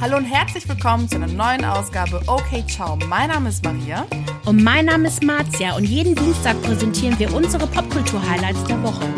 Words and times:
Hallo 0.00 0.16
und 0.16 0.26
herzlich 0.26 0.68
willkommen 0.68 1.08
zu 1.08 1.16
einer 1.16 1.26
neuen 1.26 1.64
Ausgabe 1.64 2.22
Okay 2.28 2.64
Ciao. 2.68 2.94
Mein 3.08 3.30
Name 3.30 3.48
ist 3.48 3.64
Maria. 3.64 4.06
Und 4.44 4.62
mein 4.62 4.84
Name 4.84 5.08
ist 5.08 5.24
Marzia 5.24 5.74
und 5.74 5.82
jeden 5.82 6.14
Dienstag 6.14 6.62
präsentieren 6.62 7.18
wir 7.18 7.34
unsere 7.34 7.66
Popkultur-Highlights 7.66 8.62
der 8.64 8.80
Woche. 8.84 9.12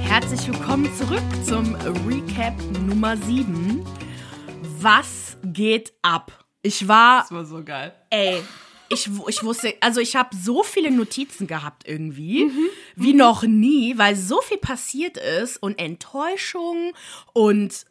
Herzlich 0.00 0.48
willkommen 0.48 0.88
zurück 0.96 1.22
zum 1.44 1.74
Recap 2.08 2.54
Nummer 2.86 3.18
7. 3.18 3.84
Was 4.80 5.36
geht 5.44 5.92
ab? 6.00 6.46
Ich 6.62 6.88
war. 6.88 7.20
Das 7.20 7.30
war 7.30 7.44
so 7.44 7.62
geil. 7.62 7.94
Ey, 8.08 8.42
ich, 8.88 9.10
ich 9.28 9.44
wusste, 9.44 9.74
also 9.80 10.00
ich 10.00 10.16
habe 10.16 10.34
so 10.34 10.62
viele 10.62 10.90
Notizen 10.90 11.46
gehabt 11.46 11.86
irgendwie, 11.86 12.46
mhm. 12.46 12.68
wie 12.96 13.12
mhm. 13.12 13.18
noch 13.18 13.42
nie, 13.42 13.98
weil 13.98 14.16
so 14.16 14.40
viel 14.40 14.58
passiert 14.58 15.18
ist 15.18 15.58
und 15.58 15.78
Enttäuschung 15.78 16.94
und, 17.34 17.84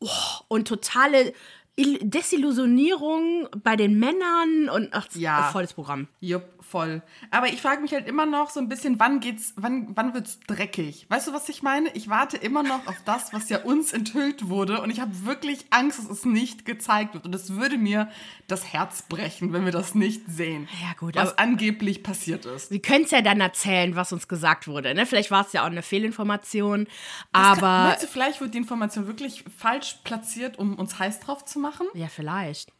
oh, 0.00 0.08
und 0.48 0.68
totale 0.68 1.32
Desillusionierung 1.78 3.48
bei 3.62 3.76
den 3.76 3.98
Männern 3.98 4.68
und 4.68 4.88
ach, 4.92 5.06
ja. 5.14 5.44
volles 5.52 5.72
Programm. 5.72 6.08
Jupp, 6.20 6.42
voll. 6.68 7.02
Aber 7.30 7.46
ich 7.48 7.62
frage 7.62 7.80
mich 7.80 7.92
halt 7.92 8.08
immer 8.08 8.26
noch 8.26 8.50
so 8.50 8.58
ein 8.58 8.68
bisschen, 8.68 8.98
wann 8.98 9.20
geht's, 9.20 9.54
wann, 9.56 9.96
wann 9.96 10.12
wird's 10.14 10.40
dreckig? 10.46 11.06
Weißt 11.08 11.28
du, 11.28 11.32
was 11.32 11.48
ich 11.48 11.62
meine? 11.62 11.90
Ich 11.94 12.08
warte 12.08 12.36
immer 12.36 12.62
noch 12.64 12.86
auf 12.86 12.96
das, 13.04 13.32
was 13.32 13.48
ja 13.48 13.58
uns 13.62 13.92
enthüllt 13.92 14.48
wurde 14.48 14.82
und 14.82 14.90
ich 14.90 15.00
habe 15.00 15.24
wirklich 15.24 15.66
Angst, 15.70 15.98
dass 15.98 16.10
es 16.10 16.24
nicht 16.24 16.64
gezeigt 16.64 17.14
wird 17.14 17.24
und 17.24 17.34
es 17.34 17.54
würde 17.54 17.78
mir 17.78 18.10
das 18.48 18.72
Herz 18.72 19.02
brechen, 19.02 19.52
wenn 19.52 19.64
wir 19.64 19.72
das 19.72 19.94
nicht 19.94 20.22
sehen. 20.28 20.68
Ja, 20.82 20.94
gut. 20.98 21.14
Was 21.14 21.38
angeblich 21.38 22.02
passiert 22.02 22.44
ist. 22.44 22.70
Wir 22.70 22.82
können 22.82 23.04
es 23.04 23.12
ja 23.12 23.22
dann 23.22 23.40
erzählen, 23.40 23.94
was 23.96 24.12
uns 24.12 24.28
gesagt 24.28 24.66
wurde. 24.66 24.94
Ne? 24.94 25.06
Vielleicht 25.06 25.30
war 25.30 25.46
es 25.46 25.52
ja 25.52 25.62
auch 25.62 25.66
eine 25.66 25.82
Fehlinformation, 25.82 26.86
aber. 27.32 27.60
Kann, 27.60 27.84
meinst 27.84 28.02
du, 28.02 28.06
vielleicht 28.08 28.40
wird 28.40 28.54
die 28.54 28.58
Information 28.58 29.06
wirklich 29.06 29.44
falsch 29.56 30.00
platziert, 30.04 30.58
um 30.58 30.74
uns 30.74 30.98
heiß 30.98 31.20
drauf 31.20 31.44
zu 31.44 31.58
machen? 31.58 31.68
machen? 31.68 31.86
Ja, 31.94 32.08
vielleicht. 32.08 32.72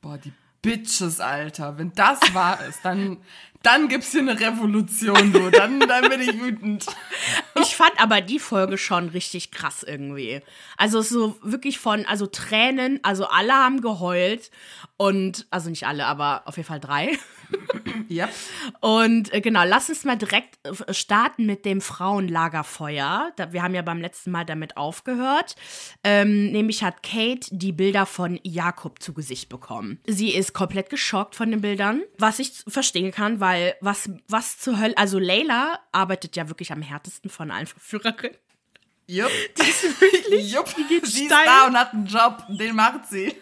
Boah, 0.00 0.18
die 0.18 0.32
Bitches, 0.62 1.20
Alter. 1.20 1.76
Wenn 1.76 1.92
das 1.94 2.20
wahr 2.34 2.64
ist, 2.68 2.84
dann, 2.84 3.18
dann 3.62 3.88
gibt's 3.88 4.12
hier 4.12 4.20
eine 4.20 4.38
Revolution, 4.38 5.32
du. 5.32 5.50
Dann, 5.50 5.80
dann 5.80 6.08
bin 6.08 6.20
ich 6.20 6.40
wütend. 6.40 6.86
Ich 7.60 7.74
fand 7.76 8.00
aber 8.00 8.20
die 8.20 8.38
Folge 8.38 8.78
schon 8.78 9.08
richtig 9.08 9.50
krass 9.50 9.82
irgendwie. 9.82 10.40
Also 10.76 11.02
so 11.02 11.36
wirklich 11.42 11.78
von, 11.80 12.06
also 12.06 12.26
Tränen, 12.26 13.00
also 13.02 13.26
alle 13.26 13.52
haben 13.52 13.80
geheult 13.80 14.50
und, 14.96 15.46
also 15.50 15.68
nicht 15.68 15.86
alle, 15.86 16.06
aber 16.06 16.42
auf 16.46 16.56
jeden 16.56 16.68
Fall 16.68 16.80
drei. 16.80 17.18
Ja. 18.08 18.28
Und 18.80 19.32
äh, 19.32 19.40
genau, 19.40 19.62
lass 19.64 19.88
uns 19.88 20.04
mal 20.04 20.16
direkt 20.16 20.58
äh, 20.66 20.92
starten 20.92 21.46
mit 21.46 21.64
dem 21.64 21.80
Frauenlagerfeuer. 21.80 23.32
Da, 23.36 23.52
wir 23.52 23.62
haben 23.62 23.74
ja 23.74 23.82
beim 23.82 24.00
letzten 24.00 24.30
Mal 24.30 24.44
damit 24.44 24.76
aufgehört. 24.76 25.56
Ähm, 26.04 26.52
nämlich 26.52 26.84
hat 26.84 27.02
Kate 27.02 27.48
die 27.50 27.72
Bilder 27.72 28.04
von 28.04 28.38
Jakob 28.42 29.02
zu 29.02 29.14
Gesicht 29.14 29.48
bekommen. 29.48 30.00
Sie 30.06 30.34
ist 30.34 30.52
komplett 30.52 30.90
geschockt 30.90 31.34
von 31.34 31.50
den 31.50 31.62
Bildern, 31.62 32.02
was 32.18 32.38
ich 32.38 32.52
verstehen 32.66 33.12
kann, 33.12 33.40
weil 33.40 33.74
was, 33.80 34.10
was 34.28 34.58
zur 34.58 34.78
Hölle, 34.78 34.96
also 34.96 35.18
Layla 35.18 35.78
arbeitet 35.92 36.36
ja 36.36 36.48
wirklich 36.48 36.72
am 36.72 36.82
härtesten 36.82 37.30
von 37.30 37.50
allen 37.50 37.66
Verführerinnen. 37.66 38.36
Jupp. 39.06 39.30
Die 39.58 39.62
ist 39.62 40.00
wirklich, 40.00 40.52
Jupp. 40.52 40.74
die 40.76 40.84
geht 40.84 41.06
sie 41.06 41.26
steil. 41.26 41.40
ist 41.40 41.46
da 41.46 41.66
und 41.66 41.76
hat 41.78 41.92
einen 41.92 42.06
Job, 42.06 42.44
den 42.48 42.76
macht 42.76 43.08
sie. 43.08 43.34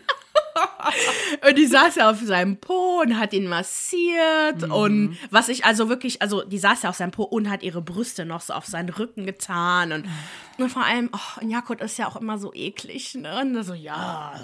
und 1.49 1.59
die 1.59 1.67
saß 1.67 1.97
ja 1.97 2.11
auf 2.11 2.21
seinem 2.21 2.57
Po 2.59 3.01
und 3.03 3.19
hat 3.19 3.33
ihn 3.33 3.47
massiert. 3.47 4.63
Mhm. 4.67 4.73
Und 4.73 5.19
was 5.31 5.49
ich 5.49 5.65
also 5.65 5.89
wirklich, 5.89 6.23
also 6.23 6.43
die 6.43 6.59
saß 6.59 6.83
ja 6.83 6.91
auf 6.91 6.97
seinem 6.97 7.11
Po 7.11 7.25
und 7.25 7.51
hat 7.51 7.63
ihre 7.63 7.83
Brüste 7.83 8.25
noch 8.25 8.41
so 8.41 8.53
auf 8.53 8.67
seinen 8.67 8.89
Rücken 8.89 9.27
getan. 9.27 9.93
Und, 9.93 10.09
und 10.59 10.71
vor 10.71 10.85
allem, 10.85 11.11
oh, 11.13 11.45
Jakut 11.47 11.81
ist 11.81 11.99
ja 11.99 12.07
auch 12.07 12.17
immer 12.17 12.39
so 12.39 12.53
eklig, 12.55 13.15
ne? 13.15 13.41
Und 13.41 13.63
so, 13.65 13.75
ja. 13.75 14.35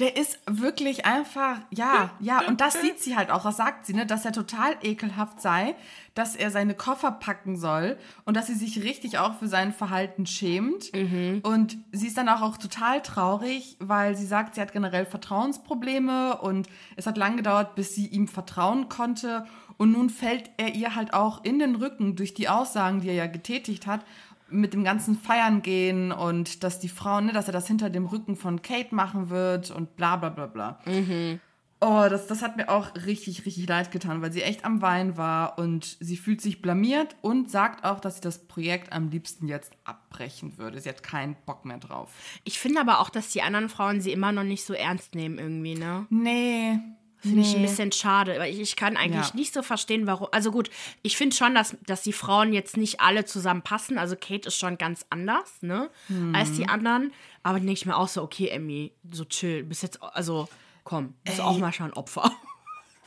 Der 0.00 0.16
ist 0.16 0.38
wirklich 0.46 1.04
einfach, 1.04 1.58
ja, 1.70 2.10
ja. 2.20 2.40
Und 2.48 2.60
das 2.60 2.80
sieht 2.80 3.00
sie 3.00 3.16
halt 3.16 3.30
auch, 3.30 3.44
das 3.44 3.58
sagt 3.58 3.86
sie, 3.86 3.94
ne, 3.94 4.06
dass 4.06 4.24
er 4.24 4.32
total 4.32 4.76
ekelhaft 4.82 5.40
sei, 5.40 5.76
dass 6.14 6.36
er 6.36 6.50
seine 6.50 6.74
Koffer 6.74 7.12
packen 7.12 7.56
soll 7.56 7.98
und 8.24 8.36
dass 8.36 8.46
sie 8.46 8.54
sich 8.54 8.82
richtig 8.82 9.18
auch 9.18 9.38
für 9.38 9.46
sein 9.46 9.72
Verhalten 9.72 10.26
schämt. 10.26 10.92
Mhm. 10.94 11.40
Und 11.42 11.78
sie 11.92 12.06
ist 12.06 12.16
dann 12.16 12.28
auch, 12.28 12.40
auch 12.40 12.56
total 12.56 13.02
traurig, 13.02 13.76
weil 13.78 14.16
sie 14.16 14.26
sagt, 14.26 14.54
sie 14.54 14.60
hat 14.60 14.72
generell 14.72 15.06
Vertrauensprobleme 15.06 16.38
und 16.38 16.68
es 16.96 17.06
hat 17.06 17.16
lange 17.16 17.36
gedauert, 17.36 17.74
bis 17.74 17.94
sie 17.94 18.06
ihm 18.06 18.26
vertrauen 18.26 18.88
konnte. 18.88 19.46
Und 19.76 19.92
nun 19.92 20.10
fällt 20.10 20.50
er 20.56 20.74
ihr 20.74 20.94
halt 20.94 21.14
auch 21.14 21.44
in 21.44 21.58
den 21.58 21.74
Rücken 21.74 22.16
durch 22.16 22.34
die 22.34 22.48
Aussagen, 22.48 23.00
die 23.00 23.08
er 23.08 23.14
ja 23.14 23.26
getätigt 23.26 23.86
hat 23.86 24.04
mit 24.50 24.74
dem 24.74 24.84
ganzen 24.84 25.16
Feiern 25.16 25.62
gehen 25.62 26.12
und 26.12 26.62
dass 26.64 26.80
die 26.80 26.88
Frau, 26.88 27.20
ne, 27.20 27.32
dass 27.32 27.46
er 27.46 27.52
das 27.52 27.66
hinter 27.66 27.90
dem 27.90 28.06
Rücken 28.06 28.36
von 28.36 28.62
Kate 28.62 28.94
machen 28.94 29.30
wird 29.30 29.70
und 29.70 29.96
bla 29.96 30.16
bla 30.16 30.28
bla 30.28 30.46
bla. 30.46 30.80
Mhm. 30.86 31.40
Oh, 31.82 32.06
das, 32.10 32.26
das 32.26 32.42
hat 32.42 32.58
mir 32.58 32.68
auch 32.68 32.94
richtig, 33.06 33.46
richtig 33.46 33.66
leid 33.66 33.90
getan, 33.90 34.20
weil 34.20 34.32
sie 34.32 34.42
echt 34.42 34.66
am 34.66 34.82
Wein 34.82 35.16
war 35.16 35.58
und 35.58 35.96
sie 35.98 36.18
fühlt 36.18 36.42
sich 36.42 36.60
blamiert 36.60 37.16
und 37.22 37.50
sagt 37.50 37.84
auch, 37.86 38.00
dass 38.00 38.16
sie 38.16 38.20
das 38.20 38.46
Projekt 38.46 38.92
am 38.92 39.08
liebsten 39.08 39.48
jetzt 39.48 39.72
abbrechen 39.84 40.58
würde. 40.58 40.78
Sie 40.78 40.90
hat 40.90 41.02
keinen 41.02 41.36
Bock 41.46 41.64
mehr 41.64 41.78
drauf. 41.78 42.10
Ich 42.44 42.58
finde 42.58 42.82
aber 42.82 43.00
auch, 43.00 43.08
dass 43.08 43.30
die 43.30 43.40
anderen 43.40 43.70
Frauen 43.70 44.02
sie 44.02 44.12
immer 44.12 44.30
noch 44.30 44.42
nicht 44.42 44.62
so 44.62 44.74
ernst 44.74 45.14
nehmen 45.14 45.38
irgendwie, 45.38 45.74
ne? 45.74 46.06
Nee, 46.10 46.78
Finde 47.20 47.40
nee. 47.40 47.42
ich 47.42 47.54
ein 47.54 47.62
bisschen 47.62 47.92
schade, 47.92 48.38
weil 48.38 48.52
ich, 48.52 48.60
ich 48.60 48.76
kann 48.76 48.96
eigentlich 48.96 49.28
ja. 49.28 49.36
nicht 49.36 49.52
so 49.52 49.62
verstehen, 49.62 50.06
warum. 50.06 50.28
Also 50.32 50.50
gut, 50.50 50.70
ich 51.02 51.16
finde 51.16 51.36
schon, 51.36 51.54
dass, 51.54 51.76
dass 51.86 52.02
die 52.02 52.12
Frauen 52.12 52.52
jetzt 52.52 52.76
nicht 52.76 53.00
alle 53.00 53.24
zusammenpassen. 53.24 53.98
Also 53.98 54.16
Kate 54.16 54.48
ist 54.48 54.56
schon 54.56 54.78
ganz 54.78 55.04
anders, 55.10 55.60
ne, 55.60 55.90
mhm. 56.08 56.34
als 56.34 56.52
die 56.52 56.68
anderen. 56.68 57.12
Aber 57.42 57.58
denke 57.58 57.72
ich 57.72 57.86
mir 57.86 57.96
auch 57.96 58.08
so, 58.08 58.22
okay, 58.22 58.48
Emmy, 58.48 58.92
so 59.10 59.24
chill. 59.24 59.64
Bis 59.64 59.82
jetzt, 59.82 60.02
also 60.02 60.48
komm, 60.84 61.14
bist 61.24 61.38
Ey. 61.38 61.44
auch 61.44 61.58
mal 61.58 61.72
schon 61.72 61.92
Opfer. 61.92 62.32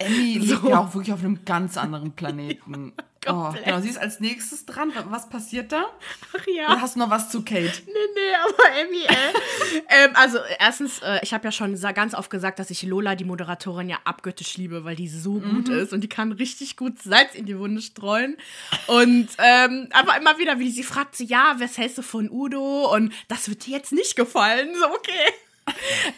Emmy 0.05 0.39
so. 0.41 0.55
lebt 0.55 0.69
ja 0.69 0.79
auch 0.79 0.93
wirklich 0.93 1.13
auf 1.13 1.19
einem 1.19 1.45
ganz 1.45 1.77
anderen 1.77 2.11
Planeten. 2.11 2.93
Oh, 3.25 3.53
genau, 3.63 3.79
sie 3.79 3.89
ist 3.89 3.97
als 3.97 4.19
nächstes 4.19 4.65
dran. 4.65 4.91
Was 5.09 5.29
passiert 5.29 5.71
da? 5.71 5.85
Ach 6.37 6.45
ja. 6.47 6.65
Oder 6.71 6.81
hast 6.81 6.95
du 6.95 6.99
noch 6.99 7.09
was 7.09 7.29
zu 7.29 7.43
Kate? 7.43 7.71
Nee, 7.85 7.93
nee, 7.93 8.35
aber 8.43 8.81
Emmy, 8.81 9.03
äh. 9.03 9.77
ähm, 10.05 10.11
also, 10.15 10.39
erstens, 10.59 10.99
äh, 10.99 11.19
ich 11.21 11.33
habe 11.33 11.45
ja 11.45 11.51
schon 11.51 11.79
ganz 11.93 12.13
oft 12.15 12.29
gesagt, 12.29 12.59
dass 12.59 12.69
ich 12.69 12.83
Lola, 12.83 13.15
die 13.15 13.23
Moderatorin, 13.23 13.89
ja 13.89 13.97
abgöttisch 14.03 14.57
liebe, 14.57 14.83
weil 14.83 14.95
die 14.95 15.07
so 15.07 15.33
mhm. 15.33 15.55
gut 15.55 15.69
ist 15.69 15.93
und 15.93 16.01
die 16.01 16.09
kann 16.09 16.31
richtig 16.31 16.75
gut 16.75 17.01
Salz 17.01 17.35
in 17.35 17.45
die 17.45 17.57
Wunde 17.57 17.81
streuen. 17.81 18.35
Und, 18.87 19.29
ähm, 19.37 19.87
aber 19.93 20.17
immer 20.17 20.37
wieder, 20.37 20.59
wie 20.59 20.71
sie 20.71 20.83
fragt, 20.83 21.15
so, 21.15 21.23
ja, 21.23 21.55
was 21.59 21.77
hältst 21.77 21.97
du 21.97 22.01
von 22.01 22.29
Udo? 22.29 22.93
Und 22.93 23.13
das 23.29 23.47
wird 23.47 23.65
dir 23.65 23.77
jetzt 23.77 23.93
nicht 23.93 24.15
gefallen. 24.15 24.75
So, 24.77 24.85
okay 24.87 25.33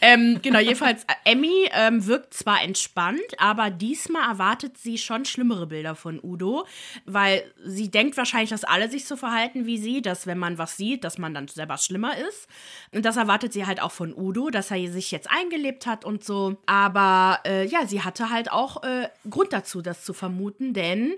ähm, 0.01 0.39
genau, 0.41 0.59
jedenfalls, 0.59 1.03
äh, 1.03 1.31
Emmy 1.31 1.69
ähm, 1.71 2.05
wirkt 2.05 2.33
zwar 2.33 2.61
entspannt, 2.63 3.21
aber 3.37 3.69
diesmal 3.69 4.29
erwartet 4.29 4.77
sie 4.77 4.97
schon 4.97 5.25
schlimmere 5.25 5.67
Bilder 5.67 5.95
von 5.95 6.19
Udo, 6.21 6.65
weil 7.05 7.43
sie 7.63 7.89
denkt 7.89 8.17
wahrscheinlich, 8.17 8.49
dass 8.49 8.63
alle 8.63 8.89
sich 8.89 9.05
so 9.05 9.15
verhalten 9.15 9.65
wie 9.65 9.77
sie, 9.77 10.01
dass 10.01 10.27
wenn 10.27 10.37
man 10.37 10.57
was 10.57 10.77
sieht, 10.77 11.03
dass 11.03 11.17
man 11.17 11.33
dann 11.33 11.47
selber 11.47 11.77
schlimmer 11.77 12.17
ist. 12.17 12.47
Und 12.93 13.05
das 13.05 13.17
erwartet 13.17 13.53
sie 13.53 13.65
halt 13.65 13.81
auch 13.81 13.91
von 13.91 14.13
Udo, 14.15 14.49
dass 14.49 14.71
er 14.71 14.91
sich 14.91 15.11
jetzt 15.11 15.29
eingelebt 15.29 15.85
hat 15.85 16.05
und 16.05 16.23
so. 16.23 16.57
Aber 16.65 17.39
äh, 17.45 17.65
ja, 17.67 17.85
sie 17.85 18.01
hatte 18.01 18.29
halt 18.29 18.51
auch 18.51 18.83
äh, 18.83 19.09
Grund 19.29 19.53
dazu, 19.53 19.81
das 19.81 20.03
zu 20.03 20.13
vermuten, 20.13 20.73
denn 20.73 21.13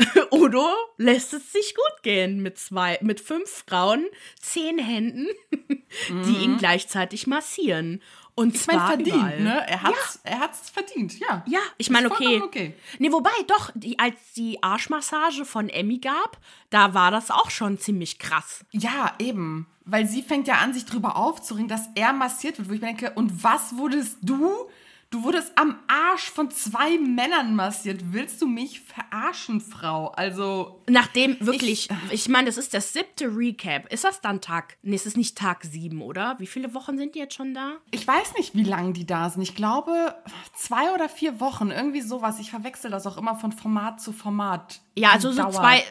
Udo 0.30 0.66
lässt 0.96 1.32
es 1.32 1.52
sich 1.52 1.74
gut 1.74 2.02
gehen 2.02 2.42
mit 2.42 2.58
zwei, 2.58 2.98
mit 3.02 3.20
fünf 3.20 3.64
Frauen, 3.66 4.06
zehn 4.40 4.78
Händen, 4.78 5.26
mhm. 6.08 6.22
die 6.24 6.44
ihn 6.44 6.56
gleichzeitig 6.58 7.26
massieren. 7.26 8.00
Und 8.34 8.54
ich 8.54 8.62
zwar 8.62 8.76
mein, 8.76 8.86
verdient, 8.86 9.16
überall. 9.16 9.40
ne? 9.40 9.68
Er 9.68 9.82
hat's, 9.82 10.20
ja. 10.24 10.30
er 10.30 10.40
hat's 10.40 10.70
verdient, 10.70 11.18
ja. 11.18 11.44
Ja, 11.46 11.60
ich 11.76 11.90
meine, 11.90 12.10
okay. 12.10 12.40
okay. 12.42 12.74
Nee, 12.98 13.12
wobei, 13.12 13.30
doch, 13.48 13.70
die, 13.74 13.98
als 13.98 14.16
die 14.34 14.62
Arschmassage 14.62 15.44
von 15.44 15.68
Emmy 15.68 15.98
gab, 15.98 16.38
da 16.70 16.94
war 16.94 17.10
das 17.10 17.30
auch 17.30 17.50
schon 17.50 17.78
ziemlich 17.78 18.18
krass. 18.18 18.64
Ja, 18.70 19.14
eben. 19.18 19.66
Weil 19.84 20.06
sie 20.06 20.22
fängt 20.22 20.46
ja 20.48 20.54
an, 20.54 20.72
sich 20.72 20.86
drüber 20.86 21.16
aufzuringen, 21.16 21.68
dass 21.68 21.88
er 21.94 22.12
massiert 22.12 22.58
wird, 22.58 22.70
wo 22.70 22.72
ich 22.72 22.80
mir 22.80 22.86
denke, 22.86 23.10
und 23.10 23.42
was 23.42 23.76
wurdest 23.76 24.18
du 24.22 24.70
Du 25.12 25.24
wurdest 25.24 25.58
am 25.58 25.76
Arsch 25.88 26.30
von 26.30 26.52
zwei 26.52 26.96
Männern 26.96 27.56
massiert. 27.56 28.12
Willst 28.12 28.40
du 28.40 28.46
mich 28.46 28.80
verarschen, 28.80 29.60
Frau? 29.60 30.12
Also. 30.12 30.82
Nachdem 30.88 31.36
wirklich, 31.40 31.90
ich, 31.90 32.12
ich 32.12 32.28
meine, 32.28 32.46
das 32.46 32.56
ist 32.56 32.74
der 32.74 32.80
siebte 32.80 33.24
Recap. 33.24 33.92
Ist 33.92 34.04
das 34.04 34.20
dann 34.20 34.40
Tag? 34.40 34.76
Nee, 34.82 34.94
es 34.94 35.06
ist 35.06 35.16
nicht 35.16 35.36
Tag 35.36 35.64
sieben, 35.64 36.00
oder? 36.00 36.36
Wie 36.38 36.46
viele 36.46 36.74
Wochen 36.74 36.96
sind 36.96 37.16
die 37.16 37.18
jetzt 37.18 37.34
schon 37.34 37.54
da? 37.54 37.72
Ich 37.90 38.06
weiß 38.06 38.34
nicht, 38.38 38.54
wie 38.54 38.62
lange 38.62 38.92
die 38.92 39.04
da 39.04 39.28
sind. 39.30 39.42
Ich 39.42 39.56
glaube, 39.56 40.14
zwei 40.54 40.94
oder 40.94 41.08
vier 41.08 41.40
Wochen. 41.40 41.72
Irgendwie 41.72 42.02
sowas. 42.02 42.38
Ich 42.38 42.50
verwechsel 42.50 42.92
das 42.92 43.04
auch 43.08 43.16
immer 43.16 43.34
von 43.34 43.50
Format 43.50 44.00
zu 44.00 44.12
Format. 44.12 44.80
Ja, 44.96 45.12
also 45.12 45.30
so 45.30 45.42
Dauer, 45.42 45.52
zwei, 45.52 45.84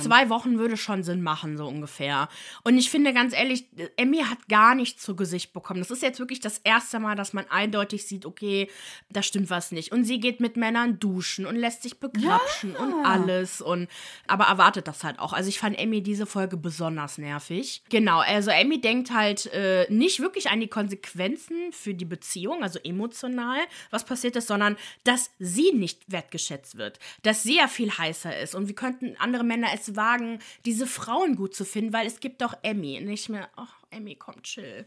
zwei 0.00 0.28
Wochen 0.28 0.58
würde 0.58 0.76
schon 0.76 1.02
Sinn 1.02 1.22
machen, 1.22 1.56
so 1.56 1.66
ungefähr. 1.66 2.28
Und 2.64 2.76
ich 2.76 2.90
finde 2.90 3.14
ganz 3.14 3.34
ehrlich, 3.34 3.66
Emmy 3.96 4.18
hat 4.18 4.48
gar 4.48 4.74
nichts 4.74 5.02
zu 5.02 5.16
Gesicht 5.16 5.52
bekommen. 5.52 5.80
Das 5.80 5.90
ist 5.90 6.02
jetzt 6.02 6.18
wirklich 6.18 6.40
das 6.40 6.58
erste 6.58 7.00
Mal, 7.00 7.16
dass 7.16 7.32
man 7.32 7.46
eindeutig 7.48 8.06
sieht, 8.06 8.26
okay, 8.26 8.68
da 9.08 9.22
stimmt 9.22 9.48
was 9.48 9.72
nicht. 9.72 9.90
Und 9.90 10.04
sie 10.04 10.20
geht 10.20 10.40
mit 10.40 10.56
Männern 10.56 10.98
duschen 11.00 11.46
und 11.46 11.56
lässt 11.56 11.82
sich 11.82 11.98
begrapschen 11.98 12.76
und 12.76 13.06
alles. 13.06 13.60
Und 13.60 13.88
aber 14.26 14.44
erwartet 14.44 14.86
das 14.86 15.02
halt 15.02 15.18
auch. 15.18 15.32
Also 15.32 15.48
ich 15.48 15.58
fand 15.58 15.78
Emmy 15.78 16.02
diese 16.02 16.26
Folge 16.26 16.56
besonders 16.56 17.18
nervig. 17.18 17.82
Genau, 17.88 18.18
also 18.20 18.50
Emmy 18.50 18.80
denkt 18.80 19.12
halt 19.12 19.46
äh, 19.46 19.86
nicht 19.88 20.20
wirklich 20.20 20.50
an 20.50 20.60
die 20.60 20.68
Konsequenzen 20.68 21.72
für 21.72 21.94
die 21.94 22.04
Beziehung, 22.04 22.62
also 22.62 22.78
emotional, 22.84 23.58
was 23.90 24.04
passiert 24.04 24.36
ist, 24.36 24.48
sondern 24.48 24.76
dass 25.04 25.30
sie 25.38 25.72
nicht 25.72 26.10
wertgeschätzt 26.12 26.76
wird, 26.76 26.98
dass 27.22 27.42
sie 27.42 27.56
ja 27.56 27.68
viel 27.68 27.90
heißer 27.90 28.35
ist 28.40 28.54
und 28.54 28.68
wie 28.68 28.74
könnten 28.74 29.16
andere 29.18 29.44
Männer 29.44 29.68
es 29.74 29.96
wagen, 29.96 30.38
diese 30.64 30.86
Frauen 30.86 31.36
gut 31.36 31.54
zu 31.54 31.64
finden, 31.64 31.92
weil 31.92 32.06
es 32.06 32.20
gibt 32.20 32.42
doch 32.42 32.54
Emmy. 32.62 32.98
Ich 33.10 33.28
mir, 33.28 33.48
ach, 33.56 33.74
Emmy, 33.90 34.14
komm, 34.16 34.42
chill. 34.42 34.86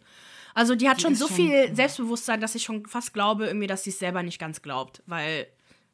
Also 0.54 0.76
die 0.76 0.90
hat 0.90 0.98
Die 0.98 1.02
schon 1.04 1.16
so 1.16 1.28
schon- 1.28 1.36
viel 1.36 1.76
Selbstbewusstsein, 1.76 2.42
dass 2.42 2.56
ich 2.56 2.64
schon 2.64 2.86
fast 2.86 3.14
glaube, 3.14 3.46
irgendwie, 3.48 3.68
dass 3.68 3.84
sie 3.84 3.92
es 3.92 4.00
selber 4.00 4.24
nicht 4.24 4.40
ganz 4.40 4.62
glaubt, 4.62 5.02
weil 5.06 5.48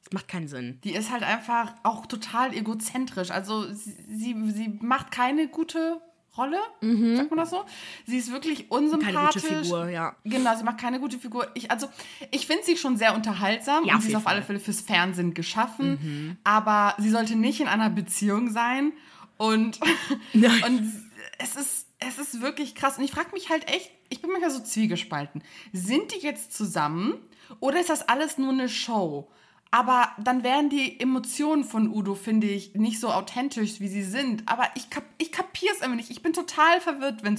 es 0.04 0.12
macht 0.14 0.28
keinen 0.28 0.48
Sinn. 0.48 0.80
Die 0.84 0.94
ist 0.96 1.12
halt 1.12 1.24
einfach 1.24 1.74
auch 1.84 2.06
total 2.06 2.54
egozentrisch. 2.54 3.32
Also 3.32 3.72
sie, 3.72 3.96
sie, 4.08 4.52
sie 4.52 4.80
macht 4.82 5.12
keine 5.12 5.48
gute 5.48 6.00
Rolle, 6.38 6.60
sagt 6.82 7.30
man 7.32 7.38
das 7.40 7.50
so? 7.50 7.64
Sie 8.06 8.18
ist 8.18 8.32
wirklich 8.32 8.72
unsympathisch. 8.72 9.44
Mhm. 9.44 9.64
Figur, 9.64 9.90
ja. 9.90 10.16
Genau, 10.24 10.56
sie 10.56 10.64
macht 10.64 10.78
keine 10.80 11.00
gute 11.00 11.18
Figur. 11.20 11.48
Ich, 11.54 11.72
also, 11.72 11.88
ich 12.32 12.48
finde 12.48 12.64
sie 12.64 12.78
schon 12.78 12.98
sehr 12.98 13.16
unterhaltsam 13.16 13.86
Ja, 13.86 13.96
und 13.96 14.02
sie 14.02 14.10
ist 14.10 14.16
auf 14.16 14.28
alle. 14.28 14.42
Mhm. 14.42 14.46
Fälle 14.46 14.60
fürs 14.60 14.82
Fernsehen 14.82 15.34
geschaffen. 15.34 16.38
Aber 16.44 16.96
sie 16.98 17.10
sollte 17.10 17.36
nicht 17.36 17.62
in 17.62 17.68
einer 17.68 17.90
Beziehung 17.90 18.52
sein. 18.52 18.94
Und, 19.38 19.80
Nein. 20.34 20.64
und 20.66 20.94
es 21.40 21.56
ist, 21.56 21.88
es 22.00 22.18
ist 22.18 22.42
wirklich 22.42 22.76
krass. 22.76 22.98
Und 22.98 23.04
ich 23.04 23.12
frage 23.12 23.32
mich 23.34 23.50
halt 23.50 23.70
echt, 23.70 23.92
ich 24.10 24.22
bin 24.22 24.32
manchmal 24.32 24.52
so 24.52 24.60
zwiegespalten. 24.60 25.44
Sind 25.74 26.14
die 26.14 26.20
jetzt 26.20 26.56
zusammen 26.56 27.16
oder 27.60 27.80
ist 27.80 27.90
das 27.90 28.08
alles 28.08 28.38
nur 28.38 28.52
eine 28.52 28.70
Show? 28.70 29.28
Aber 29.72 30.08
dann 30.24 30.44
wären 30.44 30.70
die 30.70 31.00
Emotionen 31.02 31.66
von 31.66 31.90
Udo, 31.90 32.16
finde 32.16 32.48
ich, 32.48 32.76
nicht 32.76 33.00
so 33.00 33.10
authentisch, 33.10 33.82
wie 33.82 33.90
sie 33.90 34.04
sind. 34.04 34.48
Aber 34.48 34.64
ich, 34.76 34.90
kap 34.90 35.04
ich 35.18 35.34
kapiere 35.34 35.74
es 35.74 35.82
immer 35.82 35.96
nicht. 35.96 36.10
Ich 36.12 36.22
bin 36.22 36.32
total 36.32 36.80
verwirrt, 36.80 37.24
wenn 37.24 37.34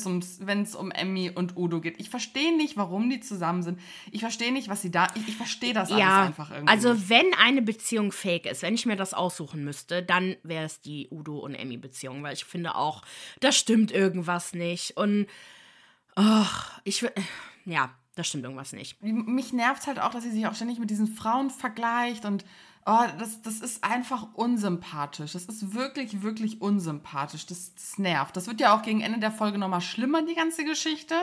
es 0.62 0.74
um 0.74 0.90
Emmy 0.90 1.30
und 1.34 1.56
Udo 1.56 1.80
geht. 1.80 1.98
Ich 1.98 2.10
verstehe 2.10 2.54
nicht, 2.54 2.76
warum 2.76 3.08
die 3.08 3.20
zusammen 3.20 3.62
sind. 3.62 3.80
Ich 4.12 4.20
verstehe 4.20 4.52
nicht, 4.52 4.68
was 4.68 4.82
sie 4.82 4.90
da. 4.90 5.06
Ich, 5.14 5.28
ich 5.28 5.36
verstehe 5.36 5.72
das 5.72 5.88
alles 5.90 6.00
Ja, 6.00 6.22
einfach 6.24 6.50
irgendwie. 6.50 6.68
also 6.70 7.08
wenn 7.08 7.32
eine 7.42 7.62
Beziehung 7.62 8.12
fake 8.12 8.44
ist, 8.46 8.60
wenn 8.60 8.74
ich 8.74 8.84
mir 8.84 8.96
das 8.96 9.14
aussuchen 9.14 9.64
müsste, 9.64 10.02
dann 10.02 10.36
wäre 10.42 10.64
es 10.66 10.80
die 10.82 11.08
Udo 11.10 11.38
und 11.38 11.54
Emmy 11.54 11.78
Beziehung, 11.78 12.22
weil 12.22 12.34
ich 12.34 12.44
finde 12.44 12.74
auch, 12.74 13.02
da 13.40 13.50
stimmt 13.50 13.92
irgendwas 13.92 14.52
nicht 14.52 14.96
und 14.98 15.26
ach, 16.14 16.80
ich 16.84 17.02
will- 17.02 17.12
ja, 17.64 17.90
da 18.16 18.24
stimmt 18.24 18.44
irgendwas 18.44 18.72
nicht. 18.72 19.00
mich 19.02 19.52
nervt 19.52 19.86
halt 19.86 20.00
auch, 20.00 20.10
dass 20.10 20.24
sie 20.24 20.30
sich 20.30 20.46
auch 20.46 20.54
ständig 20.54 20.78
mit 20.78 20.90
diesen 20.90 21.06
Frauen 21.06 21.50
vergleicht 21.50 22.24
und 22.24 22.44
oh, 22.86 23.04
das, 23.18 23.42
das 23.42 23.60
ist 23.60 23.84
einfach 23.84 24.28
unsympathisch. 24.32 25.32
Das 25.32 25.44
ist 25.44 25.74
wirklich, 25.74 26.22
wirklich 26.22 26.62
unsympathisch. 26.62 27.44
Das, 27.46 27.74
das 27.74 27.98
nervt. 27.98 28.36
Das 28.36 28.46
wird 28.46 28.60
ja 28.60 28.74
auch 28.74 28.82
gegen 28.82 29.02
Ende 29.02 29.18
der 29.18 29.32
Folge 29.32 29.58
nochmal 29.58 29.82
schlimmer, 29.82 30.22
die 30.22 30.34
ganze 30.34 30.64
Geschichte. 30.64 31.14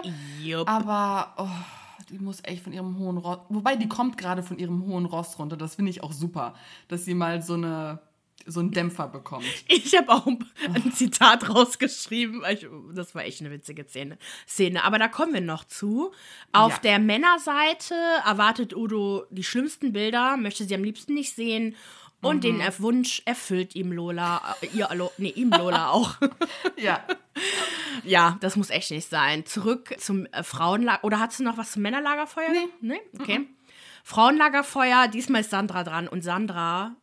Jupp. 0.41 0.69
Aber 0.69 1.33
oh, 1.37 2.03
die 2.09 2.19
muss 2.19 2.41
echt 2.43 2.63
von 2.63 2.73
ihrem 2.73 2.99
hohen 2.99 3.17
Ross. 3.17 3.39
Wobei 3.49 3.75
die 3.75 3.89
kommt 3.89 4.17
gerade 4.17 4.43
von 4.43 4.59
ihrem 4.59 4.85
hohen 4.85 5.05
Ross 5.05 5.39
runter. 5.39 5.57
Das 5.57 5.75
finde 5.75 5.89
ich 5.89 6.03
auch 6.03 6.11
super, 6.11 6.53
dass 6.89 7.05
sie 7.05 7.15
mal 7.15 7.41
so 7.41 7.55
eine 7.55 7.99
so 8.45 8.59
einen 8.59 8.71
Dämpfer 8.71 9.07
bekommt. 9.07 9.45
Ich 9.67 9.95
habe 9.97 10.11
auch 10.11 10.25
ein 10.27 10.91
Zitat 10.93 11.49
rausgeschrieben, 11.49 12.43
ich, 12.51 12.67
das 12.93 13.13
war 13.15 13.23
echt 13.23 13.41
eine 13.41 13.51
witzige 13.51 13.85
Szene. 13.87 14.17
Szene. 14.47 14.83
Aber 14.83 14.97
da 14.99 15.07
kommen 15.07 15.33
wir 15.33 15.41
noch 15.41 15.63
zu. 15.65 16.11
Auf 16.51 16.73
Ja. 16.73 16.79
der 16.79 16.99
Männerseite 16.99 17.95
erwartet 18.25 18.75
Udo 18.75 19.25
die 19.29 19.43
schlimmsten 19.43 19.93
Bilder, 19.93 20.37
möchte 20.37 20.63
sie 20.65 20.75
am 20.75 20.83
liebsten 20.83 21.13
nicht 21.13 21.35
sehen. 21.35 21.75
Und 22.21 22.45
den 22.45 22.61
Er- 22.61 22.79
Wunsch 22.79 23.21
erfüllt 23.25 23.75
ihm 23.75 23.91
Lola, 23.91 24.55
äh, 24.61 24.67
ihr, 24.67 24.87
nee, 25.17 25.29
ihm 25.35 25.49
Lola 25.51 25.89
auch. 25.91 26.15
Ja. 26.77 27.03
Ja, 28.05 28.37
das 28.39 28.55
muss 28.55 28.69
echt 28.69 28.91
nicht 28.91 29.09
sein. 29.09 29.45
Zurück 29.45 29.93
zum 29.99 30.25
äh, 30.27 30.41
Frauenlager. 30.43 31.03
Oder 31.03 31.19
hast 31.19 31.39
du 31.39 31.43
noch 31.43 31.57
was 31.57 31.73
zum 31.73 31.81
Männerlagerfeuer? 31.81 32.49
Nee. 32.49 32.67
Nee? 32.81 33.01
Okay. 33.19 33.47
Frauenlagerfeuer, 34.05 35.07
diesmal 35.07 35.41
ist 35.41 35.49
Sandra 35.49 35.83
dran. 35.83 36.07
Und 36.07 36.23
Sandra 36.23 36.95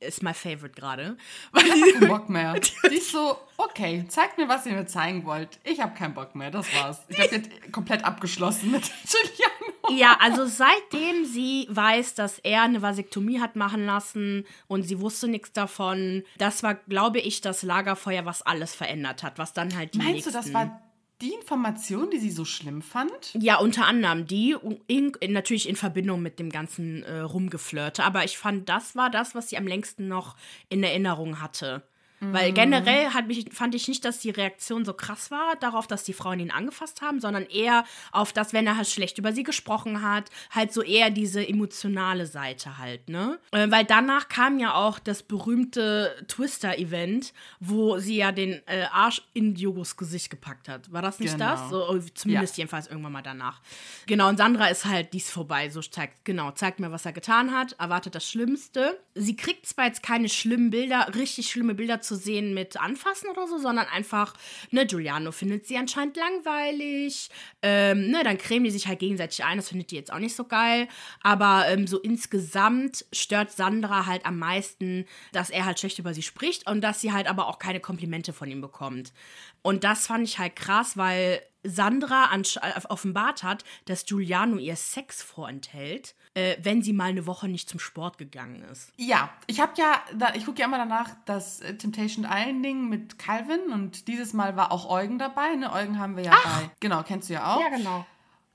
ist 0.00 0.22
my 0.22 0.34
favorite 0.34 0.74
gerade. 0.74 1.16
Weil 1.52 1.66
Ich 1.66 1.72
hab 1.72 2.00
keinen 2.00 2.08
Bock 2.08 2.28
mehr. 2.28 2.54
Die 2.90 2.94
ist 2.94 3.10
so, 3.10 3.38
okay, 3.56 4.04
zeigt 4.08 4.38
mir, 4.38 4.48
was 4.48 4.66
ihr 4.66 4.72
mir 4.72 4.86
zeigen 4.86 5.24
wollt. 5.24 5.58
Ich 5.64 5.80
habe 5.80 5.94
keinen 5.94 6.14
Bock 6.14 6.34
mehr, 6.34 6.50
das 6.50 6.66
war's. 6.74 7.02
Ich 7.08 7.16
die 7.16 7.36
hat 7.36 7.72
komplett 7.72 8.04
abgeschlossen 8.04 8.70
mit 8.70 8.82
Giuliano. 9.04 10.00
ja, 10.00 10.16
also 10.20 10.46
seitdem 10.46 11.24
sie 11.24 11.66
weiß, 11.70 12.14
dass 12.14 12.38
er 12.38 12.62
eine 12.62 12.82
Vasektomie 12.82 13.40
hat 13.40 13.56
machen 13.56 13.86
lassen 13.86 14.46
und 14.66 14.82
sie 14.82 15.00
wusste 15.00 15.28
nichts 15.28 15.52
davon, 15.52 16.24
das 16.38 16.62
war, 16.62 16.74
glaube 16.74 17.20
ich, 17.20 17.40
das 17.40 17.62
Lagerfeuer, 17.62 18.24
was 18.24 18.42
alles 18.42 18.74
verändert 18.74 19.22
hat. 19.22 19.38
Was 19.38 19.52
dann 19.52 19.76
halt 19.76 19.94
die 19.94 19.98
Meinst 19.98 20.12
nächsten 20.12 20.32
du, 20.32 20.38
das 20.38 20.52
war 20.54 20.82
die 21.20 21.32
Information, 21.34 22.10
die 22.10 22.18
sie 22.18 22.30
so 22.30 22.44
schlimm 22.44 22.82
fand? 22.82 23.34
Ja, 23.34 23.58
unter 23.58 23.86
anderem 23.86 24.26
die, 24.26 24.56
in, 24.86 25.12
in, 25.20 25.32
natürlich 25.32 25.68
in 25.68 25.76
Verbindung 25.76 26.22
mit 26.22 26.38
dem 26.38 26.50
ganzen 26.50 27.02
äh, 27.02 27.18
Rumgeflirte. 27.20 28.04
Aber 28.04 28.24
ich 28.24 28.38
fand, 28.38 28.68
das 28.68 28.96
war 28.96 29.10
das, 29.10 29.34
was 29.34 29.50
sie 29.50 29.58
am 29.58 29.66
längsten 29.66 30.08
noch 30.08 30.36
in 30.68 30.82
Erinnerung 30.82 31.40
hatte. 31.40 31.82
Weil 32.20 32.52
generell 32.52 33.06
hat 33.14 33.26
mich, 33.28 33.46
fand 33.52 33.74
ich 33.74 33.88
nicht, 33.88 34.04
dass 34.04 34.18
die 34.18 34.30
Reaktion 34.30 34.84
so 34.84 34.92
krass 34.92 35.30
war 35.30 35.56
darauf, 35.56 35.86
dass 35.86 36.04
die 36.04 36.12
Frauen 36.12 36.38
ihn 36.40 36.50
angefasst 36.50 37.00
haben, 37.00 37.18
sondern 37.20 37.46
eher 37.46 37.84
auf 38.12 38.32
das, 38.32 38.52
wenn 38.52 38.66
er 38.66 38.76
halt 38.76 38.88
schlecht 38.88 39.16
über 39.18 39.32
sie 39.32 39.42
gesprochen 39.42 40.02
hat, 40.02 40.28
halt 40.50 40.72
so 40.72 40.82
eher 40.82 41.10
diese 41.10 41.46
emotionale 41.46 42.26
Seite 42.26 42.76
halt, 42.78 43.08
ne? 43.08 43.38
Äh, 43.52 43.70
weil 43.70 43.84
danach 43.84 44.28
kam 44.28 44.58
ja 44.58 44.74
auch 44.74 44.98
das 44.98 45.22
berühmte 45.22 46.14
Twister-Event, 46.28 47.32
wo 47.58 47.98
sie 47.98 48.16
ja 48.16 48.32
den 48.32 48.60
äh, 48.66 48.84
Arsch 48.92 49.22
in 49.32 49.54
Diogos 49.54 49.96
Gesicht 49.96 50.30
gepackt 50.30 50.68
hat. 50.68 50.92
War 50.92 51.02
das 51.02 51.18
nicht 51.20 51.32
Genau. 51.32 51.50
das? 51.52 51.70
So, 51.70 51.88
oh, 51.88 51.98
zumindest 52.14 52.56
Ja. 52.56 52.62
jedenfalls 52.62 52.86
irgendwann 52.88 53.12
mal 53.12 53.22
danach. 53.22 53.60
Genau, 54.06 54.28
und 54.28 54.36
Sandra 54.36 54.66
ist 54.66 54.84
halt, 54.84 55.12
die 55.12 55.18
ist 55.18 55.30
vorbei, 55.30 55.70
so 55.70 55.80
zeigt, 55.80 56.24
genau, 56.24 56.50
zeigt 56.52 56.80
mir, 56.80 56.90
was 56.92 57.06
er 57.06 57.12
getan 57.12 57.52
hat, 57.52 57.72
erwartet 57.78 58.14
das 58.14 58.28
Schlimmste. 58.28 58.98
Sie 59.14 59.36
kriegt 59.36 59.66
zwar 59.66 59.86
jetzt 59.86 60.02
keine 60.02 60.28
schlimmen 60.28 60.70
Bilder, 60.70 61.14
richtig 61.14 61.50
schlimme 61.50 61.74
Bilder 61.74 62.00
zu 62.00 62.09
sehen 62.16 62.54
mit 62.54 62.80
Anfassen 62.80 63.30
oder 63.30 63.46
so, 63.46 63.58
sondern 63.58 63.86
einfach, 63.86 64.34
ne, 64.70 64.86
Giuliano 64.86 65.32
findet 65.32 65.66
sie 65.66 65.76
anscheinend 65.76 66.16
langweilig, 66.16 67.30
ähm, 67.62 68.10
ne, 68.10 68.22
dann 68.24 68.38
cremen 68.38 68.64
die 68.64 68.70
sich 68.70 68.86
halt 68.86 68.98
gegenseitig 68.98 69.44
ein, 69.44 69.58
das 69.58 69.68
findet 69.68 69.90
die 69.90 69.96
jetzt 69.96 70.12
auch 70.12 70.18
nicht 70.18 70.34
so 70.34 70.44
geil, 70.44 70.88
aber 71.22 71.66
ähm, 71.68 71.86
so 71.86 71.98
insgesamt 71.98 73.04
stört 73.12 73.52
Sandra 73.52 74.06
halt 74.06 74.26
am 74.26 74.38
meisten, 74.38 75.06
dass 75.32 75.50
er 75.50 75.64
halt 75.64 75.78
schlecht 75.78 75.98
über 75.98 76.14
sie 76.14 76.22
spricht 76.22 76.68
und 76.68 76.80
dass 76.80 77.00
sie 77.00 77.12
halt 77.12 77.28
aber 77.28 77.48
auch 77.48 77.58
keine 77.58 77.80
Komplimente 77.80 78.32
von 78.32 78.50
ihm 78.50 78.60
bekommt. 78.60 79.12
Und 79.62 79.84
das 79.84 80.06
fand 80.06 80.24
ich 80.24 80.38
halt 80.38 80.56
krass, 80.56 80.96
weil 80.96 81.42
Sandra 81.62 82.28
äh, 82.34 82.80
offenbart 82.88 83.42
hat, 83.42 83.64
dass 83.84 84.06
Giuliano 84.06 84.56
ihr 84.56 84.76
Sex 84.76 85.22
vorenthält, 85.22 86.14
äh, 86.34 86.56
wenn 86.62 86.82
sie 86.82 86.92
mal 86.92 87.10
eine 87.10 87.26
Woche 87.26 87.48
nicht 87.48 87.68
zum 87.68 87.78
Sport 87.80 88.18
gegangen 88.18 88.62
ist. 88.72 88.92
Ja, 88.96 89.30
ich 89.46 89.60
habe 89.60 89.72
ja, 89.76 90.00
da, 90.14 90.34
ich 90.34 90.46
gucke 90.46 90.60
ja 90.60 90.66
immer 90.66 90.78
danach 90.78 91.10
das 91.26 91.60
äh, 91.60 91.76
Temptation 91.76 92.24
Island 92.24 92.64
Ding 92.64 92.88
mit 92.88 93.18
Calvin 93.18 93.72
und 93.72 94.08
dieses 94.08 94.32
Mal 94.32 94.56
war 94.56 94.72
auch 94.72 94.88
Eugen 94.88 95.18
dabei. 95.18 95.54
Ne? 95.56 95.72
Eugen 95.72 95.98
haben 95.98 96.16
wir 96.16 96.24
ja 96.24 96.30
bei. 96.30 96.70
Genau, 96.80 97.02
kennst 97.02 97.28
du 97.28 97.34
ja 97.34 97.54
auch. 97.54 97.70
genau. 97.70 98.06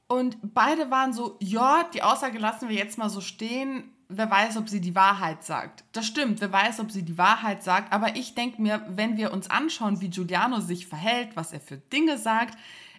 Und 0.07 0.37
beide 0.53 0.91
waren 0.91 1.13
so, 1.13 1.37
ja, 1.39 1.83
die 1.93 2.03
Aussage 2.03 2.37
lassen 2.37 2.69
wir 2.69 2.75
jetzt 2.75 2.97
mal 2.97 3.09
so 3.09 3.21
stehen. 3.21 3.94
Wer 4.07 4.29
weiß, 4.29 4.57
ob 4.57 4.69
sie 4.69 4.81
die 4.81 4.93
Wahrheit 4.95 5.43
sagt. 5.43 5.83
Das 5.91 6.05
stimmt, 6.05 6.39
wer 6.41 6.51
weiß, 6.51 6.79
ob 6.79 6.91
sie 6.91 7.03
die 7.03 7.17
Wahrheit 7.17 7.63
sagt. 7.63 7.91
Aber 7.91 8.15
ich 8.15 8.35
denke 8.35 8.61
mir, 8.61 8.85
wenn 8.89 9.17
wir 9.17 9.33
uns 9.33 9.49
anschauen, 9.49 9.99
wie 10.01 10.09
Giuliano 10.09 10.59
sich 10.59 10.87
verhält, 10.87 11.29
was 11.35 11.53
er 11.53 11.59
für 11.59 11.77
Dinge 11.77 12.17
sagt, 12.17 12.57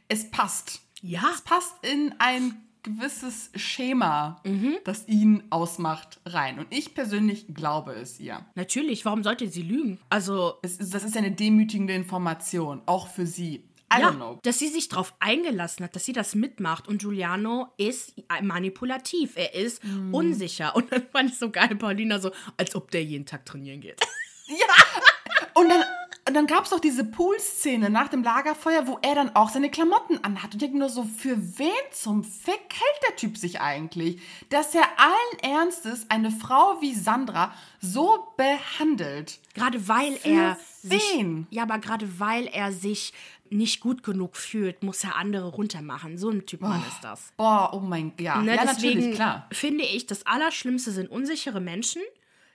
es 0.08 0.30
passt. 0.30 0.80
Ja. 1.02 1.22
Es 1.34 1.42
passt 1.42 1.75
in 1.84 2.14
ein 2.18 2.56
gewisses 2.82 3.50
Schema, 3.56 4.40
Mhm. 4.44 4.76
das 4.84 5.08
ihn 5.08 5.42
ausmacht, 5.50 6.20
rein. 6.25 6.58
Und 6.60 6.68
ich 6.70 6.94
persönlich 6.94 7.46
glaube 7.52 7.92
es 7.92 8.20
ihr. 8.20 8.44
Natürlich, 8.54 9.04
warum 9.04 9.22
sollte 9.25 9.48
sie 9.48 9.62
lügen? 9.62 9.98
Also, 10.08 10.54
ist, 10.62 10.94
das 10.94 11.02
ist 11.02 11.14
ja 11.16 11.20
eine 11.20 11.32
demütigende 11.32 11.94
Information, 11.94 12.82
auch 12.86 13.08
für 13.08 13.26
sie. 13.26 13.64
I 13.93 14.00
ja, 14.00 14.09
don't 14.09 14.16
know. 14.16 14.38
dass 14.43 14.59
sie 14.59 14.69
sich 14.69 14.88
darauf 14.88 15.14
eingelassen 15.21 15.85
hat, 15.85 15.95
dass 15.95 16.05
sie 16.05 16.12
das 16.12 16.35
mitmacht. 16.35 16.88
Und 16.88 16.99
Giuliano 17.02 17.69
ist 17.76 18.14
manipulativ, 18.43 19.37
er 19.37 19.55
ist 19.55 19.85
Mhm. 19.85 20.12
unsicher. 20.14 20.75
Und 20.75 20.90
dann 20.93 21.07
fand 21.12 21.31
ich 21.31 21.38
so 21.38 21.50
geil, 21.50 21.75
Paulina, 21.76 22.19
so, 22.19 22.33
als 22.57 22.75
ob 22.75 22.90
der 22.90 23.05
jeden 23.05 23.26
Tag 23.26 23.47
trainieren 23.47 23.81
geht. 23.81 24.00
Und 25.55 25.69
dann, 25.71 25.83
Und 26.28 26.35
dann 26.35 26.49
gab 26.49 26.64
es 26.64 26.71
doch 26.71 26.81
diese 26.81 27.05
Pool-Szene 27.05 27.88
nach 27.88 28.09
dem 28.09 28.25
Lagerfeuer, 28.25 28.88
wo 28.88 28.99
er 29.00 29.14
dann 29.14 29.37
auch 29.37 29.49
seine 29.49 29.71
Klamotten 29.71 30.19
anhat. 30.25 30.47
Und 30.47 30.55
ich 30.55 30.59
denke 30.59 30.76
nur 30.78 30.88
so, 30.88 31.05
für 31.05 31.37
wen 31.59 31.71
zum 31.93 32.25
Fick 32.25 32.61
hält 32.73 33.02
der 33.09 33.14
Typ 33.16 33.37
sich 33.38 33.61
eigentlich? 33.61 34.21
Dass 34.50 34.75
er 34.75 34.83
allen 34.99 35.55
Ernstes 35.55 36.07
eine 36.11 36.33
Frau 36.33 36.81
wie 36.81 36.95
Sandra 36.97 37.55
so 37.81 38.26
behandelt. 38.37 39.38
Gerade 39.55 39.87
weil 39.88 40.19
er 40.25 40.59
sich, 40.83 41.02
wen? 41.14 41.47
ja, 41.50 41.62
aber 41.62 41.78
gerade 41.78 42.19
weil 42.19 42.47
er 42.49 42.73
sich 42.73 43.12
nicht 43.50 43.81
gut 43.81 44.03
genug 44.03 44.37
fühlt, 44.37 44.83
muss 44.83 45.03
er 45.05 45.17
andere 45.17 45.49
runtermachen. 45.49 46.19
So 46.19 46.31
ein 46.31 46.47
Typ 46.47 46.61
Mann 46.61 46.83
ist 46.88 47.00
das. 47.03 47.33
Boah, 47.37 47.71
oh 47.73 47.81
mein 47.81 48.11
Gott. 48.11 48.21
Ja, 48.21 48.43
Ne, 48.43 48.55
ja 48.57 48.65
deswegen 48.65 48.95
natürlich, 48.99 49.15
klar. 49.17 49.47
finde 49.53 49.85
ich, 49.85 50.07
das 50.07 50.26
Allerschlimmste 50.26 50.91
sind 50.91 51.11
unsichere 51.11 51.61
Menschen. 51.61 52.03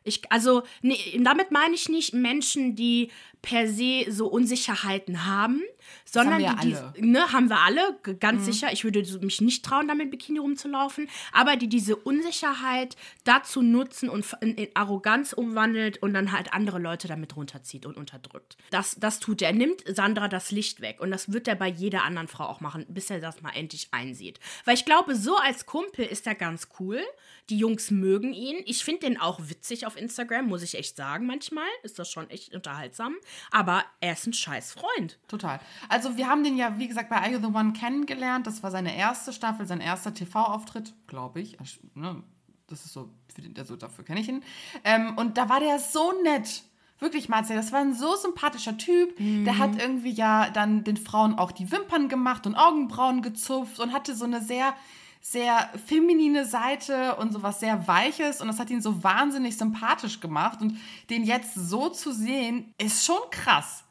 Ich, 0.04 0.32
also, 0.32 0.64
nee, 0.82 0.98
damit 1.24 1.52
meine 1.52 1.76
ich 1.76 1.88
nicht 1.88 2.14
Menschen, 2.14 2.76
die 2.76 3.12
per 3.42 3.68
se 3.68 4.06
so 4.10 4.28
Unsicherheiten 4.28 5.26
haben, 5.26 5.62
sondern 6.06 6.36
haben 6.36 6.42
wir 6.42 6.64
die, 6.64 6.76
alle. 6.76 6.94
die 6.98 7.02
ne, 7.02 7.32
haben 7.32 7.50
wir 7.50 7.60
alle, 7.60 8.00
ganz 8.20 8.46
sicher. 8.46 8.72
Ich 8.72 8.84
würde 8.84 9.04
mich 9.20 9.42
nicht 9.42 9.64
trauen, 9.64 9.88
damit 9.88 10.12
Bikini 10.12 10.40
rumzulaufen, 10.40 11.10
aber 11.32 11.56
die 11.56 11.68
diese 11.68 11.96
Unsicherheit 11.96 12.96
dazu 13.24 13.62
nutzen 13.62 14.10
und 14.10 14.26
in, 14.42 14.56
in 14.56 14.70
Arroganz 14.76 15.34
umwandelt 15.34 16.02
und 16.02 16.14
dann 16.14 16.32
halt 16.32 16.54
andere 16.54 16.80
Leute 16.80 17.08
damit 17.08 17.36
runterzieht 17.36 17.86
und 17.86 17.98
unterdrückt. 17.98 18.58
Das, 18.70 18.96
das 19.00 19.20
tut 19.20 19.42
er. 19.42 19.52
Er 19.52 19.58
nimmt 19.58 19.84
Sandra 19.86 20.30
das 20.30 20.52
Licht 20.52 20.80
weg 20.80 21.02
und 21.02 21.12
das 21.12 21.34
wird 21.34 21.46
er 21.46 21.56
bei 21.56 21.68
jeder 21.68 22.04
anderen 22.04 22.30
Frau 22.30 22.46
auch 22.46 22.62
machen, 22.62 22.86
bis 22.88 23.10
er 23.10 23.20
das 23.20 23.42
mal 23.42 23.52
endlich 23.52 23.90
einsieht. 23.92 24.40
Weil 24.64 24.76
ich 24.76 24.86
glaube, 24.86 25.14
so 25.14 25.36
als 25.36 25.66
Kumpel 25.66 26.06
ist 26.06 26.26
er 26.26 26.36
ganz 26.36 26.70
cool. 26.80 27.02
Die 27.50 27.58
Jungs 27.58 27.92
mögen 27.92 28.34
ihn. 28.34 28.64
Ich 28.66 28.86
finde 28.86 29.08
den 29.08 29.20
auch 29.20 29.42
witzig 29.50 29.86
auf 29.86 29.98
Instagram, 29.98 30.46
muss 30.46 30.64
ich 30.64 30.76
echt 30.76 30.96
sagen. 30.96 31.26
Manchmal 31.26 31.68
ist 31.84 32.00
das 32.00 32.10
schon 32.10 32.30
echt 32.30 32.56
unterhaltsam. 32.56 33.18
Aber 33.52 33.84
er 34.00 34.14
ist 34.14 34.28
ein 34.28 34.34
scheiß 34.34 34.74
Freund. 34.74 35.20
Total. 35.28 35.60
Also 35.90 36.18
wir 36.18 36.28
haben 36.28 36.44
den 36.44 36.58
ja, 36.58 36.78
wie 36.78 36.88
gesagt, 36.88 37.10
bei 37.10 37.18
Are 37.18 37.32
You 37.32 37.40
The 37.40 37.48
One 37.48 37.74
kennengelernt. 37.74 38.48
Das 38.48 38.64
war 38.64 38.72
seine 38.72 38.96
erste 38.96 39.34
Staffel, 39.34 39.66
sein 39.66 39.82
erster 39.82 40.14
TV-Auftritt, 40.14 40.94
glaube 41.08 41.42
ich. 41.42 41.58
Ne? 41.94 42.24
Das 42.68 42.86
ist 42.86 42.94
so, 42.94 43.10
für 43.34 43.42
den, 43.42 43.58
also 43.58 43.76
dafür 43.76 44.06
kenne 44.06 44.22
ich 44.22 44.30
ihn. 44.30 44.44
Ähm, 44.84 45.18
und 45.18 45.38
da 45.38 45.50
war 45.50 45.60
der 45.60 45.80
so 45.80 46.14
nett. 46.24 46.64
Wirklich, 47.00 47.30
Marcel, 47.30 47.56
das 47.56 47.72
war 47.72 47.80
ein 47.80 47.96
so 47.96 48.16
sympathischer 48.16 48.78
Typ. 48.78 49.16
Der 49.18 49.58
hat 49.58 49.82
irgendwie 49.82 50.12
ja 50.12 50.52
dann 50.52 50.84
den 50.84 50.98
Frauen 50.98 51.34
auch 51.34 51.52
die 51.52 51.72
Wimpern 51.72 52.10
gemacht 52.10 52.46
und 52.46 52.54
Augenbrauen 52.56 53.24
gezupft 53.24 53.80
und 53.80 53.92
hatte 53.92 54.16
so 54.16 54.26
eine 54.26 54.40
sehr, 54.40 54.76
sehr 55.22 55.70
feminine 55.86 56.46
Seite 56.46 57.16
und 57.16 57.32
sowas 57.32 57.60
sehr 57.60 57.88
Weiches. 57.88 58.42
Und 58.42 58.48
das 58.48 58.60
hat 58.60 58.70
ihn 58.70 58.82
so 58.82 59.04
wahnsinnig 59.04 59.58
sympathisch 59.58 60.20
gemacht. 60.20 60.62
Und 60.62 60.78
den 61.10 61.24
jetzt 61.24 61.54
so 61.54 61.90
zu 61.90 62.12
sehen, 62.12 62.74
ist 62.78 63.06
schon 63.06 63.22
krass. 63.30 63.84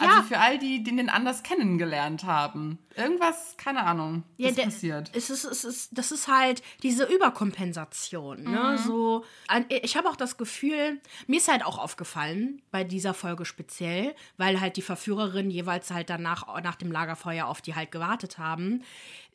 Ja. 0.00 0.16
Also 0.16 0.22
für 0.28 0.38
all 0.38 0.58
die, 0.58 0.82
die 0.82 0.94
den 0.96 1.08
anders 1.08 1.42
kennengelernt 1.42 2.24
haben. 2.24 2.78
Irgendwas, 2.96 3.54
keine 3.56 3.84
Ahnung, 3.84 4.24
ist 4.38 4.58
der- 4.58 4.64
passiert. 4.64 5.10
Es 5.14 5.30
ist, 5.30 5.44
es 5.44 5.64
ist, 5.64 5.90
das 5.96 6.10
ist 6.10 6.26
halt 6.28 6.62
diese 6.82 7.04
Überkompensation. 7.04 8.42
Ne? 8.42 8.78
So, 8.78 9.24
ein- 9.46 9.66
ich 9.68 9.96
habe 9.96 10.08
auch 10.08 10.16
das 10.16 10.36
Gefühl, 10.36 11.00
mir 11.26 11.36
ist 11.38 11.48
halt 11.48 11.64
auch 11.64 11.78
aufgefallen, 11.78 12.62
bei 12.70 12.84
dieser 12.84 13.14
Folge 13.14 13.44
speziell, 13.44 14.14
weil 14.36 14.60
halt 14.60 14.76
die 14.76 14.82
Verführerinnen 14.82 15.50
jeweils 15.50 15.90
halt 15.90 16.10
danach, 16.10 16.60
nach 16.62 16.76
dem 16.76 16.90
Lagerfeuer 16.92 17.46
auf 17.46 17.60
die 17.60 17.74
halt 17.74 17.92
gewartet 17.92 18.38
haben, 18.38 18.82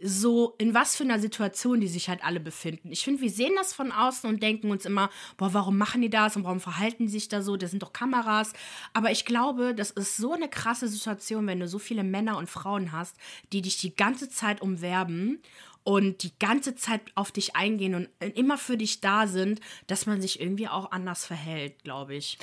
so 0.05 0.55
in 0.57 0.73
was 0.73 0.95
für 0.97 1.03
einer 1.03 1.19
Situation 1.19 1.79
die 1.79 1.87
sich 1.87 2.09
halt 2.09 2.23
alle 2.25 2.39
befinden. 2.41 2.91
Ich 2.91 3.03
finde, 3.05 3.21
wir 3.21 3.29
sehen 3.29 3.53
das 3.55 3.73
von 3.73 3.91
außen 3.91 4.29
und 4.29 4.43
denken 4.43 4.69
uns 4.71 4.85
immer, 4.85 5.09
boah, 5.37 5.53
warum 5.53 5.77
machen 5.77 6.01
die 6.01 6.09
das 6.09 6.35
und 6.35 6.43
warum 6.43 6.59
verhalten 6.59 7.03
die 7.05 7.11
sich 7.11 7.29
da 7.29 7.41
so? 7.41 7.55
Das 7.55 7.71
sind 7.71 7.81
doch 7.83 7.93
Kameras. 7.93 8.51
Aber 8.93 9.11
ich 9.11 9.23
glaube, 9.25 9.73
das 9.73 9.91
ist 9.91 10.17
so 10.17 10.33
eine 10.33 10.49
krasse 10.53 10.87
Situation, 10.87 11.47
wenn 11.47 11.59
du 11.59 11.67
so 11.67 11.79
viele 11.79 12.03
Männer 12.03 12.37
und 12.37 12.49
Frauen 12.49 12.91
hast, 12.91 13.15
die 13.51 13.61
dich 13.61 13.77
die 13.77 13.95
ganze 13.95 14.29
Zeit 14.29 14.61
umwerben 14.61 15.41
und 15.83 16.23
die 16.23 16.31
ganze 16.39 16.75
Zeit 16.75 17.01
auf 17.15 17.31
dich 17.31 17.55
eingehen 17.55 17.95
und 17.95 18.09
immer 18.35 18.57
für 18.57 18.77
dich 18.77 19.01
da 19.01 19.27
sind, 19.27 19.59
dass 19.87 20.05
man 20.05 20.21
sich 20.21 20.39
irgendwie 20.39 20.67
auch 20.69 20.91
anders 20.91 21.25
verhält, 21.25 21.83
glaube 21.83 22.15
ich. 22.15 22.37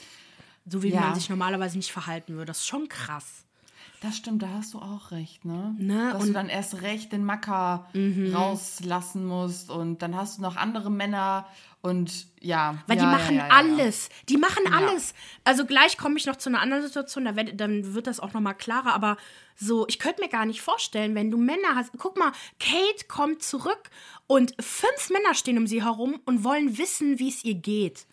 So 0.66 0.82
wie 0.82 0.90
Ja. 0.90 1.00
man 1.00 1.14
sich 1.14 1.28
normalerweise 1.30 1.78
nicht 1.78 1.90
verhalten 1.92 2.34
würde. 2.34 2.46
Das 2.46 2.58
ist 2.58 2.66
schon 2.66 2.88
krass. 2.88 3.44
Das 4.00 4.16
stimmt, 4.16 4.42
da 4.42 4.48
hast 4.48 4.72
du 4.72 4.78
auch 4.78 5.10
recht, 5.10 5.44
ne? 5.44 5.74
Ne, 5.78 6.10
Dass 6.12 6.22
und- 6.22 6.28
du 6.28 6.32
dann 6.32 6.48
erst 6.48 6.80
recht 6.80 7.12
den 7.12 7.22
Macker 7.24 7.86
rauslassen 8.32 9.26
musst 9.26 9.70
und 9.70 10.00
dann 10.00 10.16
hast 10.16 10.38
du 10.38 10.42
noch 10.42 10.56
andere 10.56 10.90
Männer 10.90 11.46
und 11.82 12.26
ja. 12.40 12.78
Weil 12.86 12.96
ja, 12.96 13.02
die 13.04 13.10
machen 13.10 13.36
ja, 13.36 13.46
ja, 13.48 13.54
alles. 13.54 14.08
Die 14.28 14.36
machen 14.36 14.72
alles. 14.72 15.14
Also 15.44 15.64
gleich 15.66 15.96
komme 15.98 16.16
ich 16.16 16.26
noch 16.26 16.36
zu 16.36 16.48
einer 16.48 16.60
anderen 16.60 16.82
Situation, 16.82 17.24
da 17.24 17.36
werd, 17.36 17.60
dann 17.60 17.94
wird 17.94 18.06
das 18.06 18.20
auch 18.20 18.32
noch 18.32 18.40
mal 18.40 18.54
klarer. 18.54 18.94
Aber 18.94 19.16
so, 19.56 19.86
ich 19.88 19.98
könnte 19.98 20.22
mir 20.22 20.28
gar 20.28 20.46
nicht 20.46 20.60
vorstellen, 20.62 21.14
wenn 21.14 21.30
du 21.30 21.36
Männer 21.38 21.74
hast. 21.74 21.90
Guck 21.98 22.18
mal, 22.18 22.32
Kate 22.58 23.06
kommt 23.08 23.42
zurück 23.42 23.90
und 24.26 24.54
fünf 24.62 25.10
Männer 25.10 25.34
stehen 25.34 25.58
um 25.58 25.66
sie 25.66 25.82
herum 25.82 26.20
und 26.24 26.44
wollen 26.44 26.78
wissen, 26.78 27.18
wie 27.18 27.28
es 27.28 27.44
ihr 27.44 27.54
geht. 27.54 28.06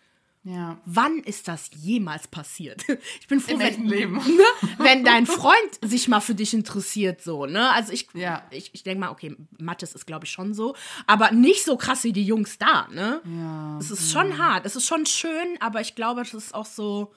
Ja. 0.48 0.78
Wann 0.86 1.18
ist 1.18 1.46
das 1.48 1.70
jemals 1.74 2.26
passiert? 2.28 2.84
Ich 3.20 3.28
bin 3.28 3.40
froh, 3.40 3.52
Im 3.52 3.58
wenn, 3.60 3.86
Leben. 3.86 4.14
ne, 4.16 4.44
wenn 4.78 5.04
dein 5.04 5.26
Freund 5.26 5.56
sich 5.82 6.08
mal 6.08 6.20
für 6.20 6.34
dich 6.34 6.54
interessiert, 6.54 7.20
so, 7.22 7.44
ne? 7.46 7.70
Also 7.72 7.92
ich, 7.92 8.08
Ja. 8.14 8.42
ich, 8.50 8.70
ich 8.72 8.82
denke 8.82 9.00
mal, 9.00 9.10
okay, 9.10 9.36
Mattes 9.58 9.94
ist, 9.94 10.06
glaube 10.06 10.24
ich, 10.24 10.30
schon 10.30 10.54
so, 10.54 10.74
aber 11.06 11.32
nicht 11.32 11.64
so 11.64 11.76
krass 11.76 12.04
wie 12.04 12.12
die 12.12 12.24
Jungs 12.24 12.56
da, 12.58 12.88
ne? 12.90 13.20
Ja. 13.24 13.78
Es 13.78 13.90
ist 13.90 14.10
schon 14.10 14.38
hart, 14.38 14.64
es 14.64 14.76
ist 14.76 14.86
schon 14.86 15.04
schön, 15.06 15.56
aber 15.60 15.80
ich 15.82 15.94
glaube, 15.94 16.22
es 16.22 16.32
ist 16.34 16.54
auch 16.54 16.66
so. 16.66 17.12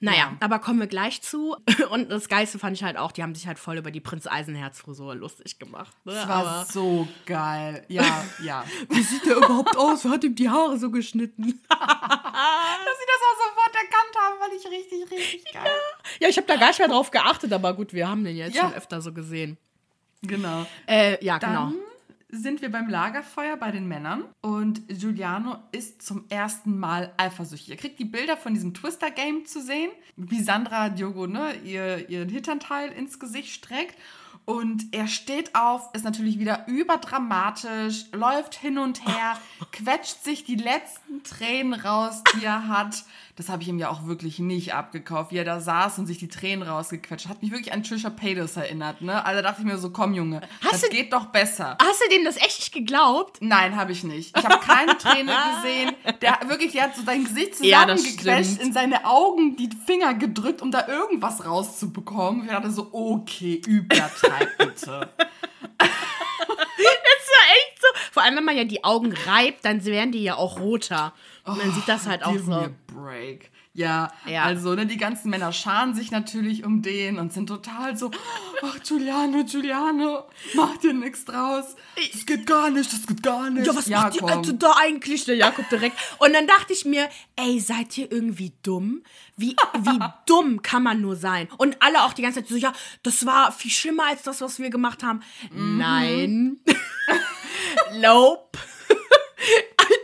Naja, 0.00 0.36
aber 0.40 0.60
kommen 0.60 0.78
wir 0.78 0.86
gleich 0.86 1.22
zu. 1.22 1.56
Und 1.90 2.10
das 2.10 2.28
Geilste 2.28 2.58
fand 2.58 2.76
ich 2.76 2.84
halt 2.84 2.96
auch, 2.96 3.10
die 3.10 3.22
haben 3.22 3.34
sich 3.34 3.46
halt 3.48 3.58
voll 3.58 3.78
über 3.78 3.90
die 3.90 4.00
Prinz 4.00 4.26
Eisenherz-Frisur 4.28 5.14
lustig 5.16 5.58
gemacht. 5.58 5.96
Ne? 6.04 6.12
Das 6.14 6.28
war 6.28 6.64
so 6.66 7.08
geil. 7.26 7.84
Ja, 7.88 8.24
ja. 8.42 8.64
wie 8.90 9.02
sieht 9.02 9.26
der 9.26 9.36
überhaupt 9.36 9.76
aus? 9.76 10.04
Wer 10.04 10.12
hat 10.12 10.22
ihm 10.24 10.34
die 10.36 10.48
Haare 10.48 10.78
so 10.78 10.90
geschnitten? 10.90 11.42
Dass 11.68 12.96
sie 12.98 13.06
das 13.06 13.22
auch 13.24 13.38
sofort 13.44 13.74
erkannt 13.74 14.16
haben, 14.22 14.38
fand 14.40 14.52
ich 14.54 14.66
richtig, 14.70 15.10
richtig 15.10 15.52
geil. 15.52 15.66
Ja, 16.20 16.28
ich 16.28 16.36
habe 16.36 16.46
da 16.46 16.56
gar 16.56 16.68
nicht 16.68 16.78
mehr 16.78 16.88
drauf 16.88 17.10
geachtet, 17.10 17.52
aber 17.52 17.74
gut, 17.74 17.92
wir 17.92 18.08
haben 18.08 18.22
den 18.24 18.36
jetzt 18.36 18.54
Ja. 18.54 18.62
schon 18.62 18.74
öfter 18.74 19.00
so 19.00 19.12
gesehen. 19.12 19.58
Genau. 20.22 20.66
Äh, 20.86 21.22
ja, 21.24 21.38
Dann 21.38 21.50
genau. 21.72 21.72
Sind 22.30 22.60
wir 22.60 22.70
beim 22.70 22.88
Lagerfeuer 22.88 23.56
bei 23.56 23.70
den 23.70 23.88
Männern 23.88 24.24
und 24.42 24.86
Giuliano 24.88 25.56
ist 25.72 26.02
zum 26.02 26.26
ersten 26.28 26.78
Mal 26.78 27.12
eifersüchtig. 27.16 27.70
Er 27.70 27.76
kriegt 27.76 27.98
die 27.98 28.04
Bilder 28.04 28.36
von 28.36 28.52
diesem 28.52 28.74
Twister-Game 28.74 29.46
zu 29.46 29.62
sehen, 29.62 29.90
wie 30.16 30.40
Sandra 30.40 30.90
Diogo 30.90 31.26
ne, 31.26 31.54
ihr, 31.64 32.10
ihren 32.10 32.28
Hinternteil 32.28 32.92
ins 32.92 33.18
Gesicht 33.18 33.52
streckt. 33.52 33.96
Und 34.44 34.86
er 34.94 35.08
steht 35.08 35.54
auf, 35.54 35.90
ist 35.92 36.04
natürlich 36.04 36.38
wieder 36.38 36.66
überdramatisch, 36.68 38.06
läuft 38.12 38.54
hin 38.54 38.78
und 38.78 39.06
her, 39.06 39.34
quetscht 39.72 40.24
sich 40.24 40.44
die 40.44 40.56
letzten 40.56 41.22
Tränen 41.22 41.74
raus, 41.74 42.22
die 42.34 42.44
er 42.44 42.68
hat. 42.68 43.04
Das 43.36 43.48
habe 43.48 43.62
ich 43.62 43.68
ihm 43.68 43.78
ja 43.78 43.88
auch 43.88 44.06
wirklich 44.06 44.40
nicht 44.40 44.74
abgekauft, 44.74 45.30
wie 45.30 45.36
er 45.36 45.44
da 45.44 45.60
saß 45.60 45.98
und 46.00 46.06
sich 46.06 46.18
die 46.18 46.26
Tränen 46.28 46.66
rausgequetscht 46.68 47.28
hat. 47.28 47.40
Mich 47.40 47.52
wirklich 47.52 47.72
an 47.72 47.84
Trisha 47.84 48.10
Paytas 48.10 48.56
erinnert, 48.56 49.00
ne? 49.00 49.24
Also 49.24 49.42
da 49.42 49.48
dachte 49.50 49.60
ich 49.62 49.66
mir 49.66 49.78
so, 49.78 49.90
komm 49.90 50.12
Junge, 50.14 50.40
Hast 50.62 50.72
das 50.72 50.80
du- 50.82 50.88
geht 50.88 51.12
doch 51.12 51.26
besser. 51.26 51.76
Hast 51.80 52.00
du 52.04 52.08
dem 52.16 52.24
das 52.24 52.36
echt 52.36 52.58
nicht 52.58 52.72
geglaubt? 52.72 53.36
Nein, 53.40 53.76
habe 53.76 53.92
ich 53.92 54.02
nicht. 54.02 54.36
Ich 54.36 54.44
habe 54.44 54.58
keine 54.58 54.96
Träne 54.98 55.32
gesehen. 55.62 55.92
Der 56.20 56.38
wirklich, 56.48 56.72
der 56.72 56.84
hat 56.84 56.96
so 56.96 57.02
sein 57.04 57.22
Gesicht 57.24 57.60
Ja, 57.60 57.82
zusammengequetscht, 57.86 58.50
stimmt. 58.54 58.62
in 58.66 58.72
seine 58.72 59.04
Augen 59.04 59.56
die 59.56 59.70
Finger 59.86 60.14
gedrückt, 60.14 60.60
um 60.60 60.72
da 60.72 60.88
irgendwas 60.88 61.44
rauszubekommen. 61.46 62.42
Ich 62.44 62.50
dachte 62.50 62.72
so, 62.72 62.88
okay, 62.92 63.60
übertreib 64.18 64.58
bitte. 64.58 65.08
Das 66.78 67.36
war 67.36 67.54
echt 67.56 67.80
so. 67.80 67.86
Vor 68.12 68.22
allem, 68.22 68.36
wenn 68.36 68.44
man 68.44 68.56
ja 68.56 68.64
die 68.64 68.84
Augen 68.84 69.12
reibt, 69.12 69.64
dann 69.64 69.84
werden 69.84 70.12
die 70.12 70.22
ja 70.22 70.36
auch 70.36 70.60
roter. 70.60 71.12
Und 71.44 71.60
dann 71.60 71.72
sieht 71.72 71.86
das 71.88 72.06
halt 72.06 72.24
auch 72.24 72.38
so. 72.38 72.68
break. 72.86 73.50
Ja, 73.78 74.12
Ja. 74.26 74.42
also 74.42 74.74
ne, 74.74 74.86
die 74.86 74.96
ganzen 74.96 75.30
Männer 75.30 75.52
scharen 75.52 75.94
sich 75.94 76.10
natürlich 76.10 76.64
um 76.64 76.82
den 76.82 77.16
und 77.18 77.32
sind 77.32 77.46
total 77.46 77.96
so, 77.96 78.10
ach 78.62 78.76
Giuliano, 78.82 79.44
Giuliano, 79.44 80.24
mach 80.54 80.76
dir 80.78 80.92
nichts 80.92 81.24
draus. 81.24 81.76
Das 82.12 82.26
geht 82.26 82.44
gar 82.44 82.70
nicht, 82.70 82.92
das 82.92 83.06
geht 83.06 83.22
gar 83.22 83.48
nicht. 83.50 83.66
Ja, 83.68 83.76
was 83.76 83.86
macht 83.88 84.16
die. 84.16 84.22
Alte 84.22 84.54
da 84.54 84.72
eigentlich? 84.80 85.26
Der 85.26 85.36
Jakob 85.36 85.68
direkt. 85.68 85.96
Und 86.18 86.32
dann 86.32 86.48
dachte 86.48 86.72
ich 86.72 86.84
mir, 86.84 87.08
ey, 87.36 87.60
seid 87.60 87.96
ihr 87.96 88.10
irgendwie 88.10 88.52
dumm? 88.64 89.02
Wie, 89.36 89.54
wie 89.78 89.98
dumm 90.26 90.60
kann 90.62 90.82
man 90.82 91.00
nur 91.00 91.14
sein? 91.14 91.46
Und 91.56 91.76
alle 91.80 92.02
auch 92.02 92.14
die 92.14 92.22
ganze 92.22 92.40
Zeit 92.40 92.48
so, 92.48 92.56
ja, 92.56 92.72
das 93.04 93.26
war 93.26 93.52
viel 93.52 93.70
schlimmer 93.70 94.06
als 94.08 94.22
das, 94.22 94.40
was 94.40 94.58
wir 94.58 94.70
gemacht 94.70 95.04
haben. 95.04 95.20
Mhm. 95.52 95.78
Nein. 95.78 96.56
nope. 98.00 98.58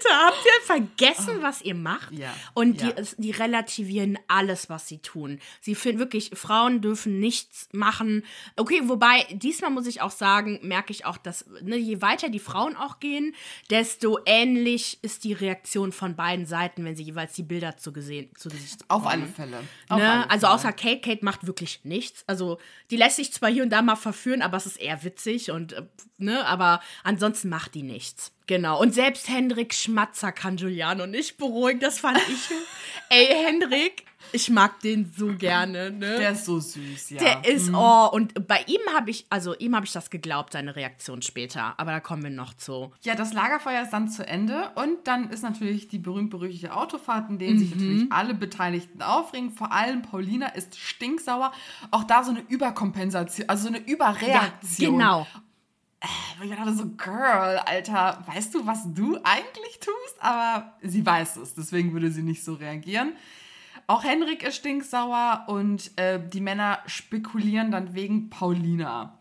Alter, 0.05 0.27
habt 0.27 0.45
ihr 0.47 0.67
vergessen, 0.67 1.43
was 1.43 1.63
ihr 1.63 1.75
macht? 1.75 2.13
Ja, 2.13 2.35
Und 2.55 2.81
die, 2.81 2.87
ja. 2.87 2.95
die 3.17 3.31
relativieren 3.31 4.19
alles, 4.29 4.69
was 4.69 4.89
sie 4.89 4.99
tun. 4.99 5.39
Sie 5.61 5.75
finden 5.75 5.99
wirklich, 5.99 6.31
Frauen 6.35 6.81
dürfen 6.81 7.21
nichts 7.21 7.69
machen. 7.73 8.25
Okay, 8.57 8.83
wobei, 8.85 9.27
diesmal 9.33 9.71
muss 9.71 9.87
ich 9.87 10.01
auch 10.03 10.11
sagen, 10.11 10.59
merke 10.63 10.93
ich 10.93 11.07
auch, 11.07 11.17
dass 11.17 11.45
ne, 11.63 11.77
je 11.77 12.01
weiter 12.03 12.29
die 12.29 12.39
Frauen 12.39 12.77
auch 12.77 13.01
gehen, 13.01 13.35
desto 13.71 14.19
ähnlich 14.27 14.99
ist 15.03 15.25
die 15.25 15.33
Reaktion 15.33 15.93
von 15.93 16.17
beiden 16.17 16.47
Seiten, 16.47 16.85
wenn 16.85 16.97
sie 16.97 17.03
jeweils 17.05 17.33
die 17.35 17.43
Bilder 17.43 17.77
zu, 17.77 17.93
gesehen, 17.93 18.31
zu 18.37 18.49
Gesicht 18.49 18.85
Auf 18.89 19.03
bekommen. 19.05 19.23
alle 19.23 19.33
Fälle. 19.33 19.61
Auf 19.89 19.99
Ne? 19.99 20.11
alle 20.11 20.31
Also 20.31 20.47
außer 20.49 20.73
Kate, 20.73 21.01
Kate 21.01 21.25
macht 21.25 21.47
wirklich 21.47 21.81
nichts. 21.85 22.25
Also 22.27 22.59
die 22.91 22.97
lässt 22.97 23.17
sich 23.17 23.33
zwar 23.33 23.51
hier 23.51 23.63
und 23.63 23.71
da 23.71 23.83
mal 23.83 23.97
verführen, 23.97 24.43
aber 24.43 24.57
es 24.57 24.67
ist 24.67 24.77
eher 24.77 25.03
witzig 25.05 25.51
und 25.51 25.73
äh, 25.73 25.83
ne, 26.19 26.45
aber 26.47 26.81
ansonsten 27.03 27.49
macht 27.49 27.75
die 27.75 27.83
nichts. 27.83 28.33
Genau. 28.47 28.81
Und 28.81 28.95
selbst 28.95 29.29
Hendrik 29.29 29.73
Schmatzer 29.73 30.31
kann 30.31 30.57
Giuliano 30.57 31.07
nicht 31.07 31.39
beruhigen. 31.39 31.81
Das 31.81 31.99
fand 31.99 32.19
ich. 32.29 32.51
Ey, 33.09 33.27
Hendrik, 33.27 34.05
ich 34.33 34.51
mag 34.51 34.81
den 34.81 35.11
so 35.17 35.29
gerne, 35.35 35.91
ne? 35.91 36.19
Der 36.19 36.33
ist 36.33 36.45
so 36.45 36.59
süß, 36.59 37.11
ja. 37.11 37.19
Der 37.19 37.45
ist, 37.45 37.73
oh, 37.73 38.09
und 38.13 38.47
bei 38.47 38.65
ihm 38.67 38.81
habe 38.95 39.11
ich, 39.11 39.27
also 39.31 39.55
ihm 39.57 39.75
habe 39.77 39.87
ich 39.87 39.93
das 39.93 40.11
geglaubt, 40.11 40.53
seine 40.53 40.77
Reaktion 40.77 41.23
später. 41.23 41.75
Aber 41.79 41.93
da 41.93 42.01
kommen 42.01 42.23
wir 42.23 42.31
noch 42.31 42.55
zu. 42.55 42.93
Ja, 43.03 43.15
das 43.15 43.33
Lagerfeuer 43.33 43.83
ist 43.83 43.91
dann 43.93 44.09
zu 44.09 44.27
Ende 44.27 44.71
und 44.75 45.07
dann 45.07 45.31
ist 45.31 45.43
natürlich 45.43 45.89
die 45.89 45.99
berühmt-berüchtigte 45.99 46.75
Autofahrt, 46.75 47.31
in 47.31 47.39
denen 47.39 47.59
sich 47.59 47.71
natürlich 47.71 48.11
alle 48.11 48.35
Beteiligten 48.35 49.03
aufregen. 49.03 49.51
Vor 49.51 49.73
allem 49.73 50.03
Paulina 50.03 50.49
ist 50.49 50.77
stinksauer. 50.77 51.53
Auch 51.91 52.05
da 52.05 52.25
so 52.25 52.31
eine 52.31 52.41
Überkompensation, 52.41 53.49
also 53.49 53.69
so 53.69 53.69
eine 53.69 53.87
Überreaktion. 53.87 54.93
genau. 54.93 55.27
Ich 56.43 56.51
dachte 56.51 56.75
so, 56.75 56.89
Girl, 56.97 57.59
Alter, 57.59 58.23
weißt 58.27 58.55
du, 58.55 58.67
was 58.67 58.93
du 58.93 59.19
eigentlich 59.23 59.79
tust? 59.81 60.17
Aber 60.21 60.75
sie 60.83 61.05
weiß 61.05 61.37
es, 61.37 61.55
deswegen 61.55 61.93
würde 61.93 62.11
sie 62.11 62.23
nicht 62.23 62.45
so 62.45 62.55
reagieren. 62.55 63.15
Auch 63.87 64.05
Henrik 64.05 64.43
ist 64.43 64.57
stinksauer 64.57 65.45
und 65.47 65.97
äh, 65.99 66.21
die 66.27 66.41
Männer 66.41 66.79
spekulieren 66.87 67.71
dann 67.71 67.95
wegen 67.95 68.31
Paulina, 68.31 69.19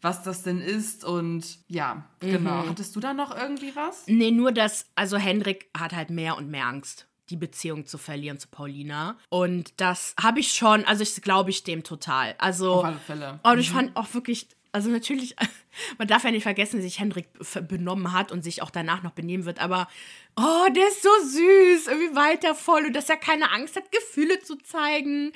was 0.00 0.22
das 0.22 0.42
denn 0.42 0.60
ist. 0.60 1.04
Und 1.04 1.58
ja, 1.68 2.04
genau. 2.20 2.68
Hattest 2.68 2.94
du 2.94 3.00
da 3.00 3.12
noch 3.12 3.36
irgendwie 3.36 3.74
was? 3.74 4.04
Nee, 4.06 4.30
nur 4.30 4.52
dass, 4.52 4.86
also 4.94 5.16
Hendrik 5.16 5.68
hat 5.76 5.92
halt 5.92 6.10
mehr 6.10 6.36
und 6.36 6.48
mehr 6.48 6.66
Angst, 6.66 7.08
die 7.30 7.36
Beziehung 7.36 7.86
zu 7.86 7.98
verlieren 7.98 8.38
zu 8.38 8.48
Paulina. 8.48 9.16
Und 9.30 9.72
das 9.80 10.14
habe 10.20 10.40
ich 10.40 10.52
schon, 10.52 10.84
also 10.84 11.02
ich 11.02 11.20
glaube 11.20 11.50
ich 11.50 11.64
dem 11.64 11.82
total. 11.82 12.34
Also, 12.38 12.74
Auf 12.74 12.84
alle 12.84 12.98
Fälle. 12.98 13.40
Und 13.42 13.58
ich 13.58 13.70
fand 13.70 13.96
auch 13.96 14.14
wirklich, 14.14 14.48
also 14.74 14.90
natürlich, 14.90 15.36
man 15.98 16.08
darf 16.08 16.24
ja 16.24 16.32
nicht 16.32 16.42
vergessen, 16.42 16.78
wie 16.78 16.82
sich 16.82 16.98
Hendrik 16.98 17.28
benommen 17.68 18.12
hat 18.12 18.32
und 18.32 18.42
sich 18.42 18.60
auch 18.60 18.70
danach 18.70 19.04
noch 19.04 19.12
benehmen 19.12 19.44
wird, 19.44 19.60
aber 19.60 19.88
oh, 20.36 20.66
der 20.74 20.88
ist 20.88 21.02
so 21.02 21.10
süß, 21.22 21.86
irgendwie 21.86 22.16
weiter 22.16 22.56
voll 22.56 22.86
und 22.86 22.92
dass 22.92 23.08
er 23.08 23.16
keine 23.16 23.52
Angst 23.52 23.76
hat, 23.76 23.92
Gefühle 23.92 24.40
zu 24.40 24.56
zeigen. 24.56 25.32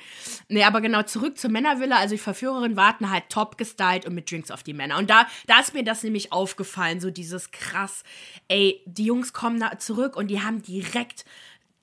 Nee, 0.49 0.65
aber 0.65 0.81
genau, 0.81 1.03
zurück 1.03 1.37
zur 1.37 1.51
Männervilla, 1.51 1.97
also 1.97 2.15
die 2.15 2.21
Verführerinnen 2.21 2.75
warten 2.75 3.09
halt 3.09 3.29
top 3.29 3.57
gestylt 3.57 4.05
und 4.05 4.13
mit 4.13 4.29
Drinks 4.29 4.51
auf 4.51 4.61
die 4.61 4.73
Männer. 4.73 4.97
Und 4.97 5.09
da, 5.09 5.25
da 5.47 5.61
ist 5.61 5.73
mir 5.73 5.83
das 5.85 6.03
nämlich 6.03 6.33
aufgefallen, 6.33 6.99
so 6.99 7.09
dieses 7.09 7.51
krass, 7.51 8.03
ey, 8.49 8.83
die 8.85 9.05
Jungs 9.05 9.31
kommen 9.31 9.63
zurück 9.79 10.17
und 10.17 10.27
die 10.27 10.41
haben 10.41 10.61
direkt 10.61 11.23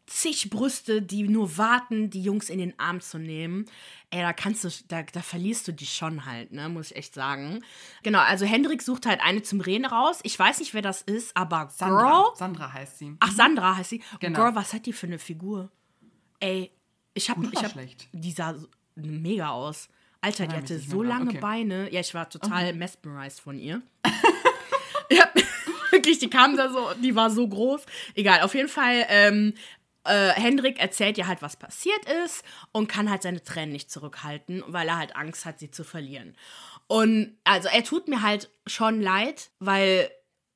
zig 0.06 0.50
Brüste, 0.50 1.02
die 1.02 1.24
nur 1.24 1.56
warten, 1.58 2.10
die 2.10 2.22
Jungs 2.22 2.48
in 2.48 2.58
den 2.58 2.78
Arm 2.78 3.00
zu 3.00 3.18
nehmen. 3.18 3.66
Ey, 4.10 4.20
da 4.20 4.32
kannst 4.32 4.62
du, 4.64 4.68
da, 4.88 5.02
da 5.02 5.20
verlierst 5.20 5.66
du 5.66 5.72
dich 5.72 5.92
schon 5.94 6.24
halt, 6.26 6.52
ne, 6.52 6.68
muss 6.68 6.90
ich 6.92 6.96
echt 6.96 7.14
sagen. 7.14 7.64
Genau, 8.04 8.20
also 8.20 8.46
Hendrik 8.46 8.82
sucht 8.82 9.04
halt 9.06 9.20
eine 9.20 9.42
zum 9.42 9.60
Reden 9.60 9.84
raus. 9.84 10.20
Ich 10.22 10.38
weiß 10.38 10.60
nicht, 10.60 10.74
wer 10.74 10.82
das 10.82 11.02
ist, 11.02 11.36
aber 11.36 11.68
Sandra. 11.74 12.22
Girl. 12.22 12.36
Sandra 12.36 12.72
heißt 12.72 12.98
sie. 12.98 13.16
Ach, 13.18 13.32
Sandra 13.32 13.76
heißt 13.76 13.90
sie. 13.90 14.02
Genau. 14.20 14.38
Girl, 14.38 14.54
was 14.54 14.72
hat 14.72 14.86
die 14.86 14.92
für 14.92 15.06
eine 15.08 15.18
Figur? 15.18 15.70
Ey, 16.38 16.70
ich 17.14 17.28
hab, 17.28 17.36
Gut 17.36 17.50
ich 17.52 17.62
hab, 17.64 17.72
schlecht? 17.72 18.08
die 18.12 18.30
sah 18.30 18.54
mega 18.94 19.50
aus. 19.50 19.88
Alter, 20.20 20.46
die 20.46 20.54
Erinnere 20.54 20.72
mich 20.74 20.82
hatte 20.82 20.90
so 20.90 21.02
lange 21.02 21.30
Okay. 21.30 21.40
Beine. 21.40 21.92
Ja, 21.92 22.00
ich 22.00 22.14
war 22.14 22.28
total 22.30 22.72
mesmerized 22.74 23.40
von 23.40 23.58
ihr. 23.58 23.82
ja, 25.10 25.24
wirklich, 25.90 26.18
die 26.18 26.30
kam 26.30 26.56
da 26.56 26.70
so, 26.70 26.90
die 27.02 27.14
war 27.14 27.30
so 27.30 27.46
groß. 27.46 27.82
Egal, 28.14 28.42
auf 28.42 28.54
jeden 28.54 28.68
Fall, 28.68 29.04
ähm, 29.08 29.54
äh, 30.06 30.32
Hendrik 30.32 30.78
erzählt 30.78 31.18
ihr 31.18 31.26
halt, 31.26 31.42
was 31.42 31.56
passiert 31.56 32.04
ist 32.24 32.44
und 32.72 32.88
kann 32.88 33.10
halt 33.10 33.22
seine 33.22 33.42
Tränen 33.42 33.72
nicht 33.72 33.90
zurückhalten, 33.90 34.62
weil 34.66 34.88
er 34.88 34.98
halt 34.98 35.16
Angst 35.16 35.44
hat, 35.44 35.58
sie 35.58 35.70
zu 35.70 35.84
verlieren. 35.84 36.36
Und 36.86 37.36
also 37.44 37.68
er 37.68 37.84
tut 37.84 38.08
mir 38.08 38.22
halt 38.22 38.50
schon 38.66 39.00
leid, 39.00 39.50
weil, 39.58 40.10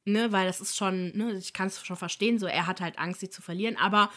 ne, 0.05 0.33
weil 0.33 0.47
das 0.47 0.61
ist 0.61 0.77
schon, 0.77 1.17
ne, 1.17 1.33
ich 1.35 1.53
kann 1.53 1.69
es 1.69 1.85
schon 1.85 1.97
verstehen, 1.97 2.39
so 2.39 2.47
er 2.47 2.67
hat 2.67 2.81
halt 2.81 2.99
Angst, 2.99 3.21
sie 3.21 3.31
zu 3.31 3.43
verlieren, 3.43 3.77
aber 3.77 4.11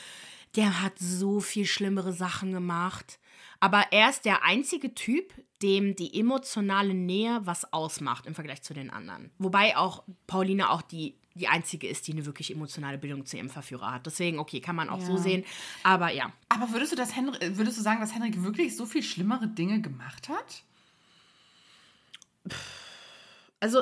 der 0.56 0.82
hat 0.82 0.94
so 1.00 1.40
viel 1.40 1.66
schlimmere 1.66 2.14
Sachen 2.14 2.52
gemacht. 2.52 3.20
Aber 3.60 3.86
er 3.92 4.10
ist 4.10 4.26
der 4.26 4.44
einzige 4.44 4.94
Typ, 4.94 5.34
dem 5.62 5.96
die 5.96 6.20
emotionale 6.20 6.94
Nähe 6.94 7.40
was 7.46 7.72
ausmacht 7.72 8.26
im 8.26 8.36
Vergleich 8.36 8.62
zu 8.62 8.74
den 8.74 8.90
anderen. 8.90 9.32
Wobei 9.38 9.78
auch 9.78 10.04
Pauline 10.28 10.70
auch 10.70 10.82
die, 10.82 11.18
die 11.36 11.48
einzige 11.48 11.88
ist, 11.88 12.08
die 12.08 12.12
eine 12.14 12.26
wirklich 12.26 12.52
emotionale 12.52 12.98
Bindung 12.98 13.26
zu 13.26 13.38
ihrem 13.38 13.50
Verführer 13.50 13.92
hat. 13.94 14.06
Deswegen, 14.06 14.40
okay, 14.40 14.60
kann 14.60 14.76
man 14.76 14.90
auch 14.90 15.02
so 15.02 15.14
Ja. 15.14 15.18
sehen. 15.18 15.44
Aber 15.84 16.12
ja. 16.12 16.32
Aber 16.50 16.72
würdest 16.72 16.92
du, 16.92 16.96
das 16.96 17.16
Henrik, 17.16 17.58
würdest 17.58 17.78
du 17.78 17.82
sagen, 17.82 18.02
dass 18.02 18.14
Henrik 18.14 18.44
wirklich 18.44 18.76
so 18.76 18.86
viel 18.86 19.04
schlimmere 19.04 19.48
Dinge 19.48 19.82
gemacht 19.82 20.30
hat? 20.30 20.64
Also, 23.60 23.82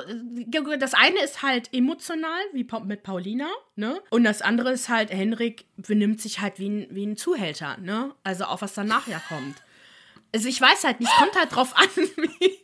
das 0.78 0.94
eine 0.94 1.18
ist 1.24 1.42
halt 1.42 1.74
emotional, 1.74 2.40
wie 2.52 2.64
mit 2.84 3.02
Paulina, 3.02 3.48
ne? 3.74 4.00
Und 4.10 4.22
das 4.22 4.40
andere 4.40 4.70
ist 4.70 4.88
halt, 4.88 5.10
Henrik 5.10 5.64
benimmt 5.76 6.20
sich 6.20 6.40
halt 6.40 6.60
wie 6.60 6.68
ein, 6.68 6.86
wie 6.90 7.04
ein 7.04 7.16
Zuhälter, 7.16 7.76
ne? 7.78 8.14
Also 8.22 8.44
auch 8.44 8.62
was 8.62 8.74
danach 8.74 9.08
ja 9.08 9.20
kommt. 9.28 9.60
Also 10.34 10.48
ich 10.48 10.60
weiß 10.60 10.84
halt 10.84 11.00
nicht, 11.00 11.10
es 11.12 11.18
kommt 11.18 11.36
halt 11.36 11.54
drauf 11.54 11.76
an, 11.76 11.88
wie, 11.96 12.58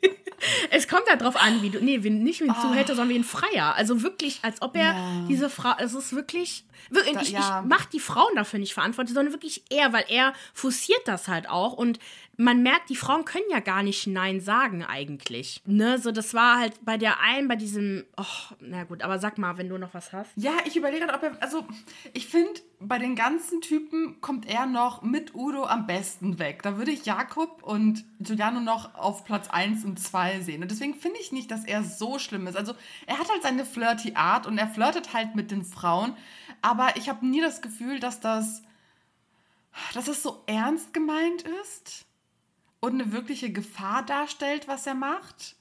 es 0.70 0.88
kommt 0.88 1.08
halt 1.08 1.20
drauf 1.20 1.36
an, 1.36 1.60
wie 1.62 1.70
du, 1.70 1.80
nee, 1.84 1.98
nicht 1.98 2.40
wie 2.40 2.48
ein 2.48 2.56
Zuhälter, 2.60 2.94
sondern 2.94 3.10
wie 3.14 3.18
ein 3.18 3.24
Freier. 3.24 3.74
Also 3.74 4.02
wirklich, 4.02 4.38
als 4.42 4.62
ob 4.62 4.76
er 4.76 4.92
Ja. 4.94 5.24
diese 5.28 5.50
Frau, 5.50 5.72
es 5.78 5.92
ist 5.94 6.14
wirklich, 6.14 6.64
wirklich 6.90 7.14
Da- 7.14 7.20
ich, 7.22 7.30
ja. 7.30 7.60
ich 7.62 7.68
mach 7.68 7.84
die 7.86 8.00
Frauen 8.00 8.34
dafür 8.36 8.58
nicht 8.58 8.72
verantwortlich, 8.74 9.14
sondern 9.14 9.34
wirklich 9.34 9.62
er, 9.70 9.92
weil 9.92 10.04
er 10.08 10.32
forciert 10.54 11.02
das 11.06 11.28
halt 11.28 11.48
auch 11.48 11.72
und 11.74 11.98
man 12.40 12.62
merkt, 12.62 12.88
die 12.88 12.94
Frauen 12.94 13.24
können 13.24 13.50
ja 13.50 13.58
gar 13.58 13.82
nicht 13.82 14.06
Nein 14.06 14.40
sagen 14.40 14.84
eigentlich. 14.84 15.60
Ne, 15.66 15.98
so 15.98 16.12
das 16.12 16.34
war 16.34 16.60
halt 16.60 16.72
bei 16.84 16.96
der 16.96 17.20
einen, 17.20 17.48
bei 17.48 17.56
diesem, 17.56 18.04
oh, 18.16 18.54
na 18.60 18.84
gut, 18.84 19.02
aber 19.02 19.18
sag 19.18 19.38
mal, 19.38 19.58
wenn 19.58 19.68
du 19.68 19.76
noch 19.76 19.92
was 19.92 20.12
hast. 20.12 20.30
Ja, 20.36 20.52
ich 20.64 20.76
überlege 20.76 21.04
gerade, 21.04 21.18
ob 21.18 21.22
er. 21.24 21.42
Also, 21.42 21.66
ich 22.14 22.28
finde, 22.28 22.60
bei 22.78 23.00
den 23.00 23.16
ganzen 23.16 23.60
Typen 23.60 24.20
kommt 24.20 24.46
er 24.48 24.66
noch 24.66 25.02
mit 25.02 25.34
Udo 25.34 25.64
am 25.64 25.88
besten 25.88 26.38
weg. 26.38 26.62
Da 26.62 26.78
würde 26.78 26.92
ich 26.92 27.04
Jakob 27.04 27.64
und 27.64 28.04
Giuliano 28.20 28.60
noch 28.60 28.94
auf 28.94 29.24
Platz 29.24 29.48
1 29.50 29.84
und 29.84 29.98
2 29.98 30.40
sehen. 30.40 30.62
Und 30.62 30.70
deswegen 30.70 30.94
finde 30.94 31.18
ich 31.20 31.32
nicht, 31.32 31.50
dass 31.50 31.64
er 31.64 31.82
so 31.82 32.20
schlimm 32.20 32.46
ist. 32.46 32.56
Also, 32.56 32.72
er 33.06 33.18
hat 33.18 33.28
halt 33.28 33.42
seine 33.42 33.64
flirty 33.64 34.12
Art 34.14 34.46
und 34.46 34.58
er 34.58 34.68
flirtet 34.68 35.12
halt 35.12 35.34
mit 35.34 35.50
den 35.50 35.64
Frauen. 35.64 36.16
Aber 36.62 36.96
ich 36.96 37.08
habe 37.08 37.26
nie 37.26 37.40
das 37.40 37.62
Gefühl, 37.62 37.98
dass 37.98 38.20
das. 38.20 38.62
dass 39.92 40.06
es 40.06 40.22
so 40.22 40.44
ernst 40.46 40.94
gemeint 40.94 41.42
ist 41.64 42.07
und 42.80 42.94
eine 42.94 43.12
wirkliche 43.12 43.52
Gefahr 43.52 44.04
darstellt, 44.04 44.68
was 44.68 44.86
er 44.86 44.94
macht. 44.94 45.56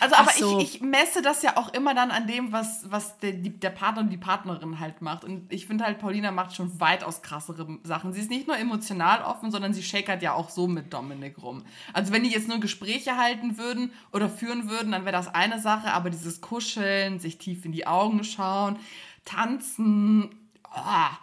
Also, 0.00 0.14
aber 0.14 0.30
so. 0.32 0.58
ich, 0.58 0.76
ich 0.76 0.80
messe 0.80 1.22
das 1.22 1.42
ja 1.42 1.56
auch 1.56 1.72
immer 1.74 1.94
dann 1.94 2.10
an 2.10 2.26
dem, 2.26 2.52
was, 2.52 2.90
was 2.90 3.18
der, 3.18 3.32
der 3.32 3.70
Partner 3.70 4.02
und 4.02 4.10
die 4.10 4.16
Partnerin 4.16 4.78
halt 4.78 5.02
macht. 5.02 5.24
Und 5.24 5.52
ich 5.52 5.66
finde 5.66 5.84
halt, 5.84 5.98
Paulina 5.98 6.30
macht 6.30 6.54
schon 6.54 6.80
weitaus 6.80 7.22
krassere 7.22 7.78
Sachen. 7.82 8.12
Sie 8.12 8.20
ist 8.20 8.30
nicht 8.30 8.46
nur 8.46 8.56
emotional 8.56 9.22
offen, 9.22 9.50
sondern 9.50 9.74
sie 9.74 9.82
shakert 9.82 10.22
ja 10.22 10.34
auch 10.34 10.50
so 10.50 10.68
mit 10.68 10.92
Dominik 10.92 11.42
rum. 11.42 11.64
Also 11.92 12.12
wenn 12.12 12.22
die 12.22 12.30
jetzt 12.30 12.48
nur 12.48 12.60
Gespräche 12.60 13.16
halten 13.16 13.58
würden 13.58 13.92
oder 14.12 14.28
führen 14.28 14.70
würden, 14.70 14.92
dann 14.92 15.04
wäre 15.04 15.16
das 15.16 15.28
eine 15.34 15.60
Sache. 15.60 15.92
Aber 15.92 16.10
dieses 16.10 16.40
Kuscheln, 16.40 17.18
sich 17.18 17.38
tief 17.38 17.64
in 17.64 17.72
die 17.72 17.86
Augen 17.86 18.24
schauen, 18.24 18.78
tanzen, 19.24 20.30
oh, 20.74 21.16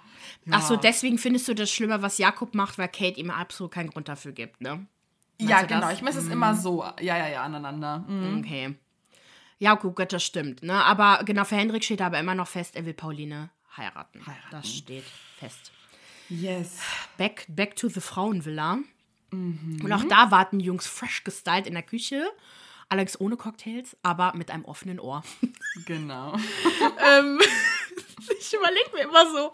Ach 0.52 0.62
so, 0.62 0.76
deswegen 0.76 1.18
findest 1.18 1.48
du 1.48 1.54
das 1.54 1.70
schlimmer, 1.70 2.02
was 2.02 2.18
Jakob 2.18 2.56
macht, 2.56 2.78
weil 2.78 2.88
Kate 2.88 3.20
ihm 3.20 3.30
absolut 3.30 3.72
keinen 3.72 3.90
Grund 3.90 4.08
dafür 4.08 4.32
gibt, 4.32 4.62
ne? 4.62 4.88
Ja, 5.40 5.58
Meinst 5.58 5.68
genau. 5.70 5.82
das? 5.82 5.94
Ich 5.94 6.02
messe 6.02 6.20
es 6.20 6.28
immer 6.28 6.54
so. 6.56 6.84
Ja, 7.00 7.18
ja, 7.18 7.28
ja, 7.28 7.44
aneinander. 7.44 8.00
Mhm. 8.08 8.40
Okay. 8.40 8.76
Ja, 9.58 9.76
gut, 9.76 9.96
Gott, 9.96 10.14
das 10.14 10.24
stimmt. 10.24 10.64
Ne? 10.64 10.74
Aber 10.74 11.24
genau, 11.26 11.44
für 11.44 11.56
Hendrik 11.56 11.84
steht 11.84 12.02
aber 12.02 12.20
immer 12.20 12.36
noch 12.36 12.48
fest, 12.48 12.76
er 12.76 12.86
will 12.86 12.94
Pauline 12.94 13.50
heiraten. 13.76 14.26
Heiraten. 14.26 14.52
Das 14.52 14.74
steht 14.74 15.06
fest. 15.38 15.72
Yes. 16.30 16.80
Back, 17.18 17.46
back 17.50 17.76
to 17.76 17.90
the 17.90 18.02
Frauenvilla. 18.02 18.80
Mhm. 19.32 19.80
Und 19.84 19.92
auch 19.92 20.04
da 20.04 20.32
warten 20.32 20.60
Jungs 20.60 20.88
fresh 20.88 21.24
gestylt 21.24 21.68
in 21.68 21.74
der 21.74 21.84
Küche. 21.84 22.24
Allerdings 22.88 23.20
ohne 23.20 23.38
Cocktails, 23.38 23.96
aber 24.02 24.34
mit 24.36 24.50
einem 24.50 24.66
offenen 24.66 25.00
Ohr. 25.00 25.24
Genau. 25.86 26.34
ähm, 27.20 27.40
ich 28.40 28.54
überlege 28.54 28.90
mir 28.94 29.04
immer 29.04 29.32
so, 29.32 29.52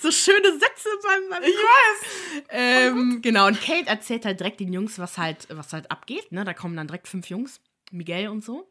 so 0.00 0.10
schöne 0.10 0.52
Sätze 0.52 0.88
beim, 1.02 1.30
beim 1.30 1.42
Ich 1.42 1.54
weiß. 1.54 2.42
Ähm, 2.50 3.20
genau, 3.22 3.46
und 3.46 3.60
Kate 3.60 3.88
erzählt 3.88 4.24
halt 4.24 4.40
direkt 4.40 4.60
den 4.60 4.72
Jungs, 4.72 4.98
was 4.98 5.18
halt, 5.18 5.46
was 5.50 5.72
halt 5.72 5.90
abgeht. 5.90 6.32
Ne? 6.32 6.44
Da 6.44 6.54
kommen 6.54 6.76
dann 6.76 6.86
direkt 6.86 7.08
fünf 7.08 7.28
Jungs. 7.28 7.60
Miguel 7.90 8.28
und 8.28 8.44
so. 8.44 8.68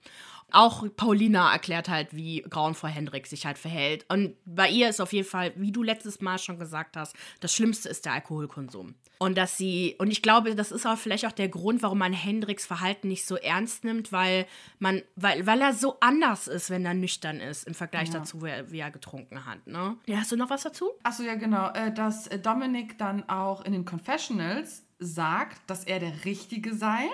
Auch 0.52 0.86
Paulina 0.96 1.52
erklärt 1.52 1.90
halt, 1.90 2.16
wie 2.16 2.42
grauenvoll 2.42 2.90
Hendrik 2.90 3.28
sich 3.28 3.46
halt 3.46 3.58
verhält. 3.58 4.06
Und 4.08 4.36
bei 4.46 4.70
ihr 4.70 4.88
ist 4.88 5.02
auf 5.02 5.12
jeden 5.12 5.28
Fall, 5.28 5.52
wie 5.56 5.72
du 5.72 5.84
letztes 5.84 6.22
Mal 6.22 6.40
schon 6.40 6.58
gesagt 6.58 6.96
hast, 6.96 7.16
das 7.42 7.54
Schlimmste 7.54 7.90
ist 7.90 8.06
der 8.06 8.14
Alkoholkonsum. 8.14 8.96
Und 9.20 9.38
dass 9.38 9.58
sie, 9.58 9.96
und 9.98 10.12
ich 10.12 10.22
glaube, 10.22 10.54
das 10.56 10.72
ist 10.72 10.86
auch 10.86 10.98
vielleicht 10.98 11.26
auch 11.26 11.32
der 11.32 11.50
Grund, 11.50 11.82
warum 11.84 11.98
man 11.98 12.14
Hendriks 12.14 12.66
Verhalten 12.66 13.08
nicht 13.08 13.26
so 13.26 13.36
ernst 13.36 13.84
nimmt, 13.84 14.12
weil 14.12 14.46
man, 14.80 15.02
weil, 15.16 15.46
weil 15.48 15.60
er 15.62 15.74
so 15.74 15.98
anders 16.02 16.48
ist, 16.48 16.70
wenn 16.70 16.86
er 16.86 16.94
nüchtern 16.94 17.40
ist, 17.40 17.68
im 17.68 17.74
Vergleich 17.74 18.10
Ja. 18.10 18.20
dazu, 18.20 18.44
wie 18.44 18.50
er, 18.50 18.72
wie 18.72 18.80
er 18.80 18.92
getrunken 18.92 19.46
hat. 19.46 19.66
Ne? 19.66 19.98
Ja, 20.06 20.18
hast 20.18 20.32
du 20.32 20.36
noch 20.36 20.50
was 20.50 20.64
dazu? 20.64 20.92
Achso, 21.04 21.24
ja, 21.24 21.36
genau. 21.36 21.72
Äh, 21.74 21.92
dass 21.94 22.28
äh, 22.28 22.38
Dominik 22.40 22.98
dann 22.98 23.28
auch 23.28 23.66
in 23.66 23.74
den 23.74 23.86
Confessionals 23.86 24.84
sagt, 25.00 25.62
dass 25.70 25.84
er 25.84 26.00
der 26.00 26.26
Richtige 26.26 26.74
sei. 26.76 27.06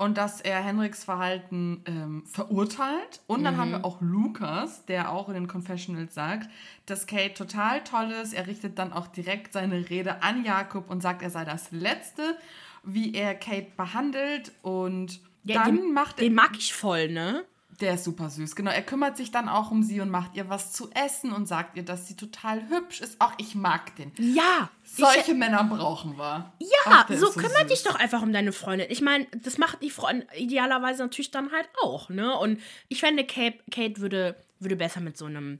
Und 0.00 0.16
dass 0.16 0.40
er 0.40 0.62
Henriks 0.64 1.04
Verhalten 1.04 1.82
ähm, 1.84 2.22
verurteilt. 2.24 3.20
Und 3.26 3.44
dann 3.44 3.58
haben 3.58 3.72
wir 3.72 3.84
auch 3.84 4.00
Lukas, 4.00 4.86
der 4.86 5.12
auch 5.12 5.28
in 5.28 5.34
den 5.34 5.46
Confessionals 5.46 6.14
sagt, 6.14 6.48
dass 6.86 7.06
Kate 7.06 7.34
total 7.34 7.84
toll 7.84 8.10
ist. 8.12 8.32
Er 8.32 8.46
richtet 8.46 8.78
dann 8.78 8.94
auch 8.94 9.08
direkt 9.08 9.52
seine 9.52 9.90
Rede 9.90 10.22
an 10.22 10.42
Jakob 10.42 10.88
und 10.88 11.02
sagt, 11.02 11.20
er 11.20 11.28
sei 11.28 11.44
das 11.44 11.70
Letzte, 11.70 12.38
wie 12.82 13.12
er 13.12 13.34
Kate 13.34 13.72
behandelt. 13.76 14.52
Und 14.62 15.20
Ja, 15.44 15.64
dann 15.64 15.76
den, 15.76 15.92
macht 15.92 16.18
er. 16.18 16.24
Den 16.24 16.34
mag 16.34 16.52
ich 16.56 16.72
voll, 16.72 17.08
ne? 17.08 17.44
Der 17.80 17.94
ist 17.94 18.04
super 18.04 18.28
süß, 18.28 18.56
genau. 18.56 18.70
Er 18.70 18.82
kümmert 18.82 19.16
sich 19.16 19.30
dann 19.30 19.48
auch 19.48 19.70
um 19.70 19.82
sie 19.82 20.00
und 20.00 20.10
macht 20.10 20.34
ihr 20.36 20.50
was 20.50 20.72
zu 20.72 20.90
essen 20.90 21.32
und 21.32 21.46
sagt 21.46 21.76
ihr, 21.76 21.82
dass 21.82 22.06
sie 22.06 22.14
total 22.14 22.68
hübsch 22.68 23.00
ist. 23.00 23.20
Auch 23.20 23.32
ich 23.38 23.54
mag 23.54 23.96
den. 23.96 24.12
Ja. 24.18 24.68
Solche 24.84 25.34
Männer 25.34 25.64
brauchen 25.64 26.18
wir. 26.18 26.52
Ja, 26.58 26.66
Ach, 26.86 27.08
so 27.08 27.28
ist 27.28 27.38
kümmere 27.38 27.66
dich 27.66 27.82
doch 27.82 27.94
einfach 27.94 28.20
um 28.22 28.32
deine 28.32 28.52
Freundin. 28.52 28.88
Ich 28.90 29.00
meine, 29.00 29.26
das 29.42 29.56
macht 29.56 29.82
die 29.82 29.90
Freundin 29.90 30.28
idealerweise 30.36 31.02
natürlich 31.02 31.30
dann 31.30 31.52
halt 31.52 31.68
auch, 31.82 32.10
ne? 32.10 32.36
Und 32.36 32.60
ich 32.88 33.00
fände, 33.00 33.24
Kate, 33.24 33.58
Kate 33.70 34.00
würde, 34.00 34.36
würde 34.58 34.76
besser 34.76 35.00
mit 35.00 35.16
so 35.16 35.24
einem 35.24 35.58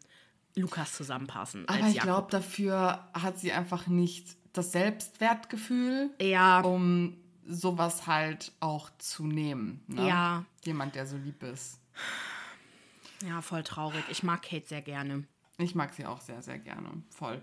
Lukas 0.57 0.93
zusammenpassen. 0.95 1.69
Aber 1.69 1.89
ich 1.89 2.01
glaube, 2.01 2.29
dafür 2.31 3.09
hat 3.15 3.39
sie 3.39 3.53
einfach 3.53 3.87
nicht 3.87 4.37
das 4.53 4.73
Selbstwertgefühl, 4.73 6.11
Ja, 6.21 6.61
um 6.61 7.17
sowas 7.47 8.07
halt 8.07 8.53
auch 8.61 8.91
zu 8.99 9.27
nehmen. 9.27 9.83
Ne? 9.87 10.07
Ja. 10.07 10.45
Jemand, 10.65 10.95
der 10.95 11.07
so 11.07 11.17
lieb 11.17 11.43
ist. 11.43 11.80
Ja, 13.27 13.43
voll 13.43 13.63
traurig. 13.63 14.05
Ich 14.09 14.23
mag 14.23 14.43
Kate 14.43 14.67
sehr 14.67 14.83
gerne. 14.83 15.25
Ich 15.59 15.75
mag 15.75 15.93
sie 15.93 16.07
auch 16.07 16.21
sehr, 16.21 16.41
sehr 16.43 16.59
gerne. 16.59 16.89
Voll. 17.11 17.43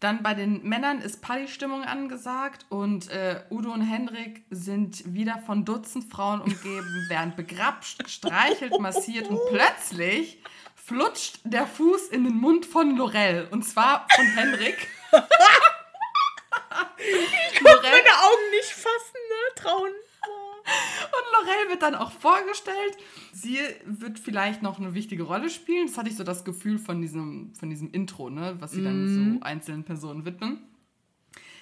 Dann 0.00 0.22
bei 0.22 0.34
den 0.34 0.62
Männern 0.62 1.00
ist 1.00 1.20
Partystimmung 1.20 1.82
angesagt 1.82 2.64
und 2.68 3.10
äh, 3.10 3.42
Udo 3.50 3.72
und 3.72 3.82
Hendrik 3.82 4.44
sind 4.50 5.12
wieder 5.12 5.38
von 5.38 5.64
Dutzend 5.64 6.10
Frauen 6.10 6.40
umgeben, 6.40 7.06
werden 7.08 7.34
begrapscht, 7.36 8.04
gestreichelt, 8.04 8.78
massiert 8.80 9.28
und 9.28 9.40
plötzlich 9.50 10.40
flutscht 10.74 11.40
der 11.44 11.66
Fuß 11.66 12.08
in 12.08 12.24
den 12.24 12.36
Mund 12.36 12.64
von 12.64 12.96
Lorel. 12.96 13.48
Und 13.50 13.64
zwar 13.64 14.06
von 14.14 14.24
Hendrik. 14.24 14.88
Lorel 17.60 17.82
Meine 17.82 18.14
Augen 18.24 18.50
nicht 18.52 18.70
fassen, 18.70 19.20
ne? 19.28 19.54
Trauen. 19.56 19.92
Und 20.68 21.46
Lorel 21.46 21.70
wird 21.70 21.82
dann 21.82 21.94
auch 21.94 22.12
vorgestellt. 22.12 22.96
Sie 23.32 23.58
wird 23.84 24.18
vielleicht 24.18 24.62
noch 24.62 24.78
eine 24.78 24.94
wichtige 24.94 25.22
Rolle 25.22 25.50
spielen. 25.50 25.86
Das 25.86 25.98
hatte 25.98 26.10
ich 26.10 26.16
so 26.16 26.24
das 26.24 26.44
Gefühl 26.44 26.78
von 26.78 27.00
diesem, 27.00 27.54
von 27.54 27.70
diesem 27.70 27.90
Intro, 27.90 28.30
ne? 28.30 28.56
was 28.58 28.72
sie 28.72 28.82
dann 28.82 29.08
so 29.08 29.44
einzelnen 29.44 29.84
Personen 29.84 30.24
widmen. 30.24 30.60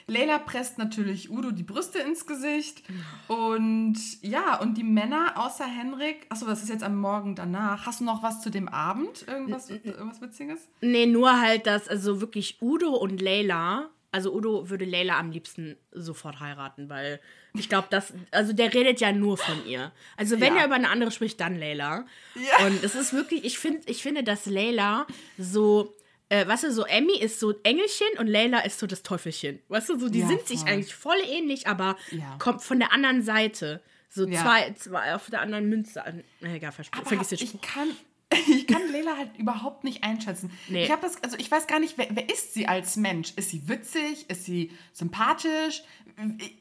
Leila 0.09 0.38
presst 0.38 0.79
natürlich 0.79 1.31
Udo 1.31 1.51
die 1.51 1.64
Brüste 1.64 1.99
ins 1.99 2.27
Gesicht. 2.27 2.85
Und 3.27 3.97
ja, 4.23 4.61
und 4.61 4.79
die 4.79 4.85
Männer 4.85 5.33
außer 5.35 5.66
Henrik. 5.66 6.27
Achso, 6.29 6.47
das 6.47 6.62
ist 6.62 6.69
jetzt 6.69 6.85
am 6.85 6.97
Morgen 6.97 7.35
danach. 7.35 7.87
Hast 7.87 8.01
du 8.01 8.05
noch 8.05 8.23
was 8.23 8.40
zu 8.40 8.51
dem 8.51 8.69
Abend? 8.69 9.27
Irgendwas, 9.27 9.69
irgendwas 9.69 10.21
Witziges? 10.21 10.69
Nee, 10.81 11.07
nur 11.07 11.40
halt, 11.40 11.66
dass 11.66 11.88
also 11.88 12.21
wirklich 12.21 12.59
Udo 12.62 12.95
und 12.95 13.21
Leila, 13.21 13.90
also 14.17 14.33
Udo 14.35 14.69
würde 14.71 14.85
Leila 14.85 15.19
am 15.19 15.31
liebsten 15.31 15.77
sofort 15.93 16.41
heiraten, 16.41 16.89
weil 16.89 17.21
ich 17.55 17.69
glaube, 17.69 17.89
das, 17.91 18.13
also 18.31 18.53
der 18.53 18.73
redet 18.75 19.01
ja 19.01 19.13
nur 19.13 19.37
von 19.39 19.67
ihr. 19.67 19.93
Also 20.17 20.41
wenn 20.41 20.55
Ja. 20.55 20.61
er 20.61 20.67
über 20.67 20.75
eine 20.75 20.89
andere 20.91 21.11
spricht, 21.11 21.39
dann 21.41 21.57
Leila. 21.59 22.07
Ja. 22.35 22.67
Und 22.67 22.83
es 22.83 22.95
ist 22.95 23.13
wirklich, 23.13 23.45
ich 23.45 23.59
finde, 23.59 23.83
ich 23.87 24.03
finde, 24.03 24.23
dass 24.25 24.47
Leila 24.47 25.07
so, 25.39 25.95
äh, 26.29 26.47
weißt 26.47 26.65
du, 26.65 26.73
so 26.73 26.85
Emmy 26.85 27.17
ist 27.19 27.39
so 27.41 27.55
Engelchen 27.63 28.09
und 28.19 28.27
Leila 28.27 28.61
ist 28.61 28.79
so 28.79 28.87
das 28.87 29.03
Teufelchen. 29.03 29.61
Weißt 29.69 29.89
du, 29.91 29.99
so 29.99 30.09
die 30.09 30.21
Ja, 30.21 30.29
sind 30.29 30.47
sich 30.47 30.61
voll. 30.61 30.69
eigentlich 30.69 30.95
voll 30.95 31.19
ähnlich, 31.29 31.67
aber 31.67 31.97
kommt 32.39 32.63
von 32.63 32.79
der 32.79 32.93
anderen 32.93 33.23
Seite. 33.23 33.81
So 34.09 34.25
zwei, 34.27 34.73
zwei 34.73 35.15
auf 35.15 35.29
der 35.31 35.41
anderen 35.43 35.69
Münze. 35.69 36.01
Äh, 36.41 36.57
Egal, 36.57 36.73
vergiss 36.73 37.29
den 37.29 37.39
ich 37.39 37.51
Spruch. 37.51 37.61
kann, 37.61 37.89
ich 38.49 38.67
kann 38.67 38.83
Leila 38.91 39.17
halt 39.17 39.37
überhaupt 39.39 39.85
nicht 39.85 40.03
einschätzen. 40.05 40.51
Nee. 40.69 40.85
Ich 40.85 40.91
habe 40.91 41.03
das, 41.03 41.23
also 41.23 41.37
ich 41.39 41.51
weiß 41.51 41.67
gar 41.67 41.79
nicht, 41.79 41.97
wer, 41.97 42.09
wer 42.11 42.29
ist 42.29 42.55
sie 42.55 42.67
als 42.67 42.97
Mensch? 42.97 43.33
Ist 43.37 43.51
sie 43.51 43.69
witzig? 43.69 44.29
Ist 44.29 44.45
sie 44.45 44.73
sympathisch? 44.93 45.83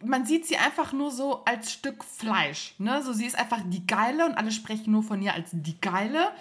Man 0.04 0.26
sieht 0.26 0.46
sie 0.46 0.58
einfach 0.58 0.94
nur 0.94 1.12
so 1.12 1.44
als 1.46 1.72
Stück 1.72 2.04
Fleisch. 2.04 2.76
Ne? 2.78 3.02
So, 3.02 3.14
sie 3.14 3.26
ist 3.26 3.38
einfach 3.38 3.62
die 3.66 3.88
Geile 3.88 4.26
und 4.26 4.36
alle 4.36 4.52
sprechen 4.52 4.92
nur 4.92 5.02
von 5.04 5.22
ihr 5.22 5.34
als 5.34 5.50
die 5.54 5.80
Geile. 5.80 6.32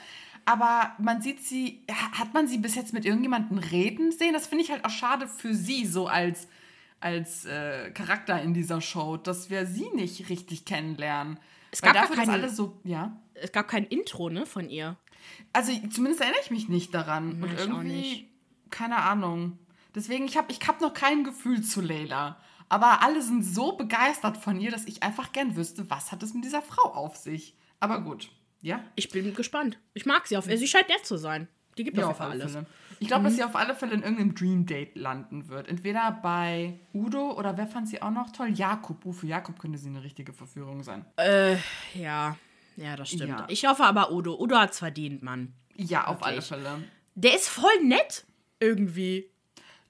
Aber 0.46 0.92
man 0.98 1.22
sieht 1.22 1.42
sie, 1.42 1.80
hat 1.90 2.34
man 2.34 2.46
sie 2.46 2.58
bis 2.58 2.74
jetzt 2.74 2.92
mit 2.92 3.06
irgendjemandem 3.06 3.56
reden 3.58 4.12
sehen? 4.12 4.34
Das 4.34 4.46
finde 4.46 4.64
ich 4.64 4.70
halt 4.70 4.84
auch 4.84 4.90
schade 4.90 5.26
für 5.26 5.54
sie, 5.54 5.86
so 5.86 6.06
als, 6.06 6.48
als 7.00 7.46
äh, 7.46 7.90
Charakter 7.92 8.42
in 8.42 8.52
dieser 8.52 8.82
Show, 8.82 9.16
dass 9.16 9.48
wir 9.48 9.64
sie 9.64 9.88
nicht 9.94 10.28
richtig 10.28 10.66
kennenlernen. 10.66 11.38
Es 11.70 11.82
Weil 11.82 11.92
gab 11.94 12.02
dafür, 12.02 12.16
keine- 12.16 12.32
alle 12.32 12.50
so, 12.50 12.78
ja. 12.84 13.16
Es 13.34 13.52
gab 13.52 13.68
kein 13.68 13.84
Intro, 13.84 14.28
ne, 14.28 14.44
von 14.46 14.68
ihr. 14.68 14.96
Also 15.52 15.72
zumindest 15.90 16.20
erinnere 16.20 16.40
ich 16.42 16.50
mich 16.50 16.68
nicht 16.68 16.94
daran. 16.94 17.38
Nee, 17.38 17.46
und 17.46 17.58
irgendwie, 17.58 17.88
nicht. 17.92 18.26
keine 18.70 18.96
Ahnung. 18.96 19.58
Deswegen, 19.94 20.24
ich 20.24 20.36
habe 20.36 20.50
ich 20.50 20.58
hab 20.66 20.80
noch 20.80 20.92
kein 20.92 21.24
Gefühl 21.24 21.62
zu 21.62 21.80
Leila. 21.80 22.38
Aber 22.68 23.02
alle 23.02 23.22
sind 23.22 23.44
so 23.44 23.76
begeistert 23.76 24.36
von 24.36 24.60
ihr, 24.60 24.70
dass 24.70 24.86
ich 24.86 25.02
einfach 25.02 25.32
gern 25.32 25.54
wüsste, 25.54 25.88
was 25.90 26.10
hat 26.10 26.22
es 26.22 26.34
mit 26.34 26.44
dieser 26.44 26.62
Frau 26.62 26.92
auf 26.92 27.16
sich. 27.16 27.56
Aber 27.78 28.00
gut, 28.00 28.30
ja. 28.62 28.82
Ich 28.96 29.10
bin 29.10 29.34
gespannt. 29.34 29.78
Ich 29.92 30.06
mag 30.06 30.26
sie 30.26 30.36
auf. 30.36 30.46
Sie 30.46 30.66
scheint 30.66 30.88
nett 30.88 31.04
zu 31.04 31.16
sein. 31.16 31.48
Die 31.76 31.84
gibt 31.84 31.96
Ja, 31.98 32.08
auf 32.08 32.20
alle 32.20 32.32
alles. 32.32 32.52
Fälle. 32.52 32.66
Ich 33.00 33.08
glaube, 33.08 33.24
dass 33.24 33.34
sie 33.34 33.44
auf 33.44 33.56
alle 33.56 33.74
Fälle 33.74 33.92
in 33.92 34.02
irgendeinem 34.02 34.34
Dream 34.34 34.66
Date 34.66 34.96
landen 34.96 35.48
wird. 35.48 35.68
Entweder 35.68 36.12
bei 36.22 36.78
Udo 36.92 37.32
oder 37.32 37.56
wer 37.56 37.66
fand 37.66 37.88
sie 37.88 38.00
auch 38.00 38.10
noch 38.10 38.30
toll? 38.30 38.48
Jakob. 38.50 39.04
Uh, 39.04 39.12
für 39.12 39.26
Jakob 39.26 39.58
könnte 39.58 39.78
sie 39.78 39.88
eine 39.88 40.02
richtige 40.02 40.32
Verführung 40.32 40.82
sein. 40.82 41.04
Äh, 41.16 41.56
ja. 41.94 42.36
Ja, 42.76 42.96
das 42.96 43.08
stimmt. 43.10 43.28
Ja. 43.28 43.46
Ich 43.48 43.66
hoffe 43.66 43.84
aber 43.84 44.12
Udo. 44.12 44.38
Udo 44.40 44.56
hat's 44.56 44.78
verdient, 44.78 45.22
Mann. 45.22 45.54
Ja, 45.76 46.06
auf 46.06 46.22
alle 46.22 46.36
Wirklich. 46.36 46.48
Fälle. 46.48 46.84
Der 47.14 47.34
ist 47.34 47.48
voll 47.48 47.82
nett. 47.82 48.24
Irgendwie. 48.60 49.30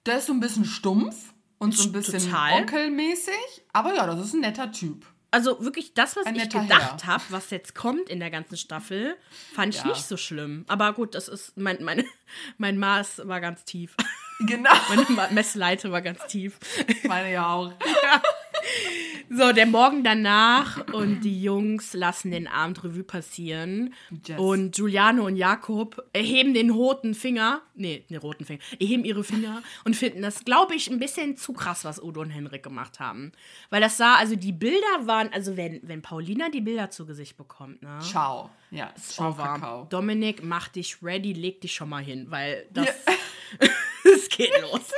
Der 0.07 0.18
ist 0.18 0.27
so 0.27 0.33
ein 0.33 0.40
bisschen 0.40 0.64
stumpf 0.64 1.33
und 1.59 1.75
so 1.75 1.85
ein 1.88 1.92
bisschen 1.92 2.18
Total. 2.23 2.61
onkelmäßig. 2.61 3.35
Aber 3.73 3.94
ja, 3.94 4.07
das 4.07 4.27
ist 4.27 4.35
ein 4.35 4.40
netter 4.40 4.70
Typ. 4.73 5.07
Also 5.31 5.64
wirklich 5.64 5.94
das, 5.94 6.14
was 6.16 6.27
Ein 6.27 6.37
ich 6.37 6.49
gedacht 6.49 7.07
habe, 7.07 7.25
was 7.31 7.51
jetzt 7.51 7.75
kommt 7.75 8.09
in 8.09 8.20
der 8.20 8.31
ganzen 8.31 8.57
Staffel, 8.57 9.16
fand 9.55 9.75
ich 9.75 9.81
Ja. 9.81 9.88
nicht 9.88 10.05
so 10.07 10.16
schlimm. 10.16 10.64
Aber 10.68 10.92
gut, 10.92 11.14
das 11.16 11.27
ist 11.29 11.57
mein, 11.57 11.83
meine, 11.83 12.05
mein 12.59 12.79
Maß 12.79 13.23
war 13.25 13.40
ganz 13.40 13.64
tief. 13.64 13.97
Genau. 14.40 14.70
Meine 14.88 15.33
Messleite 15.33 15.92
war 15.92 16.03
ganz 16.03 16.27
tief. 16.27 16.59
Meine 17.05 17.33
ja 17.33 17.53
auch. 17.53 17.73
So, 19.37 19.53
der 19.53 19.66
Morgen 19.66 20.05
danach 20.05 20.87
und 20.92 21.23
die 21.23 21.42
Jungs 21.42 21.92
lassen 21.92 22.31
den 22.31 22.47
Abend 22.47 22.85
Revue 22.85 23.03
passieren. 23.03 23.92
Yes. 24.27 24.38
Und 24.38 24.77
Giuliano 24.77 25.27
und 25.27 25.35
Jakob 25.35 26.09
erheben 26.12 26.55
den 26.55 26.70
roten 26.70 27.14
Finger. 27.14 27.62
Nee, 27.75 28.05
den 28.09 28.18
roten 28.18 28.44
Finger. 28.44 28.61
Erheben 28.79 29.05
ihre 29.05 29.25
Finger 29.25 29.64
und 29.85 29.97
finden 29.97 30.23
das, 30.23 30.44
glaube 30.44 30.77
ich, 30.77 30.88
ein 30.88 31.01
bisschen 31.01 31.37
zu 31.37 31.53
krass, 31.53 31.85
was 31.85 32.01
Udo 32.01 32.20
und 32.20 32.31
Henrik 32.31 32.62
gemacht 32.62 33.01
haben. 33.01 33.33
Weil 33.70 33.81
das 33.81 33.97
sah, 33.97 34.14
also 34.14 34.37
die 34.37 34.53
Bilder 34.53 35.07
waren, 35.07 35.33
also 35.33 35.57
wenn, 35.57 35.81
wenn 35.83 36.01
Paulina 36.01 36.49
die 36.49 36.61
Bilder 36.61 36.90
zu 36.90 37.05
Gesicht 37.05 37.37
bekommt, 37.37 37.83
ne? 37.83 37.99
Ciao. 38.01 38.51
Ja, 38.70 38.94
ciao. 38.94 39.35
Kakao. 39.35 39.87
Dominik, 39.90 40.44
mach 40.44 40.68
dich 40.68 41.03
ready, 41.03 41.33
leg 41.33 41.61
dich 41.61 41.75
schon 41.75 41.88
mal 41.88 42.05
hin, 42.05 42.27
weil 42.29 42.66
das, 42.73 42.87
es 44.05 44.29
geht 44.29 44.53
los. 44.62 44.92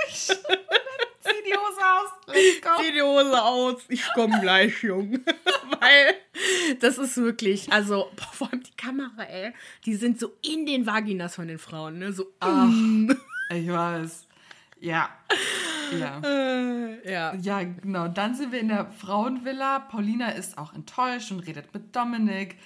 Zieh 1.27 1.45
die 1.45 1.57
Hose 1.57 1.81
aus. 1.81 2.35
Let's 2.35 2.61
go. 2.63 2.83
Zieh 2.83 2.93
die 2.93 3.03
Hose 3.03 3.43
aus, 3.43 3.85
ich 3.89 4.05
komm 4.15 4.41
gleich, 4.41 4.83
Jung. 4.83 5.13
Weil 5.81 6.15
das 6.81 6.99
ist 6.99 7.17
wirklich, 7.17 7.73
also, 7.73 8.11
boah, 8.17 8.33
vor 8.33 8.53
allem 8.53 8.63
die 8.63 8.77
Kamera, 8.77 9.23
ey, 9.23 9.53
die 9.85 9.95
sind 9.95 10.19
so 10.21 10.33
in 10.43 10.67
den 10.67 10.87
Vaginas 10.87 11.35
von 11.35 11.49
den 11.49 11.59
Frauen, 11.59 11.99
ne? 11.99 12.13
So, 12.13 12.25
mm. 12.45 13.11
Ich 13.51 13.69
weiß. 13.69 14.27
Ja. 14.81 15.09
Ja. 15.99 16.21
äh, 16.25 17.11
ja. 17.11 17.35
Ja, 17.35 17.63
genau. 17.63 18.09
Dann 18.09 18.35
sind 18.35 18.53
wir 18.53 18.61
in 18.61 18.69
der 18.69 18.91
Frauenvilla. 18.91 19.81
Paulina 19.81 20.31
ist 20.31 20.59
auch 20.59 20.75
enttäuscht 20.75 21.31
und 21.31 21.41
redet 21.41 21.73
mit 21.73 21.95
Dominik. 21.95 22.57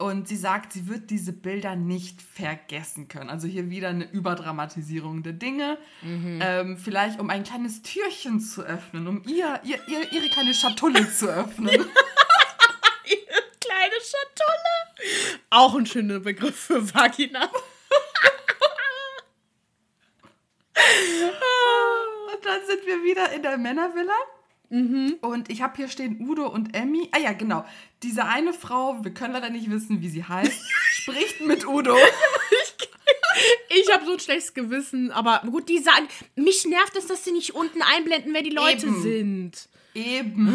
Und 0.00 0.28
sie 0.28 0.36
sagt, 0.36 0.72
sie 0.72 0.88
wird 0.88 1.10
diese 1.10 1.34
Bilder 1.34 1.76
nicht 1.76 2.22
vergessen 2.22 3.08
können. 3.08 3.28
Also 3.28 3.46
hier 3.46 3.68
wieder 3.68 3.88
eine 3.88 4.10
Überdramatisierung 4.10 5.22
der 5.22 5.34
Dinge. 5.34 5.76
Ähm, 6.40 6.78
vielleicht 6.78 7.20
um 7.20 7.28
ein 7.28 7.44
kleines 7.44 7.82
Türchen 7.82 8.40
zu 8.40 8.62
öffnen, 8.62 9.06
um 9.06 9.22
ihr, 9.26 9.60
ihr, 9.62 9.78
ihr 9.88 10.10
ihre 10.10 10.30
kleine 10.30 10.54
Schatulle 10.54 11.12
zu 11.12 11.28
öffnen. 11.28 11.68
Kleine 13.60 13.94
Schatulle. 14.02 15.40
Auch 15.50 15.74
ein 15.74 15.84
schöner 15.84 16.20
Begriff 16.20 16.58
für 16.58 16.94
Vagina. 16.94 17.42
Und 22.32 22.44
dann 22.44 22.60
sind 22.66 22.86
wir 22.86 23.02
wieder 23.04 23.32
in 23.32 23.42
der 23.42 23.58
Männervilla. 23.58 24.14
Und 24.70 25.50
ich 25.50 25.62
habe 25.62 25.76
hier 25.76 25.88
stehen 25.88 26.20
Udo 26.20 26.46
und 26.46 26.76
Emmy. 26.76 27.08
Ah 27.12 27.18
ja, 27.18 27.32
genau. 27.32 27.64
Diese 28.04 28.24
eine 28.24 28.52
Frau, 28.52 29.02
wir 29.02 29.12
können 29.12 29.32
leider 29.32 29.50
nicht 29.50 29.68
wissen, 29.68 30.00
wie 30.00 30.08
sie 30.08 30.24
heißt, 30.24 30.60
spricht 30.92 31.40
mit 31.40 31.66
Udo. 31.66 31.96
Ich 33.68 33.92
habe 33.92 34.04
so 34.04 34.12
ein 34.14 34.20
schlechtes 34.20 34.54
Gewissen, 34.54 35.12
aber 35.12 35.40
gut, 35.48 35.68
die 35.68 35.78
sagen, 35.78 36.08
mich 36.34 36.66
nervt 36.66 36.96
es, 36.96 37.06
dass 37.06 37.24
sie 37.24 37.30
nicht 37.30 37.54
unten 37.54 37.80
einblenden, 37.80 38.34
wer 38.34 38.42
die 38.42 38.50
Leute 38.50 38.86
Eben. 38.86 39.02
sind. 39.02 39.68
Eben. 39.94 40.52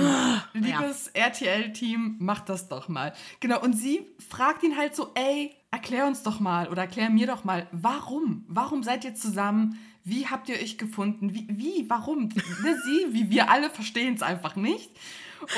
Liebes 0.54 1.08
RTL-Team, 1.14 2.18
macht 2.20 2.50
das 2.50 2.68
doch 2.68 2.88
mal. 2.90 3.14
Genau, 3.40 3.62
und 3.62 3.74
sie 3.74 4.06
fragt 4.30 4.64
ihn 4.64 4.78
halt 4.78 4.96
so, 4.96 5.12
ey, 5.16 5.56
erklär 5.72 6.06
uns 6.06 6.24
doch 6.24 6.40
mal 6.40 6.68
oder 6.68 6.84
erklär 6.84 7.10
mir 7.10 7.28
doch 7.28 7.44
mal, 7.44 7.68
warum? 7.72 8.44
Warum 8.48 8.84
seid 8.84 9.06
ihr 9.06 9.16
zusammen? 9.16 9.80
Wie 10.06 10.28
habt 10.28 10.50
ihr 10.50 10.56
euch 10.56 10.78
gefunden? 10.78 11.34
Wie, 11.34 11.48
wie 11.50 11.90
warum? 11.90 12.30
Ne, 12.30 12.78
sie, 12.86 13.08
wie 13.12 13.30
wir 13.32 13.50
alle, 13.50 13.70
verstehen 13.72 14.14
es 14.14 14.22
einfach 14.22 14.56
nicht. 14.56 14.92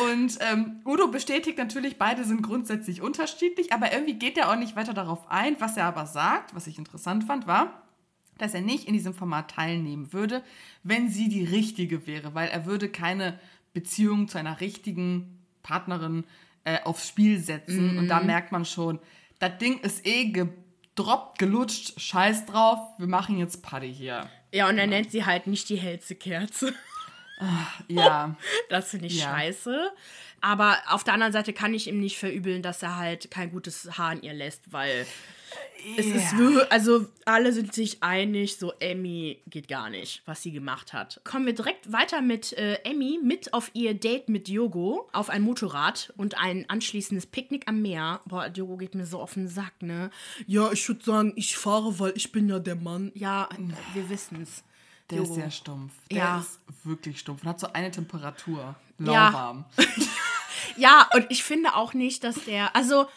Und 0.09 0.39
ähm, 0.39 0.79
Udo 0.85 1.09
bestätigt 1.09 1.57
natürlich, 1.57 1.97
beide 1.97 2.23
sind 2.23 2.41
grundsätzlich 2.41 3.01
unterschiedlich, 3.01 3.73
aber 3.73 3.91
irgendwie 3.91 4.15
geht 4.15 4.37
er 4.37 4.49
auch 4.49 4.55
nicht 4.55 4.75
weiter 4.75 4.93
darauf 4.93 5.29
ein. 5.29 5.57
Was 5.59 5.77
er 5.77 5.85
aber 5.85 6.05
sagt, 6.05 6.55
was 6.55 6.65
ich 6.65 6.77
interessant 6.77 7.25
fand, 7.25 7.45
war, 7.45 7.83
dass 8.37 8.53
er 8.53 8.61
nicht 8.61 8.87
in 8.87 8.93
diesem 8.93 9.13
Format 9.13 9.51
teilnehmen 9.51 10.13
würde, 10.13 10.43
wenn 10.81 11.09
sie 11.09 11.27
die 11.27 11.43
richtige 11.43 12.07
wäre, 12.07 12.33
weil 12.33 12.49
er 12.49 12.65
würde 12.65 12.89
keine 12.89 13.39
Beziehung 13.73 14.27
zu 14.27 14.37
einer 14.37 14.61
richtigen 14.61 15.43
Partnerin 15.61 16.23
äh, 16.63 16.81
aufs 16.83 17.07
Spiel 17.07 17.39
setzen. 17.39 17.97
Und 17.97 18.07
da 18.07 18.21
merkt 18.21 18.51
man 18.51 18.65
schon, 18.65 18.99
das 19.39 19.57
Ding 19.57 19.79
ist 19.79 20.05
eh 20.07 20.31
gedroppt, 20.31 21.37
gelutscht, 21.37 21.99
scheiß 21.99 22.45
drauf, 22.45 22.79
wir 22.97 23.07
machen 23.07 23.37
jetzt 23.37 23.61
Party 23.61 23.93
hier. 23.93 24.29
Ja, 24.51 24.69
und 24.69 24.77
er 24.77 24.87
nennt 24.87 25.11
sie 25.11 25.25
halt 25.25 25.47
nicht 25.47 25.69
die 25.69 25.75
hellste 25.75 26.15
Kerze. 26.15 26.73
Ja, 27.87 28.35
Das 28.69 28.89
finde 28.91 29.07
ich 29.07 29.19
Ja. 29.19 29.31
scheiße. 29.31 29.91
Aber 30.41 30.77
auf 30.89 31.03
der 31.03 31.13
anderen 31.15 31.33
Seite 31.33 31.51
kann 31.53 31.73
ich 31.73 31.87
ihm 31.87 31.99
nicht 31.99 32.17
verübeln, 32.17 32.61
dass 32.61 32.83
er 32.83 32.97
halt 32.97 33.31
kein 33.31 33.51
gutes 33.51 33.97
Haar 33.97 34.09
an 34.11 34.21
ihr 34.21 34.33
lässt, 34.33 34.71
weil 34.71 35.05
es 35.97 36.05
ist 36.05 36.31
Ja. 36.33 36.37
wirklich, 36.37 36.71
also 36.71 37.07
alle 37.25 37.53
sind 37.53 37.73
sich 37.73 38.03
einig, 38.03 38.57
so 38.57 38.73
Emmy 38.79 39.39
geht 39.47 39.67
gar 39.67 39.89
nicht, 39.89 40.21
was 40.25 40.43
sie 40.43 40.51
gemacht 40.51 40.93
hat. 40.93 41.21
Kommen 41.23 41.45
wir 41.47 41.53
direkt 41.55 41.91
weiter 41.91 42.21
mit 42.21 42.53
äh, 42.53 42.75
Emmy 42.83 43.19
mit 43.23 43.53
auf 43.53 43.71
ihr 43.73 43.93
Date 43.95 44.29
mit 44.29 44.47
Diogo 44.47 45.09
auf 45.11 45.29
ein 45.29 45.41
Motorrad 45.41 46.13
und 46.17 46.37
ein 46.37 46.69
anschließendes 46.69 47.25
Picknick 47.27 47.67
am 47.67 47.81
Meer. 47.81 48.21
Boah, 48.25 48.49
Diogo 48.49 48.77
geht 48.77 48.93
mir 48.93 49.05
so 49.07 49.19
auf 49.19 49.33
den 49.33 49.47
Sack, 49.47 49.81
ne? 49.81 50.11
Ja, 50.45 50.71
ich 50.71 50.87
würde 50.87 51.03
sagen, 51.03 51.33
ich 51.35 51.57
fahre, 51.57 51.99
weil 51.99 52.13
ich 52.15 52.31
bin 52.31 52.47
ja 52.49 52.59
der 52.59 52.75
Mann. 52.75 53.11
Ja, 53.15 53.49
wir 53.93 54.07
wissen's. 54.09 54.63
Der 55.09 55.19
ist 55.21 55.27
Diogo. 55.27 55.33
sehr 55.41 55.51
stumpf. 55.51 55.93
Der 56.11 56.17
Ja. 56.17 56.39
ist 56.39 56.59
wirklich 56.83 57.19
stumpf 57.19 57.43
und 57.43 57.49
hat 57.49 57.59
so 57.59 57.71
eine 57.73 57.91
Temperatur. 57.91 58.75
Ja. 58.99 59.29
Lauwarm. 59.29 59.65
Ja, 60.75 61.07
und 61.13 61.25
ich 61.29 61.43
finde 61.43 61.75
auch 61.75 61.93
nicht, 61.93 62.23
dass 62.23 62.43
der, 62.45 62.75
also, 62.75 63.07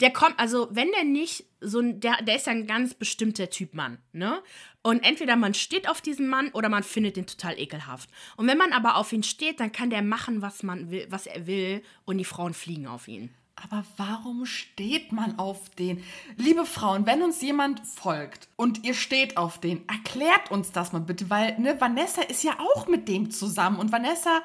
der 0.00 0.12
kommt, 0.12 0.38
also, 0.38 0.68
wenn 0.70 0.90
der 0.92 1.04
nicht 1.04 1.44
so 1.60 1.80
ein, 1.80 2.00
der, 2.00 2.22
der 2.22 2.36
ist 2.36 2.46
ja 2.46 2.52
ein 2.52 2.66
ganz 2.66 2.94
bestimmter 2.94 3.50
Typ 3.50 3.74
Mann, 3.74 3.98
ne? 4.12 4.42
Und 4.82 5.00
entweder 5.04 5.36
man 5.36 5.52
steht 5.54 5.88
auf 5.88 6.00
diesen 6.00 6.28
Mann 6.28 6.48
oder 6.52 6.68
man 6.68 6.82
findet 6.84 7.16
den 7.16 7.26
total 7.26 7.58
ekelhaft. 7.58 8.08
Und 8.36 8.46
wenn 8.46 8.56
man 8.58 8.72
aber 8.72 8.96
auf 8.96 9.12
ihn 9.12 9.22
steht, 9.24 9.58
dann 9.60 9.72
kann 9.72 9.90
der 9.90 10.02
machen, 10.02 10.42
was 10.42 10.62
man 10.62 10.90
will, 10.90 11.06
was 11.10 11.26
er 11.26 11.46
will, 11.46 11.82
und 12.04 12.18
die 12.18 12.24
Frauen 12.24 12.54
fliegen 12.54 12.86
auf 12.86 13.08
ihn. 13.08 13.34
Aber 13.56 13.84
warum 13.96 14.44
steht 14.44 15.12
man 15.12 15.38
auf 15.38 15.70
den? 15.70 16.04
Liebe 16.36 16.66
Frauen, 16.66 17.06
wenn 17.06 17.22
uns 17.22 17.40
jemand 17.40 17.86
folgt 17.86 18.48
und 18.56 18.84
ihr 18.84 18.94
steht 18.94 19.38
auf 19.38 19.58
den, 19.58 19.88
erklärt 19.88 20.50
uns 20.50 20.72
das 20.72 20.92
mal 20.92 21.00
bitte, 21.00 21.30
weil 21.30 21.58
ne, 21.58 21.80
Vanessa 21.80 22.20
ist 22.22 22.44
ja 22.44 22.58
auch 22.60 22.86
mit 22.86 23.08
dem 23.08 23.30
zusammen 23.30 23.78
und 23.78 23.92
Vanessa 23.92 24.42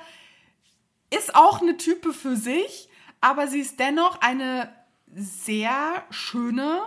ist 1.10 1.36
auch 1.36 1.62
eine 1.62 1.76
Type 1.76 2.13
für 2.13 2.38
sich, 2.38 2.89
aber 3.19 3.47
sie 3.47 3.60
ist 3.60 3.80
dennoch 3.80 4.21
eine 4.21 4.74
sehr 5.13 6.06
schöne, 6.10 6.82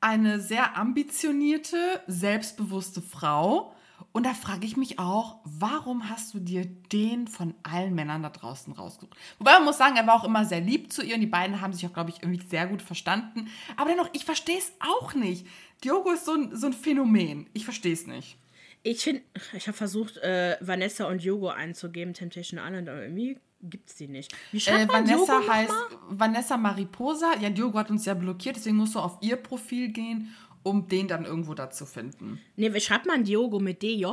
eine 0.00 0.40
sehr 0.40 0.76
ambitionierte, 0.76 2.00
selbstbewusste 2.06 3.02
Frau. 3.02 3.74
Und 4.16 4.24
da 4.24 4.32
frage 4.32 4.64
ich 4.64 4.78
mich 4.78 4.98
auch, 4.98 5.40
warum 5.44 6.08
hast 6.08 6.32
du 6.32 6.38
dir 6.38 6.64
den 6.64 7.28
von 7.28 7.52
allen 7.62 7.94
Männern 7.94 8.22
da 8.22 8.30
draußen 8.30 8.72
rausgesucht? 8.72 9.14
Wobei 9.38 9.52
man 9.52 9.64
muss 9.64 9.76
sagen, 9.76 9.96
er 9.98 10.06
war 10.06 10.14
auch 10.14 10.24
immer 10.24 10.46
sehr 10.46 10.62
lieb 10.62 10.90
zu 10.90 11.04
ihr 11.04 11.16
und 11.16 11.20
die 11.20 11.26
beiden 11.26 11.60
haben 11.60 11.74
sich 11.74 11.86
auch, 11.86 11.92
glaube 11.92 12.08
ich, 12.08 12.22
irgendwie 12.22 12.42
sehr 12.46 12.66
gut 12.66 12.80
verstanden. 12.80 13.48
Aber 13.76 13.90
dennoch, 13.90 14.08
ich 14.14 14.24
verstehe 14.24 14.56
es 14.56 14.72
auch 14.80 15.12
nicht. 15.12 15.46
Diogo 15.84 16.12
ist 16.12 16.24
so 16.24 16.32
ein, 16.32 16.56
so 16.56 16.64
ein 16.66 16.72
Phänomen. 16.72 17.50
Ich 17.52 17.64
verstehe 17.64 17.92
es 17.92 18.06
nicht. 18.06 18.38
Ich 18.82 19.00
finde, 19.04 19.20
ich 19.52 19.66
habe 19.68 19.76
versucht, 19.76 20.16
äh, 20.16 20.56
Vanessa 20.62 21.04
und 21.08 21.22
Diogo 21.22 21.48
einzugeben, 21.48 22.14
Temptation 22.14 22.58
Island, 22.58 22.88
aber 22.88 23.02
irgendwie 23.02 23.38
gibt's 23.62 23.96
die 23.96 24.08
nicht. 24.08 24.34
Wie 24.52 24.58
Äh, 24.58 24.88
Vanessa 24.88 25.40
heißt? 25.46 25.72
Vanessa 26.08 26.56
Mariposa. 26.56 27.34
Ja, 27.40 27.50
Diogo 27.50 27.78
hat 27.78 27.90
uns 27.90 28.06
ja 28.06 28.14
blockiert, 28.14 28.56
deswegen 28.56 28.76
musst 28.76 28.94
du 28.94 28.98
auf 28.98 29.18
ihr 29.20 29.36
Profil 29.36 29.88
gehen, 29.88 30.34
um 30.66 30.88
den 30.88 31.06
dann 31.08 31.24
irgendwo 31.24 31.54
da 31.54 31.70
zu 31.70 31.86
finden. 31.86 32.40
Nee, 32.56 32.74
wie 32.74 32.80
schreibt 32.80 33.06
man 33.06 33.22
Diogo 33.24 33.58
mit 33.60 33.82
DJ? 33.82 34.06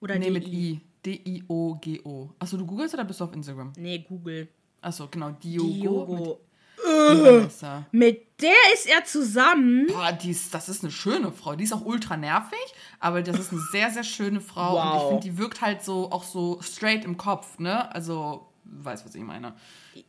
Oder 0.00 0.18
Nee, 0.18 0.30
mit 0.30 0.46
DI? 0.46 0.70
I. 0.72 0.80
D-I-O-G-O. 1.04 2.30
Achso, 2.38 2.56
du 2.56 2.66
googelst 2.66 2.94
oder 2.94 3.04
bist 3.04 3.20
du 3.20 3.24
auf 3.24 3.32
Instagram? 3.32 3.72
Nee, 3.76 4.04
Google. 4.08 4.48
Achso, 4.80 5.08
genau. 5.08 5.30
Diogo. 5.30 5.72
Diogo. 5.74 6.40
Mit 7.14 7.24
Vanessa. 7.24 7.86
Mit 7.92 8.40
der 8.40 8.52
ist 8.72 8.86
er 8.88 9.04
zusammen. 9.04 9.86
Boah, 9.88 10.12
die 10.12 10.30
ist, 10.30 10.52
das 10.54 10.68
ist 10.68 10.82
eine 10.82 10.92
schöne 10.92 11.32
Frau. 11.32 11.54
Die 11.56 11.64
ist 11.64 11.72
auch 11.72 11.84
ultra 11.84 12.16
nervig, 12.16 12.58
aber 13.00 13.22
das 13.22 13.38
ist 13.38 13.52
eine 13.52 13.60
sehr, 13.72 13.90
sehr 13.90 14.04
schöne 14.04 14.40
Frau. 14.40 14.76
Und 14.76 14.86
ich 14.96 15.02
Wow. 15.02 15.08
finde, 15.10 15.22
die 15.24 15.38
wirkt 15.38 15.60
halt 15.60 15.82
so 15.82 16.10
auch 16.10 16.22
so 16.24 16.60
straight 16.62 17.04
im 17.04 17.16
Kopf, 17.16 17.58
ne? 17.58 17.92
Also, 17.94 18.47
du 18.68 18.84
weißt, 18.84 19.04
was 19.04 19.14
ich 19.14 19.22
meine. 19.22 19.54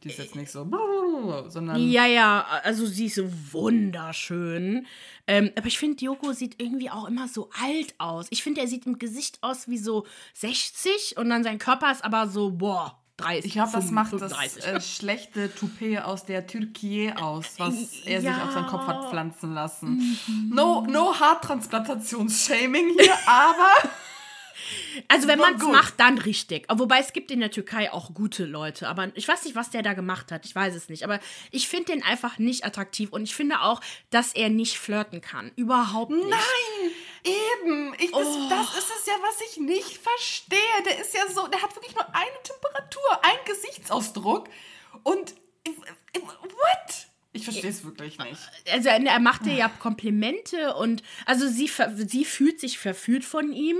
Die 0.03 0.09
ist 0.09 0.17
jetzt 0.19 0.35
nicht 0.35 0.51
so, 0.51 0.69
sondern. 1.47 1.89
Ja, 1.89 2.05
ja, 2.05 2.45
also 2.63 2.85
sie 2.85 3.05
ist 3.07 3.15
so 3.15 3.23
wunderschön. 3.51 4.85
Ähm, 5.27 5.51
aber 5.57 5.67
ich 5.67 5.77
finde, 5.79 5.97
Diogo 5.97 6.33
sieht 6.33 6.61
irgendwie 6.61 6.89
auch 6.89 7.07
immer 7.07 7.27
so 7.27 7.49
alt 7.61 7.93
aus. 7.97 8.27
Ich 8.29 8.43
finde, 8.43 8.61
er 8.61 8.67
sieht 8.67 8.85
im 8.85 8.99
Gesicht 8.99 9.39
aus 9.41 9.67
wie 9.67 9.77
so 9.77 10.05
60 10.33 11.17
und 11.17 11.29
dann 11.29 11.43
sein 11.43 11.57
Körper 11.59 11.91
ist 11.91 12.03
aber 12.03 12.27
so, 12.27 12.51
boah, 12.51 12.99
30. 13.17 13.45
Ich 13.45 13.51
glaube, 13.51 13.71
das 13.73 13.91
macht 13.91 14.13
das 14.13 14.31
35. 14.33 14.63
äh, 14.65 14.79
schlechte 14.81 15.53
Toupet 15.53 15.99
aus 16.03 16.23
der 16.25 16.47
Türkei 16.47 17.13
aus, 17.17 17.55
was 17.57 17.73
er 18.05 18.21
sich 18.21 18.29
Ja. 18.29 18.45
auf 18.45 18.53
seinen 18.53 18.67
Kopf 18.67 18.87
hat 18.87 19.09
pflanzen 19.09 19.53
lassen. 19.53 20.17
No, 20.53 20.85
no 20.87 21.13
Haartransplantationsshaming 21.19 22.97
hier, 22.97 23.13
aber 23.25 23.89
Also 25.07 25.27
wenn 25.27 25.39
man 25.39 25.55
es 25.55 25.63
macht, 25.63 25.99
dann 25.99 26.17
richtig. 26.17 26.65
Wobei 26.69 26.99
es 26.99 27.13
gibt 27.13 27.31
in 27.31 27.39
der 27.39 27.51
Türkei 27.51 27.91
auch 27.91 28.13
gute 28.13 28.45
Leute. 28.45 28.87
Aber 28.87 29.11
ich 29.15 29.27
weiß 29.27 29.43
nicht, 29.45 29.55
was 29.55 29.69
der 29.69 29.81
da 29.83 29.93
gemacht 29.93 30.31
hat. 30.31 30.45
Ich 30.45 30.55
weiß 30.55 30.75
es 30.75 30.89
nicht. 30.89 31.03
Aber 31.03 31.19
ich 31.51 31.67
finde 31.67 31.85
den 31.93 32.03
einfach 32.03 32.37
nicht 32.39 32.65
attraktiv. 32.65 33.11
Und 33.11 33.23
ich 33.23 33.35
finde 33.35 33.61
auch, 33.61 33.81
dass 34.09 34.33
er 34.33 34.49
nicht 34.49 34.77
flirten 34.77 35.21
kann. 35.21 35.51
Überhaupt 35.55 36.11
nicht. 36.11 36.27
nein, 36.29 36.91
eben. 37.23 37.93
Ich, 37.99 38.11
das, 38.11 38.27
Oh. 38.27 38.49
das 38.49 38.77
ist 38.77 38.91
es 38.99 39.05
ja, 39.05 39.13
was 39.21 39.35
ich 39.51 39.57
nicht 39.57 39.97
verstehe. 39.97 40.83
Der 40.85 40.99
ist 40.99 41.13
ja 41.13 41.21
so, 41.33 41.47
der 41.47 41.61
hat 41.61 41.75
wirklich 41.75 41.95
nur 41.95 42.05
eine 42.15 42.43
Temperatur, 42.43 43.23
einen 43.25 43.45
Gesichtsausdruck 43.45 44.47
und 45.03 45.35
what? 46.13 47.07
Ich 47.31 47.43
verstehe 47.43 47.69
es 47.69 47.83
wirklich 47.83 48.17
nicht. 48.17 48.39
Also 48.71 48.89
er 48.89 49.19
macht 49.19 49.45
ihr 49.45 49.53
ja 49.53 49.69
Komplimente 49.69 50.73
und 50.75 51.03
also 51.25 51.47
sie, 51.47 51.69
sie 51.95 52.25
fühlt 52.25 52.59
sich 52.59 52.79
verführt 52.79 53.23
von 53.23 53.53
ihm. 53.53 53.77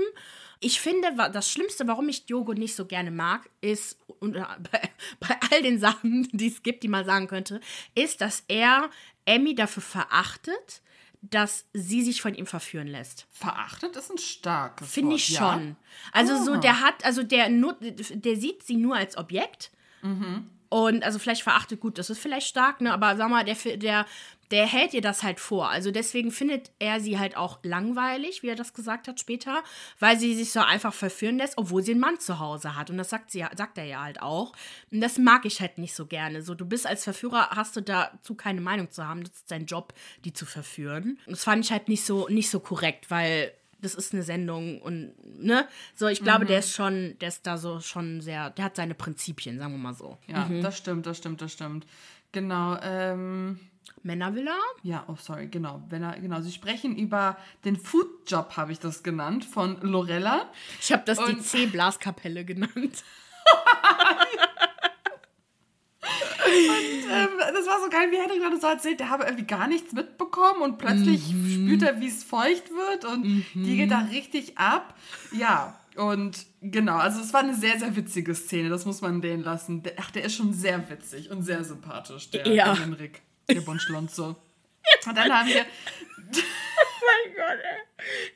Ich 0.60 0.80
finde, 0.80 1.14
das 1.32 1.50
Schlimmste, 1.50 1.86
warum 1.88 2.08
ich 2.08 2.26
Diogo 2.26 2.52
nicht 2.52 2.76
so 2.76 2.84
gerne 2.84 3.10
mag, 3.10 3.48
ist, 3.60 3.98
und 4.18 4.36
äh, 4.36 4.44
bei, 4.70 4.90
bei 5.20 5.36
all 5.50 5.62
den 5.62 5.78
Sachen, 5.78 6.28
die 6.32 6.48
es 6.48 6.62
gibt, 6.62 6.82
die 6.82 6.88
man 6.88 7.04
sagen 7.04 7.26
könnte, 7.26 7.60
ist, 7.94 8.20
dass 8.20 8.44
er 8.48 8.90
Emmy 9.24 9.54
dafür 9.54 9.82
verachtet, 9.82 10.82
dass 11.22 11.66
sie 11.74 12.02
sich 12.02 12.22
von 12.22 12.34
ihm 12.34 12.46
verführen 12.46 12.86
lässt. 12.86 13.26
Verachtet 13.30 13.94
ist 13.96 14.10
ein 14.10 14.18
starkes 14.18 14.90
Finde 14.90 15.10
Wort, 15.10 15.20
ich 15.20 15.28
ja. 15.30 15.52
schon. 15.52 15.76
Also 16.12 16.42
so, 16.42 16.56
der 16.56 16.80
hat, 16.80 17.04
also 17.04 17.22
der, 17.22 17.50
nur, 17.50 17.76
der 17.80 18.36
sieht 18.36 18.62
sie 18.62 18.76
nur 18.76 18.96
als 18.96 19.18
Objekt. 19.18 19.70
Und 20.70 21.02
also 21.04 21.18
vielleicht 21.18 21.42
verachtet, 21.42 21.80
gut, 21.80 21.98
das 21.98 22.10
ist 22.10 22.20
vielleicht 22.20 22.46
stark, 22.46 22.80
ne? 22.80 22.92
Aber 22.92 23.16
sag 23.16 23.28
mal, 23.28 23.44
der, 23.44 23.56
der, 23.76 24.06
der 24.50 24.66
hält 24.66 24.94
ihr 24.94 25.00
das 25.00 25.22
halt 25.22 25.38
vor. 25.38 25.70
Also 25.70 25.90
deswegen 25.90 26.32
findet 26.32 26.72
er 26.78 27.00
sie 27.00 27.18
halt 27.18 27.36
auch 27.36 27.60
langweilig, 27.62 28.42
wie 28.42 28.48
er 28.48 28.56
das 28.56 28.74
gesagt 28.74 29.06
hat 29.06 29.20
später, 29.20 29.62
weil 29.98 30.18
sie 30.18 30.34
sich 30.34 30.50
so 30.50 30.60
einfach 30.60 30.92
verführen 30.92 31.38
lässt, 31.38 31.56
obwohl 31.56 31.82
sie 31.82 31.92
einen 31.92 32.00
Mann 32.00 32.18
zu 32.18 32.38
Hause 32.38 32.76
hat. 32.76 32.90
Und 32.90 32.98
das 32.98 33.10
sagt 33.10 33.30
sie, 33.30 33.44
sagt 33.56 33.78
er 33.78 33.84
ja 33.84 34.02
halt 34.02 34.20
auch. 34.20 34.52
Und 34.90 35.00
das 35.00 35.18
mag 35.18 35.44
ich 35.44 35.60
halt 35.60 35.78
nicht 35.78 35.94
so 35.94 36.06
gerne. 36.06 36.42
So, 36.42 36.54
du 36.54 36.66
bist 36.66 36.86
als 36.86 37.04
Verführer, 37.04 37.50
hast 37.50 37.76
du 37.76 37.80
dazu 37.80 38.34
keine 38.34 38.60
Meinung 38.60 38.90
zu 38.90 39.06
haben. 39.06 39.22
Das 39.22 39.34
ist 39.34 39.50
dein 39.50 39.66
Job, 39.66 39.94
die 40.24 40.32
zu 40.32 40.46
verführen. 40.46 41.18
Und 41.26 41.32
das 41.32 41.44
fand 41.44 41.64
ich 41.64 41.70
halt 41.70 41.88
nicht 41.88 42.04
so, 42.04 42.28
nicht 42.28 42.50
so 42.50 42.58
korrekt, 42.60 43.10
weil 43.10 43.52
das 43.80 43.94
ist 43.94 44.12
eine 44.12 44.22
Sendung 44.22 44.82
und 44.82 45.14
ne, 45.24 45.66
so 45.94 46.06
ich 46.06 46.22
glaube, 46.22 46.44
der 46.44 46.58
ist 46.58 46.74
schon, 46.74 47.16
der 47.22 47.28
ist 47.28 47.46
da 47.46 47.56
so 47.56 47.80
schon 47.80 48.20
sehr, 48.20 48.50
der 48.50 48.66
hat 48.66 48.76
seine 48.76 48.94
Prinzipien, 48.94 49.58
sagen 49.58 49.72
wir 49.72 49.78
mal 49.78 49.94
so. 49.94 50.18
Ja, 50.26 50.46
das 50.60 50.76
stimmt, 50.76 51.06
das 51.06 51.16
stimmt, 51.16 51.40
das 51.40 51.52
stimmt. 51.52 51.86
Genau. 52.32 52.78
Ähm, 52.82 53.58
Männervilla? 54.02 54.54
Ja, 54.82 55.04
oh 55.08 55.16
sorry, 55.20 55.48
genau. 55.48 55.82
Wenn 55.90 56.02
er, 56.02 56.18
genau. 56.20 56.40
Sie 56.40 56.52
sprechen 56.52 56.96
über 56.96 57.36
den 57.64 57.76
Foodjob, 57.76 58.56
habe 58.56 58.72
ich 58.72 58.78
das 58.78 59.02
genannt, 59.02 59.44
von 59.44 59.78
Lorella. 59.82 60.50
Ich 60.80 60.90
habe 60.92 61.02
das 61.04 61.18
die 61.18 61.24
Und- 61.34 61.42
C-Blaskapelle 61.42 62.44
genannt. 62.44 63.04
Ähm, 67.12 67.28
das 67.38 67.66
war 67.66 67.80
so 67.82 67.90
geil, 67.90 68.10
wie 68.10 68.16
Henrik 68.16 68.40
gerade 68.40 68.58
so 68.58 68.66
erzählt, 68.66 69.00
der 69.00 69.10
habe 69.10 69.24
irgendwie 69.24 69.46
gar 69.46 69.66
nichts 69.66 69.92
mitbekommen 69.92 70.62
und 70.62 70.78
plötzlich 70.78 71.22
spürt 71.26 71.82
er, 71.82 72.00
wie 72.00 72.06
es 72.08 72.24
feucht 72.24 72.70
wird 72.70 73.04
und 73.04 73.44
die 73.54 73.76
geht 73.76 73.90
da 73.90 74.00
richtig 74.10 74.56
ab. 74.58 74.96
Ja, 75.32 75.78
und 75.96 76.46
genau, 76.62 76.96
also 76.96 77.20
es 77.20 77.32
war 77.34 77.40
eine 77.40 77.54
sehr, 77.54 77.78
sehr 77.78 77.94
witzige 77.96 78.34
Szene, 78.34 78.68
das 78.68 78.86
muss 78.86 79.00
man 79.00 79.20
denen 79.20 79.42
lassen. 79.42 79.82
Ach, 79.98 80.10
der 80.10 80.24
ist 80.24 80.34
schon 80.36 80.52
sehr 80.52 80.88
witzig 80.88 81.30
und 81.30 81.42
sehr 81.42 81.62
sympathisch, 81.64 82.30
der, 82.30 82.46
Ja. 82.48 82.64
der 82.72 82.80
Henrik, 82.84 83.22
der 83.54 83.60
Bonschlonzo. 83.62 84.36
Und 85.06 85.16
dann 85.16 85.32
haben 85.32 85.48
wir, 85.48 85.64
mein 86.26 87.34
Gott, 87.36 87.58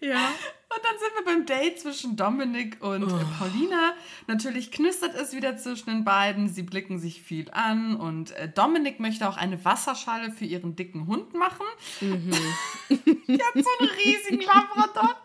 ey. 0.01 0.09
Ja. 0.09 0.33
Und 0.75 0.85
dann 0.85 0.99
sind 0.99 1.11
wir 1.17 1.25
beim 1.25 1.47
Date 1.47 1.79
zwischen 1.79 2.17
Dominik 2.17 2.83
und 2.83 3.05
äh, 3.05 3.25
Paulina. 3.39 3.93
Natürlich 4.27 4.73
knistert 4.73 5.15
es 5.15 5.33
wieder 5.33 5.57
zwischen 5.57 5.91
den 5.91 6.05
beiden. 6.05 6.49
Sie 6.49 6.63
blicken 6.63 6.99
sich 6.99 7.23
viel 7.23 7.49
an 7.53 7.97
und 7.97 8.33
äh, 8.33 8.49
Dominik 8.49 8.99
möchte 8.99 9.29
auch 9.29 9.37
eine 9.37 9.65
Wasserschale 9.65 10.33
für 10.33 10.45
ihren 10.45 10.75
dicken 10.75 11.07
Hund 11.07 11.35
machen. 11.35 11.65
Die 12.01 13.41
hat 13.43 13.55
so 13.55 13.71
einen 13.79 13.91
riesigen 14.05 14.41
Labrador. 14.43 15.17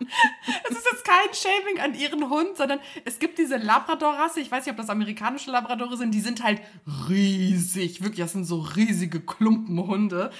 Es 0.69 0.77
ist 0.77 0.87
jetzt 0.91 1.05
kein 1.05 1.33
Shaming 1.33 1.79
an 1.79 1.95
ihren 1.95 2.29
Hund, 2.29 2.55
sondern 2.55 2.79
es 3.05 3.17
gibt 3.17 3.39
diese 3.39 3.57
Labrador-Rasse. 3.57 4.39
Ich 4.41 4.51
weiß 4.51 4.65
nicht, 4.65 4.71
ob 4.71 4.77
das 4.77 4.89
amerikanische 4.89 5.51
Labradore 5.51 5.97
sind. 5.97 6.13
Die 6.13 6.21
sind 6.21 6.43
halt 6.43 6.61
riesig. 7.09 8.01
Wirklich, 8.01 8.19
das 8.19 8.33
sind 8.33 8.45
so 8.45 8.59
riesige 8.59 9.19
Klumpenhunde. 9.19 10.31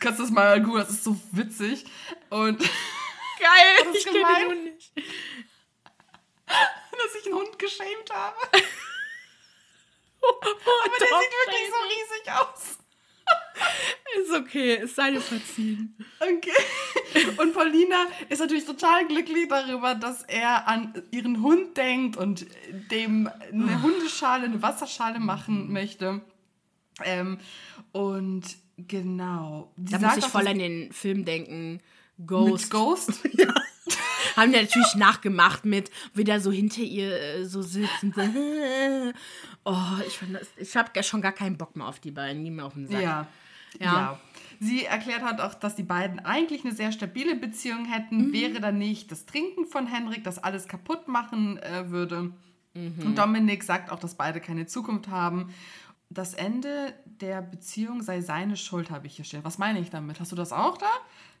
Kannst 0.00 0.20
du 0.20 0.24
das 0.24 0.32
mal 0.32 0.62
googeln? 0.62 0.84
Das 0.84 0.90
ist 0.90 1.04
so 1.04 1.18
witzig. 1.32 1.84
Und 2.30 2.58
Geil, 3.38 3.76
Das 3.78 3.88
ist 3.88 3.96
ich 3.98 4.04
kenne 4.12 4.18
den 4.18 4.48
Hund 4.48 4.64
nicht. 4.64 4.92
dass 6.46 7.14
ich 7.20 7.26
einen 7.26 7.34
Hund 7.36 7.58
geschämt 7.58 8.10
habe. 8.10 8.36
Aber 8.42 8.58
Aber 10.84 10.98
der 10.98 11.06
sieht 11.06 11.32
wirklich 11.32 11.68
so 11.70 11.80
riesig 11.84 12.32
aus. 12.32 12.78
Ist 14.20 14.32
okay, 14.32 14.76
es 14.76 14.94
sei 14.94 15.10
dir 15.10 15.20
verziehen. 15.20 15.94
Okay. 16.18 16.50
Und 17.36 17.52
Paulina 17.52 18.06
ist 18.28 18.38
natürlich 18.38 18.64
total 18.64 19.06
glücklich 19.06 19.48
darüber, 19.48 19.94
dass 19.94 20.22
er 20.22 20.66
an 20.66 21.02
ihren 21.10 21.42
Hund 21.42 21.76
denkt 21.76 22.16
und 22.16 22.46
dem 22.90 23.28
eine 23.52 23.82
Hundeschale, 23.82 24.44
eine 24.44 24.62
Wasserschale 24.62 25.20
machen 25.20 25.72
möchte. 25.72 26.22
Ähm, 27.04 27.38
und 27.92 28.44
genau. 28.78 29.72
Sie 29.76 29.92
Da 29.92 29.98
muss 29.98 30.16
ich 30.16 30.24
voll 30.24 30.48
an 30.48 30.58
den 30.58 30.92
Film 30.92 31.24
denken. 31.24 31.80
Mit 32.18 32.28
Ghost. 32.28 32.70
Ghost. 32.70 33.20
Haben 34.36 34.52
die 34.52 34.60
natürlich 34.60 34.94
nachgemacht 34.96 35.64
mit, 35.64 35.90
wie 36.14 36.24
der 36.24 36.40
so 36.40 36.50
hinter 36.50 36.82
ihr 36.82 37.20
äh, 37.20 37.44
so 37.44 37.62
so. 37.62 37.80
Oh, 39.64 39.98
ich, 40.06 40.18
ich 40.56 40.76
habe 40.76 41.02
schon 41.02 41.20
gar 41.20 41.32
keinen 41.32 41.58
Bock 41.58 41.76
mehr 41.76 41.86
auf 41.86 42.00
die 42.00 42.10
beiden, 42.10 42.42
nie 42.42 42.50
mehr 42.50 42.64
auf 42.64 42.72
den 42.72 42.86
Sack. 42.86 43.02
Ja. 43.02 43.26
Ja. 43.78 43.84
ja. 43.84 44.20
Sie 44.60 44.86
erklärt 44.86 45.22
hat 45.22 45.40
auch, 45.40 45.54
dass 45.54 45.76
die 45.76 45.82
beiden 45.82 46.20
eigentlich 46.20 46.64
eine 46.64 46.74
sehr 46.74 46.90
stabile 46.90 47.36
Beziehung 47.36 47.84
hätten, 47.84 48.32
wäre 48.32 48.60
dann 48.60 48.78
nicht 48.78 49.12
das 49.12 49.26
Trinken 49.26 49.66
von 49.66 49.86
Henrik, 49.86 50.24
das 50.24 50.42
alles 50.42 50.68
kaputt 50.68 51.06
machen 51.06 51.58
äh, 51.58 51.90
würde. 51.90 52.32
Und 52.74 53.18
Dominik 53.18 53.64
sagt 53.64 53.90
auch, 53.90 53.98
dass 53.98 54.14
beide 54.14 54.40
keine 54.40 54.66
Zukunft 54.66 55.08
haben. 55.08 55.52
Das 56.10 56.32
Ende 56.34 56.94
der 57.04 57.42
Beziehung 57.42 58.02
sei 58.02 58.20
seine 58.20 58.56
Schuld, 58.56 58.90
habe 58.90 59.06
ich 59.06 59.16
hier 59.16 59.24
stehen. 59.24 59.44
Was 59.44 59.58
meine 59.58 59.80
ich 59.80 59.90
damit? 59.90 60.20
Hast 60.20 60.32
du 60.32 60.36
das 60.36 60.52
auch 60.52 60.78
da? 60.78 60.86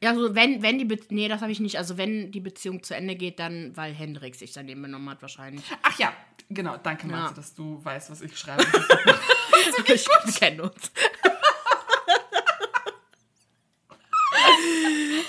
Ja, 0.02 0.10
also 0.10 0.34
wenn, 0.34 0.62
wenn 0.62 0.78
die 0.78 0.84
Be 0.84 0.98
nee, 1.10 1.28
das 1.28 1.40
habe 1.40 1.50
ich 1.50 1.60
nicht. 1.60 1.76
Also 1.76 1.98
wenn 1.98 2.30
die 2.30 2.40
Beziehung 2.40 2.82
zu 2.82 2.94
Ende 2.94 3.16
geht, 3.16 3.38
dann, 3.38 3.76
weil 3.76 3.92
Hendrik 3.92 4.36
sich 4.36 4.52
daneben 4.52 4.82
benommen 4.82 5.10
hat, 5.10 5.20
wahrscheinlich. 5.22 5.64
Ach 5.82 5.98
ja, 5.98 6.12
genau. 6.48 6.76
Danke, 6.76 7.08
Ja. 7.08 7.32
Dass 7.32 7.54
du 7.54 7.84
weißt, 7.84 8.10
was 8.10 8.20
ich 8.20 8.38
schreibe. 8.38 8.62
ich, 9.86 10.06
wir 10.06 10.32
kennen 10.32 10.60
uns. 10.60 10.92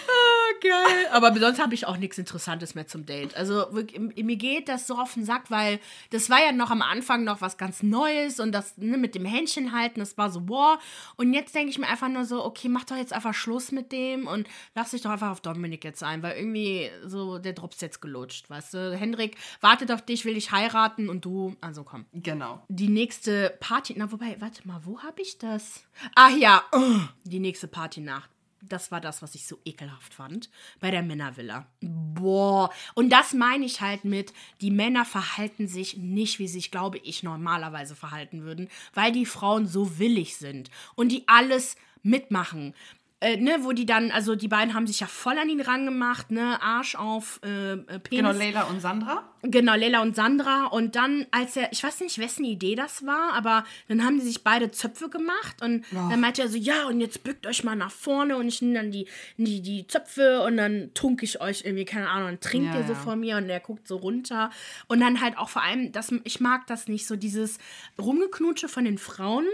Ah, 0.07 0.53
geil. 0.61 0.98
Aber 1.11 1.37
sonst 1.37 1.59
habe 1.59 1.73
ich 1.73 1.85
auch 1.85 1.97
nichts 1.97 2.17
Interessantes 2.17 2.75
mehr 2.75 2.87
zum 2.87 3.05
Date. 3.05 3.35
Also 3.35 3.67
mir 4.15 4.35
geht 4.35 4.69
das 4.69 4.87
so 4.87 4.95
auf 4.95 5.13
den 5.13 5.25
Sack, 5.25 5.49
weil 5.49 5.79
das 6.11 6.29
war 6.29 6.39
ja 6.43 6.51
noch 6.51 6.71
am 6.71 6.81
Anfang 6.81 7.23
noch 7.23 7.41
was 7.41 7.57
ganz 7.57 7.83
Neues 7.83 8.39
und 8.39 8.51
das 8.51 8.77
ne, 8.77 8.97
mit 8.97 9.15
dem 9.15 9.25
Händchen 9.25 9.71
halten, 9.71 9.99
das 9.99 10.17
war 10.17 10.29
so, 10.29 10.41
boah. 10.41 10.79
Und 11.15 11.33
jetzt 11.33 11.55
denke 11.55 11.69
ich 11.69 11.79
mir 11.79 11.87
einfach 11.87 12.09
nur 12.09 12.25
so, 12.25 12.43
okay, 12.43 12.69
mach 12.69 12.83
doch 12.85 12.95
jetzt 12.95 13.13
einfach 13.13 13.33
Schluss 13.33 13.71
mit 13.71 13.91
dem 13.91 14.27
und 14.27 14.47
lass 14.75 14.91
dich 14.91 15.01
doch 15.01 15.11
einfach 15.11 15.31
auf 15.31 15.41
Dominik 15.41 15.83
jetzt 15.83 16.03
ein, 16.03 16.23
weil 16.23 16.37
irgendwie 16.37 16.89
so 17.05 17.39
der 17.39 17.53
Drops 17.53 17.81
jetzt 17.81 18.01
gelutscht, 18.01 18.49
weißt 18.49 18.73
du. 18.73 18.97
Hendrik 18.97 19.37
wartet 19.61 19.91
auf 19.91 20.01
dich, 20.01 20.25
will 20.25 20.33
dich 20.33 20.51
heiraten 20.51 21.09
und 21.09 21.25
du, 21.25 21.55
also 21.61 21.83
komm 21.83 22.05
genau. 22.13 22.63
die 22.67 22.89
nächste 22.89 23.55
Party. 23.59 23.95
Na, 23.97 24.11
wobei, 24.11 24.37
warte 24.39 24.67
mal, 24.67 24.81
wo 24.83 24.99
habe 25.01 25.21
ich 25.21 25.37
das? 25.37 25.83
Ach 26.15 26.35
ja, 26.35 26.63
oh, 26.71 26.99
die 27.23 27.39
nächste 27.39 27.67
Partynacht. 27.67 28.29
Das 28.61 28.91
war 28.91 29.01
das, 29.01 29.21
was 29.21 29.35
ich 29.35 29.47
so 29.47 29.59
ekelhaft 29.65 30.13
fand. 30.13 30.49
Bei 30.79 30.91
der 30.91 31.03
Männervilla. 31.03 31.65
Boah. 31.81 32.71
Und 32.93 33.09
das 33.09 33.33
meine 33.33 33.65
ich 33.65 33.81
halt 33.81 34.05
mit, 34.05 34.33
die 34.61 34.71
Männer 34.71 35.05
verhalten 35.05 35.67
sich 35.67 35.97
nicht, 35.97 36.39
wie 36.39 36.47
sich, 36.47 36.71
glaube 36.71 36.97
ich, 36.99 37.23
normalerweise 37.23 37.95
verhalten 37.95 38.43
würden, 38.43 38.69
weil 38.93 39.11
die 39.11 39.25
Frauen 39.25 39.67
so 39.67 39.97
willig 39.99 40.37
sind 40.37 40.69
und 40.95 41.11
die 41.11 41.23
alles 41.27 41.75
mitmachen. 42.03 42.73
Äh, 43.21 43.35
ne, 43.35 43.57
wo 43.61 43.73
die 43.73 43.85
dann, 43.85 44.11
also 44.11 44.35
die 44.35 44.47
beiden 44.47 44.73
haben 44.73 44.87
sich 44.87 45.01
ja 45.01 45.07
voll 45.07 45.37
an 45.37 45.49
ihn 45.49 45.59
rangemacht, 45.59 46.31
ne, 46.31 46.61
Arsch 46.61 46.95
auf 46.95 47.41
äh, 47.43 47.73
äh, 47.73 47.75
Penis. 47.75 48.09
Genau, 48.09 48.31
Leila 48.31 48.63
und 48.63 48.79
Sandra. 48.79 49.23
Genau, 49.41 49.75
Leila 49.75 50.01
und 50.01 50.15
Sandra. 50.15 50.67
Und 50.67 50.95
dann, 50.95 51.25
als 51.31 51.57
er, 51.57 51.69
ich 51.73 51.83
weiß 51.83 51.99
nicht, 51.99 52.17
wessen 52.19 52.45
Idee 52.45 52.75
das 52.75 53.05
war, 53.05 53.33
aber 53.33 53.65
dann 53.89 54.05
haben 54.05 54.19
die 54.19 54.25
sich 54.25 54.41
beide 54.43 54.71
Zöpfe 54.71 55.09
gemacht 55.09 55.61
und 55.61 55.83
dann 55.91 56.19
meinte 56.21 56.41
er 56.41 56.47
so, 56.47 56.57
ja, 56.57 56.87
und 56.87 57.01
jetzt 57.01 57.23
bückt 57.23 57.45
euch 57.45 57.65
mal 57.65 57.75
nach 57.75 57.91
vorne 57.91 58.37
und 58.37 58.47
ich 58.47 58.61
nehme 58.61 58.75
dann 58.75 58.91
die, 58.91 59.05
die, 59.35 59.61
die 59.61 59.85
Zöpfe 59.85 60.41
und 60.43 60.55
dann 60.55 60.91
tunke 60.93 61.25
ich 61.25 61.41
euch 61.41 61.65
irgendwie, 61.65 61.85
keine 61.85 62.09
Ahnung, 62.09 62.27
dann 62.27 62.39
trinkt 62.39 62.73
Ja, 62.73 62.79
ihr 62.79 62.87
so 62.87 62.93
ja. 62.93 62.99
vor 62.99 63.17
mir 63.17 63.35
und 63.35 63.49
der 63.49 63.59
guckt 63.59 63.85
so 63.85 63.97
runter. 63.97 64.49
Und 64.87 65.01
dann 65.01 65.19
halt 65.19 65.37
auch 65.37 65.49
vor 65.49 65.63
allem, 65.63 65.91
das, 65.91 66.13
ich 66.23 66.39
mag 66.39 66.67
das 66.67 66.87
nicht, 66.87 67.05
so 67.05 67.17
dieses 67.17 67.57
Rumgeknutsche 67.97 68.69
von 68.69 68.85
den 68.85 68.97
Frauen. 68.97 69.45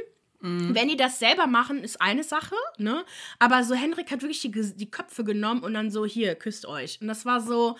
Wenn 0.74 0.88
die 0.88 0.98
das 0.98 1.20
selber 1.20 1.48
machen, 1.48 1.84
ist 1.84 2.02
eine 2.02 2.24
Sache, 2.24 2.56
ne? 2.78 3.04
Aber 3.40 3.64
so 3.64 3.74
Henrik 3.74 4.12
hat 4.12 4.22
wirklich 4.22 4.42
die, 4.42 4.52
die 4.52 4.92
Köpfe 4.92 5.24
genommen 5.24 5.62
und 5.64 5.74
dann 5.74 5.90
so, 5.92 6.06
hier, 6.06 6.36
küsst 6.36 6.66
euch. 6.66 7.00
Und 7.02 7.08
das 7.08 7.26
war 7.26 7.42
so, 7.42 7.78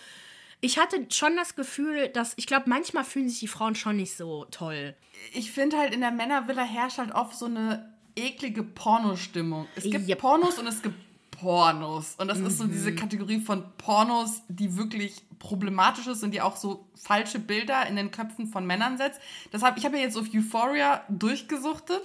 ich 0.62 0.80
hatte 0.80 1.06
schon 1.10 1.36
das 1.36 1.56
Gefühl, 1.56 2.08
dass, 2.10 2.34
ich 2.38 2.48
glaube, 2.48 2.70
manchmal 2.70 3.04
fühlen 3.04 3.30
sich 3.30 3.40
die 3.40 3.48
Frauen 3.48 3.76
schon 3.76 3.98
nicht 3.98 4.18
so 4.18 4.46
toll. 4.52 4.96
Ich 5.34 5.52
finde 5.52 5.78
halt, 5.78 5.94
in 5.94 6.02
der 6.02 6.12
Männervilla 6.12 6.64
herrscht 6.64 6.98
halt 6.98 7.14
oft 7.14 7.36
so 7.38 7.46
eine 7.46 7.94
eklige 8.16 8.64
Pornostimmung. 8.64 9.68
Es 9.76 9.84
gibt 9.84 10.08
Yep. 10.08 10.20
Pornos 10.20 10.58
und 10.58 10.68
es 10.68 10.82
gibt 10.82 10.96
Pornos. 11.40 12.16
Und 12.18 12.28
das 12.28 12.40
ist 12.40 12.58
so 12.58 12.66
Mhm. 12.66 12.72
diese 12.72 12.96
Kategorie 12.96 13.40
von 13.40 13.64
Pornos, 13.78 14.42
die 14.48 14.78
wirklich 14.78 15.24
problematisch 15.40 16.08
ist 16.08 16.24
und 16.24 16.32
die 16.32 16.42
auch 16.42 16.56
so 16.56 16.88
falsche 16.96 17.40
Bilder 17.40 17.86
in 17.88 17.96
den 17.96 18.10
Köpfen 18.10 18.48
von 18.48 18.66
Männern 18.66 18.98
setzt. 18.98 19.20
Deshalb, 19.54 19.78
ich 19.78 19.86
habe 19.86 19.98
ja 19.98 20.04
jetzt 20.04 20.18
auf 20.18 20.28
Euphoria 20.34 21.04
durchgesuchtet 21.10 22.02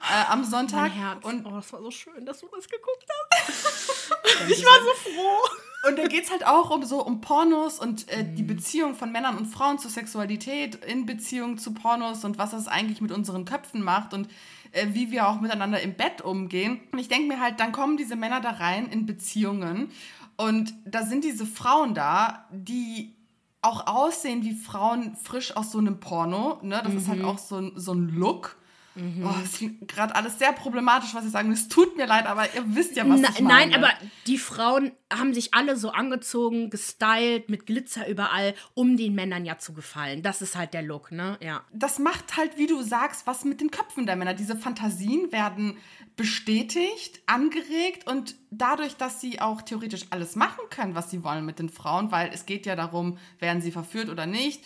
äh, 0.00 0.30
am 0.30 0.44
Sonntag. 0.44 0.90
Mein 0.90 0.92
Herz. 0.92 1.24
Und 1.24 1.46
oh, 1.46 1.50
das 1.50 1.72
war 1.72 1.80
so 1.80 1.90
schön, 1.90 2.26
dass 2.26 2.40
du 2.40 2.48
das 2.54 2.68
geguckt 2.68 3.06
hast. 3.46 4.12
ich 4.50 4.64
war 4.64 4.78
so 4.82 5.10
froh. 5.10 5.88
Und 5.88 5.98
da 5.98 6.06
geht 6.06 6.24
es 6.24 6.30
halt 6.30 6.46
auch 6.46 6.70
um 6.70 6.84
so 6.84 7.04
um 7.04 7.20
Pornos 7.20 7.80
und 7.80 8.08
äh, 8.08 8.24
die 8.24 8.44
Beziehung 8.44 8.94
von 8.94 9.10
Männern 9.10 9.36
und 9.36 9.46
Frauen 9.46 9.78
zur 9.78 9.90
Sexualität 9.90 10.76
in 10.84 11.06
Beziehung 11.06 11.58
zu 11.58 11.74
Pornos 11.74 12.24
und 12.24 12.38
was 12.38 12.50
das 12.50 12.68
eigentlich 12.68 13.00
mit 13.00 13.10
unseren 13.10 13.44
Köpfen 13.44 13.82
macht 13.82 14.14
und 14.14 14.28
äh, 14.72 14.88
wie 14.92 15.10
wir 15.10 15.28
auch 15.28 15.40
miteinander 15.40 15.80
im 15.80 15.94
Bett 15.94 16.20
umgehen. 16.22 16.80
Und 16.92 16.98
ich 16.98 17.08
denke 17.08 17.28
mir 17.28 17.40
halt, 17.40 17.60
dann 17.60 17.72
kommen 17.72 17.96
diese 17.96 18.16
Männer 18.16 18.40
da 18.40 18.50
rein 18.50 18.86
in 18.88 19.06
Beziehungen 19.06 19.90
und 20.36 20.74
da 20.84 21.04
sind 21.04 21.24
diese 21.24 21.46
Frauen 21.46 21.94
da, 21.94 22.46
die 22.50 23.14
auch 23.60 23.86
aussehen 23.86 24.42
wie 24.42 24.54
Frauen 24.54 25.14
frisch 25.14 25.56
aus 25.56 25.70
so 25.70 25.78
einem 25.78 26.00
Porno. 26.00 26.58
Ne? 26.62 26.80
Das 26.82 26.94
ist 26.94 27.08
halt 27.08 27.22
auch 27.22 27.38
so 27.38 27.70
so 27.76 27.92
ein 27.92 28.08
Look. 28.08 28.56
Oh, 28.94 29.34
das 29.40 29.54
klingt 29.54 29.88
gerade 29.88 30.14
alles 30.14 30.38
sehr 30.38 30.52
problematisch, 30.52 31.14
was 31.14 31.24
ich 31.24 31.30
sagen. 31.30 31.50
Es 31.50 31.68
tut 31.68 31.96
mir 31.96 32.06
leid, 32.06 32.26
aber 32.26 32.54
ihr 32.54 32.74
wisst 32.74 32.96
ja, 32.96 33.08
was 33.08 33.20
Na, 33.20 33.28
ich 33.30 33.40
meine. 33.40 33.70
nein, 33.70 33.74
aber 33.74 33.90
die 34.26 34.36
Frauen 34.38 34.92
haben 35.12 35.32
sich 35.32 35.54
alle 35.54 35.76
so 35.76 35.90
angezogen, 35.90 36.68
gestylt, 36.68 37.48
mit 37.48 37.66
Glitzer 37.66 38.06
überall, 38.08 38.54
um 38.74 38.96
den 38.96 39.14
Männern 39.14 39.44
ja 39.44 39.58
zu 39.58 39.72
gefallen. 39.72 40.22
Das 40.22 40.42
ist 40.42 40.56
halt 40.56 40.74
der 40.74 40.82
Look, 40.82 41.10
ne? 41.10 41.38
Ja. 41.40 41.62
das 41.72 41.98
macht 41.98 42.36
halt, 42.36 42.58
wie 42.58 42.66
du 42.66 42.82
sagst, 42.82 43.26
was 43.26 43.44
mit 43.44 43.60
den 43.60 43.70
Köpfen 43.70 44.04
der 44.06 44.16
Männer. 44.16 44.34
Diese 44.34 44.56
Fantasien 44.56 45.32
werden 45.32 45.78
bestätigt, 46.16 47.20
angeregt 47.26 48.06
und 48.06 48.34
dadurch, 48.50 48.96
dass 48.96 49.20
sie 49.20 49.40
auch 49.40 49.62
theoretisch 49.62 50.06
alles 50.10 50.36
machen 50.36 50.60
können, 50.70 50.94
was 50.94 51.10
sie 51.10 51.24
wollen 51.24 51.44
mit 51.46 51.58
den 51.58 51.68
Frauen, 51.70 52.12
weil 52.12 52.30
es 52.32 52.46
geht 52.46 52.66
ja 52.66 52.76
darum, 52.76 53.18
werden 53.38 53.62
sie 53.62 53.72
verführt 53.72 54.08
oder 54.08 54.26
nicht, 54.26 54.62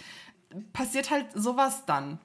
passiert 0.73 1.11
halt 1.11 1.27
sowas 1.35 1.85
dann. 1.87 2.19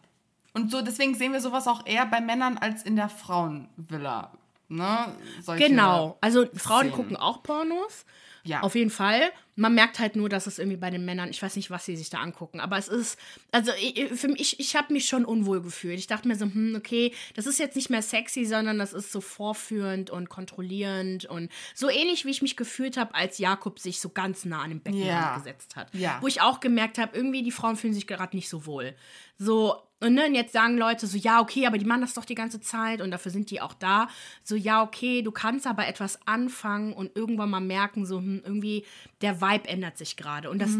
Und 0.53 0.69
so 0.71 0.81
deswegen 0.81 1.15
sehen 1.15 1.33
wir 1.33 1.41
sowas 1.41 1.67
auch 1.67 1.85
eher 1.85 2.05
bei 2.05 2.19
Männern 2.21 2.57
als 2.57 2.83
in 2.83 2.95
der 2.95 3.09
Frauenvilla. 3.09 4.31
ne? 4.69 5.13
Solche 5.41 5.67
Genau. 5.67 6.17
Also 6.21 6.45
Frauen 6.55 6.81
Szenen. 6.87 6.93
gucken 6.93 7.17
auch 7.17 7.43
Pornos. 7.43 8.05
Ja. 8.43 8.61
Auf 8.61 8.73
jeden 8.73 8.89
Fall. 8.89 9.21
Man 9.55 9.75
merkt 9.75 9.99
halt 9.99 10.15
nur, 10.15 10.27
dass 10.27 10.47
es 10.47 10.57
irgendwie 10.57 10.77
bei 10.77 10.89
den 10.89 11.05
Männern, 11.05 11.29
ich 11.29 11.39
weiß 11.43 11.55
nicht, 11.57 11.69
was 11.69 11.85
sie 11.85 11.95
sich 11.95 12.09
da 12.09 12.17
angucken, 12.21 12.59
aber 12.59 12.75
es 12.79 12.87
ist, 12.87 13.19
also 13.51 13.71
ich, 13.79 14.09
für 14.19 14.29
mich, 14.29 14.59
ich 14.59 14.75
habe 14.75 14.91
mich 14.93 15.05
schon 15.07 15.25
unwohl 15.25 15.61
gefühlt. 15.61 15.99
Ich 15.99 16.07
dachte 16.07 16.27
mir 16.27 16.35
so, 16.35 16.45
hm, 16.45 16.73
okay, 16.75 17.13
das 17.35 17.45
ist 17.45 17.59
jetzt 17.59 17.75
nicht 17.75 17.91
mehr 17.91 18.01
sexy, 18.01 18.43
sondern 18.45 18.79
das 18.79 18.93
ist 18.93 19.11
so 19.11 19.21
vorführend 19.21 20.09
und 20.09 20.29
kontrollierend 20.29 21.25
und 21.25 21.51
so 21.75 21.87
ähnlich, 21.87 22.25
wie 22.25 22.31
ich 22.31 22.41
mich 22.41 22.57
gefühlt 22.57 22.97
habe, 22.97 23.13
als 23.13 23.37
Jakob 23.37 23.77
sich 23.77 23.99
so 24.01 24.09
ganz 24.09 24.43
nah 24.43 24.63
an 24.63 24.71
den 24.71 24.81
Beckenrand 24.81 25.07
Ja. 25.07 25.37
gesetzt 25.37 25.75
hat. 25.75 25.93
Ja. 25.93 26.17
Wo 26.21 26.27
ich 26.27 26.41
auch 26.41 26.61
gemerkt 26.61 26.97
habe, 26.97 27.15
irgendwie 27.15 27.43
die 27.43 27.51
Frauen 27.51 27.75
fühlen 27.75 27.93
sich 27.93 28.07
gerade 28.07 28.35
nicht 28.35 28.49
so 28.49 28.65
wohl. 28.65 28.95
So, 29.37 29.75
und, 30.01 30.15
ne, 30.15 30.25
und 30.25 30.35
jetzt 30.35 30.53
sagen 30.53 30.77
Leute 30.77 31.05
so, 31.05 31.17
ja, 31.17 31.39
okay, 31.41 31.67
aber 31.67 31.77
die 31.77 31.85
machen 31.85 32.01
das 32.01 32.15
doch 32.15 32.25
die 32.25 32.35
ganze 32.35 32.59
Zeit 32.59 33.01
und 33.01 33.11
dafür 33.11 33.31
sind 33.31 33.51
die 33.51 33.61
auch 33.61 33.73
da. 33.73 34.07
So, 34.43 34.55
ja, 34.55 34.81
okay, 34.81 35.21
du 35.21 35.31
kannst 35.31 35.67
aber 35.67 35.87
etwas 35.87 36.19
anfangen 36.25 36.93
und 36.93 37.15
irgendwann 37.15 37.51
mal 37.51 37.59
merken, 37.59 38.05
so, 38.05 38.17
hm, 38.17 38.41
irgendwie, 38.43 38.83
der 39.21 39.41
Vibe 39.41 39.67
ändert 39.67 39.99
sich 39.99 40.17
gerade. 40.17 40.49
Und 40.49 40.59
das, 40.59 40.71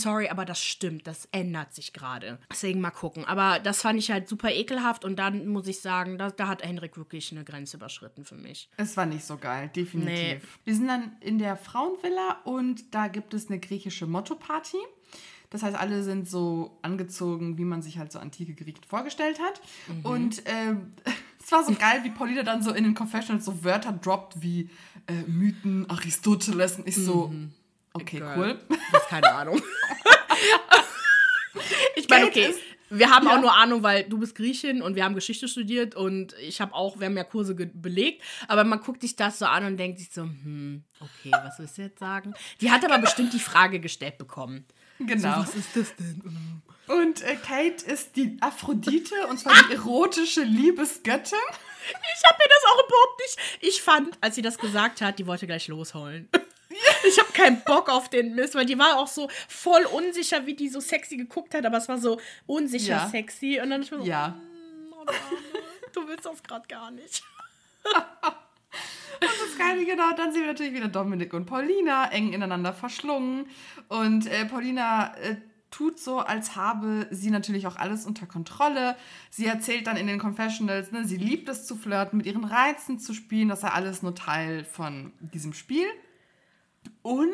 sorry, 0.00 0.28
aber 0.28 0.44
das 0.44 0.62
stimmt, 0.62 1.08
das 1.08 1.28
ändert 1.32 1.74
sich 1.74 1.92
gerade. 1.92 2.38
Deswegen 2.50 2.80
mal 2.80 2.90
gucken. 2.90 3.24
Aber 3.24 3.58
das 3.58 3.82
fand 3.82 3.98
ich 3.98 4.12
halt 4.12 4.28
super 4.28 4.50
ekelhaft 4.50 5.04
und 5.04 5.18
dann 5.18 5.48
muss 5.48 5.66
ich 5.66 5.80
sagen, 5.80 6.16
da, 6.16 6.30
da 6.30 6.46
hat 6.46 6.64
Henrik 6.64 6.96
wirklich 6.96 7.32
eine 7.32 7.44
Grenze 7.44 7.76
überschritten 7.78 8.24
für 8.24 8.36
mich. 8.36 8.68
Es 8.76 8.96
war 8.96 9.06
nicht 9.06 9.24
so 9.24 9.36
geil, 9.36 9.70
definitiv. 9.74 10.12
Nee. 10.12 10.40
Wir 10.64 10.74
sind 10.74 10.86
dann 10.86 11.16
in 11.20 11.38
der 11.38 11.56
Frauenvilla 11.56 12.38
und 12.44 12.94
da 12.94 13.08
gibt 13.08 13.34
es 13.34 13.48
eine 13.48 13.58
griechische 13.58 14.06
Motto-Party. 14.06 14.78
Das 15.50 15.62
heißt, 15.62 15.76
alle 15.76 16.02
sind 16.02 16.28
so 16.28 16.78
angezogen, 16.82 17.56
wie 17.58 17.64
man 17.64 17.82
sich 17.82 17.98
halt 17.98 18.12
so 18.12 18.18
antike 18.18 18.54
Griechen 18.54 18.84
vorgestellt 18.86 19.38
hat. 19.40 19.60
Mhm. 19.88 20.04
Und 20.04 20.42
ähm, 20.46 20.92
es 21.42 21.50
war 21.50 21.64
so 21.64 21.72
geil, 21.74 22.00
wie 22.04 22.10
Paulina 22.10 22.42
dann 22.42 22.62
so 22.62 22.72
in 22.72 22.84
den 22.84 22.94
Confessionals 22.94 23.44
so 23.44 23.64
Wörter 23.64 23.92
droppt 23.92 24.42
wie 24.42 24.68
äh, 25.06 25.12
Mythen, 25.26 25.88
Aristoteles. 25.88 26.76
Und 26.78 26.88
ich 26.88 26.96
so, 26.96 27.32
okay, 27.94 28.20
Mhm. 28.20 28.24
Girl. 28.24 28.38
cool. 28.38 28.60
Das 28.92 29.02
ist 29.02 29.08
keine 29.08 29.32
Ahnung. 29.32 29.60
ich 31.96 32.08
meine, 32.08 32.26
okay. 32.26 32.54
Wir 32.90 33.10
haben 33.10 33.26
Ja. 33.26 33.36
auch 33.36 33.40
nur 33.42 33.54
Ahnung, 33.54 33.82
weil 33.82 34.04
du 34.04 34.16
bist 34.16 34.34
Griechin 34.34 34.80
und 34.80 34.94
wir 34.96 35.04
haben 35.04 35.14
Geschichte 35.14 35.46
studiert 35.46 35.94
und 35.94 36.34
ich 36.40 36.62
habe 36.62 36.72
auch, 36.72 36.98
wir 36.98 37.04
haben 37.06 37.18
ja 37.18 37.24
Kurse 37.24 37.54
belegt, 37.54 38.22
aber 38.48 38.64
man 38.64 38.80
guckt 38.80 39.02
sich 39.02 39.14
das 39.14 39.38
so 39.38 39.44
an 39.44 39.66
und 39.66 39.76
denkt 39.76 39.98
sich 39.98 40.08
so, 40.10 40.22
hm, 40.22 40.84
okay, 40.98 41.30
was 41.30 41.58
willst 41.58 41.76
du 41.76 41.82
jetzt 41.82 41.98
sagen? 41.98 42.32
Die 42.62 42.70
hat 42.70 42.82
aber 42.86 42.96
bestimmt 42.98 43.34
die 43.34 43.40
Frage 43.40 43.78
gestellt 43.78 44.16
bekommen. 44.16 44.64
Genau. 44.98 45.34
So, 45.36 45.40
was 45.42 45.54
ist 45.54 45.76
das 45.76 45.94
denn? 45.96 46.62
Und 46.88 47.22
äh, 47.22 47.36
Kate 47.36 47.84
ist 47.86 48.16
die 48.16 48.36
Aphrodite, 48.40 49.26
und 49.28 49.38
zwar 49.38 49.54
die 49.68 49.74
erotische 49.74 50.42
Liebesgöttin. 50.42 51.38
Ich 51.90 52.24
habe 52.28 52.36
mir 52.38 52.48
das 52.48 52.64
auch 52.72 52.86
überhaupt 52.86 53.20
nicht. 53.20 53.38
Ich 53.60 53.82
fand, 53.82 54.18
als 54.20 54.34
sie 54.34 54.42
das 54.42 54.58
gesagt 54.58 55.00
hat, 55.00 55.18
die 55.18 55.26
wollte 55.26 55.46
gleich 55.46 55.68
losheulen. 55.68 56.28
Ich 57.06 57.18
habe 57.18 57.32
keinen 57.32 57.62
Bock 57.64 57.88
auf 57.88 58.08
den 58.10 58.34
Mist, 58.34 58.54
weil 58.54 58.66
die 58.66 58.78
war 58.78 58.98
auch 58.98 59.06
so 59.08 59.28
voll 59.48 59.84
unsicher, 59.86 60.44
wie 60.46 60.54
die 60.54 60.68
so 60.68 60.80
sexy 60.80 61.16
geguckt 61.16 61.54
hat, 61.54 61.64
aber 61.64 61.78
es 61.78 61.88
war 61.88 61.98
so 61.98 62.20
unsicher 62.46 62.96
Ja. 62.96 63.08
sexy. 63.08 63.60
Und 63.62 63.70
dann 63.70 63.82
ich 63.82 63.90
mir 63.90 63.98
so, 63.98 64.04
Ja. 64.04 64.38
oh, 64.92 65.00
Arme, 65.00 65.12
du 65.92 66.06
willst 66.08 66.26
das 66.26 66.42
gerade 66.42 66.66
gar 66.68 66.90
nicht. 66.90 67.22
Das 69.20 69.58
Geile, 69.58 69.84
genau. 69.84 70.12
Dann 70.16 70.32
sehen 70.32 70.42
wir 70.42 70.48
natürlich 70.48 70.74
wieder 70.74 70.88
Dominik 70.88 71.34
und 71.34 71.46
Paulina 71.46 72.10
eng 72.12 72.32
ineinander 72.32 72.72
verschlungen. 72.72 73.46
Und 73.88 74.26
äh, 74.26 74.44
Paulina 74.44 75.14
äh, 75.16 75.36
tut 75.70 75.98
so, 75.98 76.20
als 76.20 76.56
habe 76.56 77.06
sie 77.10 77.30
natürlich 77.30 77.66
auch 77.66 77.76
alles 77.76 78.06
unter 78.06 78.26
Kontrolle. 78.26 78.96
Sie 79.30 79.46
erzählt 79.46 79.86
dann 79.86 79.96
in 79.96 80.06
den 80.06 80.18
Confessionals, 80.18 80.92
ne, 80.92 81.04
sie 81.04 81.16
liebt 81.16 81.48
es 81.48 81.66
zu 81.66 81.76
flirten, 81.76 82.18
mit 82.18 82.26
ihren 82.26 82.44
Reizen 82.44 82.98
zu 82.98 83.12
spielen. 83.12 83.48
Das 83.48 83.60
sei 83.60 83.68
alles 83.68 84.02
nur 84.02 84.14
Teil 84.14 84.64
von 84.64 85.12
diesem 85.20 85.52
Spiel. 85.52 85.86
Und 87.02 87.32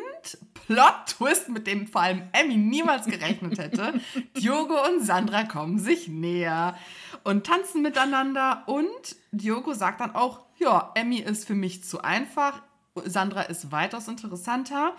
Plot-Twist, 0.67 1.49
mit 1.49 1.67
dem 1.67 1.87
vor 1.87 2.01
allem 2.01 2.23
Emmy 2.33 2.57
niemals 2.57 3.05
gerechnet 3.05 3.57
hätte. 3.57 3.99
Diogo 4.37 4.75
und 4.85 5.05
Sandra 5.05 5.43
kommen 5.43 5.79
sich 5.79 6.07
näher 6.07 6.75
und 7.23 7.45
tanzen 7.45 7.81
miteinander. 7.81 8.63
Und 8.67 9.15
Diogo 9.31 9.73
sagt 9.73 10.01
dann 10.01 10.15
auch, 10.15 10.44
ja, 10.57 10.91
Emmy 10.95 11.17
ist 11.19 11.45
für 11.47 11.55
mich 11.55 11.83
zu 11.83 12.01
einfach. 12.01 12.61
Sandra 13.05 13.41
ist 13.43 13.71
weitaus 13.71 14.07
interessanter. 14.07 14.93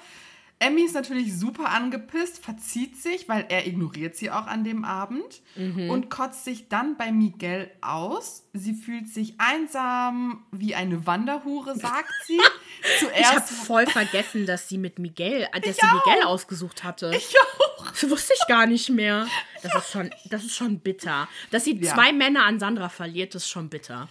Emmy 0.59 0.85
ist 0.85 0.95
natürlich 0.95 1.39
super 1.39 1.69
angepisst, 1.69 2.43
verzieht 2.43 2.97
sich, 2.97 3.29
weil 3.29 3.45
er 3.51 3.67
ignoriert 3.67 4.17
sie 4.17 4.31
auch 4.31 4.47
an 4.47 4.65
dem 4.65 4.87
Abend 4.87 5.43
und 5.55 6.09
kotzt 6.09 6.45
sich 6.47 6.69
dann 6.71 6.97
bei 6.97 7.13
Miguel 7.13 7.71
aus. 7.83 8.43
Sie 8.55 8.73
fühlt 8.73 9.07
sich 9.07 9.35
einsam 9.39 10.47
wie 10.53 10.75
eine 10.75 11.07
Wanderhure, 11.07 11.75
sagt 11.79 12.11
sie. 12.25 12.41
Ich 12.41 13.25
habe 13.27 13.37
Zuerst 13.45 13.51
voll 13.51 13.87
vergessen, 13.87 14.47
dass 14.47 14.67
sie 14.67 14.79
mit 14.79 14.99
Miguel, 14.99 15.47
äh, 15.53 15.61
dass 15.61 15.73
Ich 15.73 15.77
sie 15.77 15.87
Miguel 15.87 16.23
ausgesucht 16.25 16.85
hatte. 16.85 17.13
ich 17.15 17.35
auch. 17.39 17.91
Das 17.91 18.09
wusste 18.09 18.33
ich 18.41 18.47
gar 18.49 18.65
nicht 18.67 18.89
mehr. 18.89 19.27
Das 19.63 19.75
ist 19.75 19.91
schon, 19.91 20.11
das 20.31 20.43
ist 20.45 20.55
schon 20.57 20.81
bitter. 20.81 21.29
Dass 21.51 21.65
sie 21.65 21.77
Ja. 21.77 21.93
zwei 21.95 22.13
Männer 22.15 22.45
an 22.47 22.59
Sandra 22.59 22.89
verliert, 22.89 23.35
ist 23.35 23.49
schon 23.49 23.69
bitter. 23.69 24.09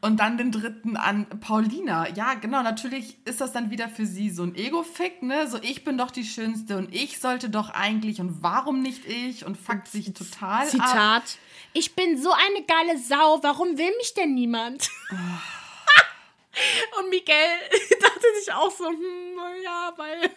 Und 0.00 0.18
dann 0.18 0.36
den 0.38 0.50
dritten 0.52 0.96
an 0.96 1.26
Paulina. 1.40 2.08
Ja, 2.10 2.34
genau, 2.34 2.62
natürlich 2.62 3.16
ist 3.24 3.40
das 3.40 3.52
dann 3.52 3.70
wieder 3.70 3.88
für 3.88 4.06
sie 4.06 4.30
so 4.30 4.42
ein 4.42 4.54
Ego-Fick, 4.54 5.22
ne? 5.22 5.48
So, 5.48 5.58
ich 5.62 5.84
bin 5.84 5.96
doch 5.96 6.10
die 6.10 6.24
Schönste 6.24 6.76
und 6.76 6.94
ich 6.94 7.20
sollte 7.20 7.50
doch 7.50 7.70
eigentlich 7.70 8.20
und 8.20 8.42
warum 8.42 8.82
nicht 8.82 9.04
ich? 9.06 9.44
Und 9.44 9.56
fuckt 9.56 9.88
sich 9.88 10.12
total 10.12 10.62
ab. 10.62 10.68
Zitat. 10.68 11.38
Ich 11.72 11.94
bin 11.94 12.20
so 12.20 12.30
eine 12.32 12.64
geile 12.66 12.98
Sau, 12.98 13.42
warum 13.42 13.78
will 13.78 13.92
mich 13.98 14.14
denn 14.14 14.34
niemand? 14.34 14.88
Und 16.98 17.10
Miguel 17.10 17.34
dachte 18.00 18.26
sich 18.40 18.52
auch 18.52 18.70
so, 18.70 18.86
hm, 18.88 19.62
ja, 19.62 19.92
weil, 19.96 20.30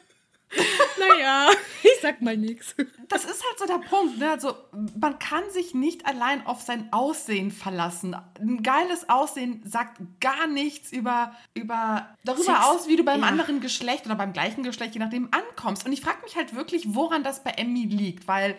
naja, 0.99 1.49
ich 1.83 2.01
sag 2.01 2.21
mal 2.21 2.37
nichts. 2.37 2.75
Das 3.07 3.23
ist 3.23 3.43
halt 3.43 3.59
so 3.59 3.65
der 3.65 3.79
Punkt, 3.87 4.17
ne? 4.17 4.31
Also, 4.31 4.55
man 4.99 5.19
kann 5.19 5.43
sich 5.51 5.73
nicht 5.73 6.05
allein 6.05 6.45
auf 6.45 6.61
sein 6.61 6.91
Aussehen 6.91 7.51
verlassen. 7.51 8.15
Ein 8.39 8.63
geiles 8.63 9.09
Aussehen 9.09 9.61
sagt 9.65 9.99
gar 10.19 10.47
nichts 10.47 10.91
über, 10.91 11.35
über 11.53 12.15
darüber 12.23 12.43
Sex- 12.43 12.65
aus, 12.65 12.87
wie 12.87 12.95
du 12.95 13.03
beim 13.03 13.21
ja. 13.21 13.27
anderen 13.27 13.61
Geschlecht 13.61 14.05
oder 14.05 14.15
beim 14.15 14.33
gleichen 14.33 14.63
Geschlecht, 14.63 14.93
je 14.93 14.99
nachdem, 14.99 15.29
ankommst. 15.31 15.85
Und 15.85 15.91
ich 15.91 16.01
frage 16.01 16.21
mich 16.23 16.35
halt 16.35 16.55
wirklich, 16.55 16.95
woran 16.95 17.23
das 17.23 17.43
bei 17.43 17.51
Emmy 17.51 17.85
liegt, 17.85 18.27
weil 18.27 18.55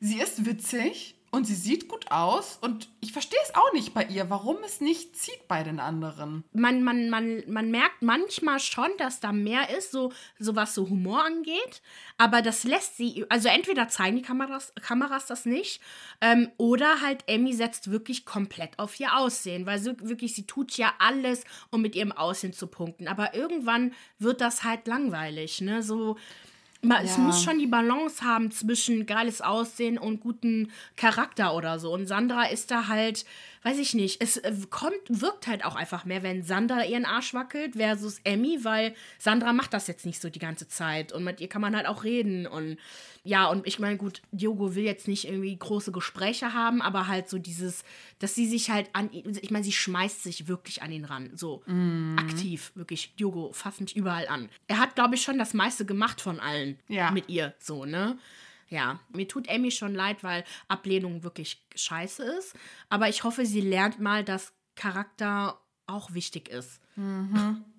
sie 0.00 0.20
ist 0.20 0.44
witzig 0.44 1.17
und 1.30 1.46
sie 1.46 1.54
sieht 1.54 1.88
gut 1.88 2.10
aus 2.10 2.58
und 2.60 2.88
ich 3.00 3.12
verstehe 3.12 3.38
es 3.44 3.54
auch 3.54 3.72
nicht 3.72 3.92
bei 3.92 4.04
ihr, 4.04 4.30
warum 4.30 4.56
es 4.64 4.80
nicht 4.80 5.16
zieht 5.16 5.46
bei 5.46 5.62
den 5.62 5.78
anderen. 5.78 6.44
Man, 6.52 6.82
man, 6.82 7.10
man, 7.10 7.42
man 7.46 7.70
merkt 7.70 8.02
manchmal 8.02 8.60
schon, 8.60 8.88
dass 8.98 9.20
da 9.20 9.32
mehr 9.32 9.76
ist, 9.76 9.92
so, 9.92 10.12
so 10.38 10.56
was 10.56 10.74
so 10.74 10.88
Humor 10.88 11.24
angeht. 11.24 11.82
Aber 12.16 12.42
das 12.42 12.64
lässt 12.64 12.96
sie, 12.96 13.26
also 13.28 13.48
entweder 13.48 13.88
zeigen 13.88 14.16
die 14.16 14.22
Kameras, 14.22 14.72
Kameras 14.82 15.26
das 15.26 15.44
nicht, 15.44 15.80
ähm, 16.20 16.50
oder 16.56 17.00
halt 17.00 17.24
Emmy 17.26 17.52
setzt 17.52 17.90
wirklich 17.90 18.24
komplett 18.24 18.78
auf 18.78 18.98
ihr 18.98 19.16
Aussehen, 19.16 19.66
weil 19.66 19.78
sie 19.78 19.96
wirklich, 20.00 20.34
sie 20.34 20.46
tut 20.46 20.76
ja 20.76 20.94
alles, 20.98 21.44
um 21.70 21.82
mit 21.82 21.94
ihrem 21.94 22.12
Aussehen 22.12 22.52
zu 22.52 22.66
punkten. 22.66 23.06
Aber 23.06 23.34
irgendwann 23.34 23.92
wird 24.18 24.40
das 24.40 24.64
halt 24.64 24.86
langweilig, 24.86 25.60
ne? 25.60 25.82
So. 25.82 26.16
Es 26.80 27.16
Ja. 27.16 27.22
muss 27.22 27.42
schon 27.42 27.58
die 27.58 27.66
Balance 27.66 28.22
haben 28.24 28.50
zwischen 28.52 29.04
geiles 29.04 29.40
Aussehen 29.40 29.98
und 29.98 30.20
guten 30.20 30.70
Charakter 30.96 31.54
oder 31.54 31.78
so. 31.80 31.92
Und 31.92 32.06
Sandra 32.06 32.44
ist 32.44 32.70
da 32.70 32.86
halt, 32.86 33.24
weiß 33.62 33.78
ich 33.78 33.94
nicht, 33.94 34.22
es 34.22 34.36
äh, 34.38 34.52
kommt, 34.70 34.94
wirkt 35.08 35.46
halt 35.46 35.64
auch 35.64 35.76
einfach 35.76 36.04
mehr, 36.04 36.22
wenn 36.22 36.42
Sandra 36.42 36.84
ihren 36.84 37.04
Arsch 37.04 37.34
wackelt 37.34 37.76
versus 37.76 38.20
Emmy, 38.24 38.60
weil 38.62 38.94
Sandra 39.18 39.52
macht 39.52 39.72
das 39.72 39.86
jetzt 39.86 40.06
nicht 40.06 40.20
so 40.20 40.30
die 40.30 40.38
ganze 40.38 40.68
Zeit 40.68 41.12
und 41.12 41.24
mit 41.24 41.40
ihr 41.40 41.48
kann 41.48 41.62
man 41.62 41.76
halt 41.76 41.86
auch 41.86 42.04
reden 42.04 42.46
und 42.46 42.78
ja, 43.24 43.46
und 43.46 43.66
ich 43.66 43.78
meine, 43.78 43.98
gut, 43.98 44.22
Diogo 44.32 44.74
will 44.74 44.84
jetzt 44.84 45.06
nicht 45.06 45.26
irgendwie 45.26 45.54
große 45.54 45.92
Gespräche 45.92 46.54
haben, 46.54 46.80
aber 46.80 47.08
halt 47.08 47.28
so 47.28 47.38
dieses, 47.38 47.84
dass 48.20 48.34
sie 48.34 48.46
sich 48.48 48.70
halt 48.70 48.88
an, 48.94 49.10
ich 49.12 49.50
meine, 49.50 49.64
sie 49.64 49.72
schmeißt 49.72 50.22
sich 50.22 50.48
wirklich 50.48 50.82
an 50.82 50.90
ihn 50.92 51.04
ran, 51.04 51.30
so 51.34 51.62
aktiv, 52.16 52.72
wirklich, 52.74 53.14
Diogo 53.16 53.52
fasst 53.52 53.80
mich 53.82 53.96
überall 53.96 54.28
an. 54.28 54.48
Er 54.66 54.78
hat, 54.78 54.94
glaube 54.94 55.16
ich, 55.16 55.22
schon 55.22 55.36
das 55.38 55.52
meiste 55.52 55.84
gemacht 55.84 56.20
von 56.20 56.40
allen 56.40 56.78
Ja. 56.88 57.10
mit 57.10 57.28
ihr, 57.28 57.54
so, 57.58 57.84
ne? 57.84 58.18
Ja, 58.70 59.00
mir 59.14 59.26
tut 59.26 59.48
Amy 59.48 59.70
schon 59.70 59.94
leid, 59.94 60.22
weil 60.22 60.44
Ablehnung 60.68 61.22
wirklich 61.22 61.64
scheiße 61.74 62.22
ist. 62.22 62.54
Aber 62.90 63.08
ich 63.08 63.24
hoffe, 63.24 63.46
sie 63.46 63.62
lernt 63.62 63.98
mal, 63.98 64.24
dass 64.24 64.52
Charakter 64.74 65.60
auch 65.86 66.12
wichtig 66.12 66.48
ist 66.48 66.80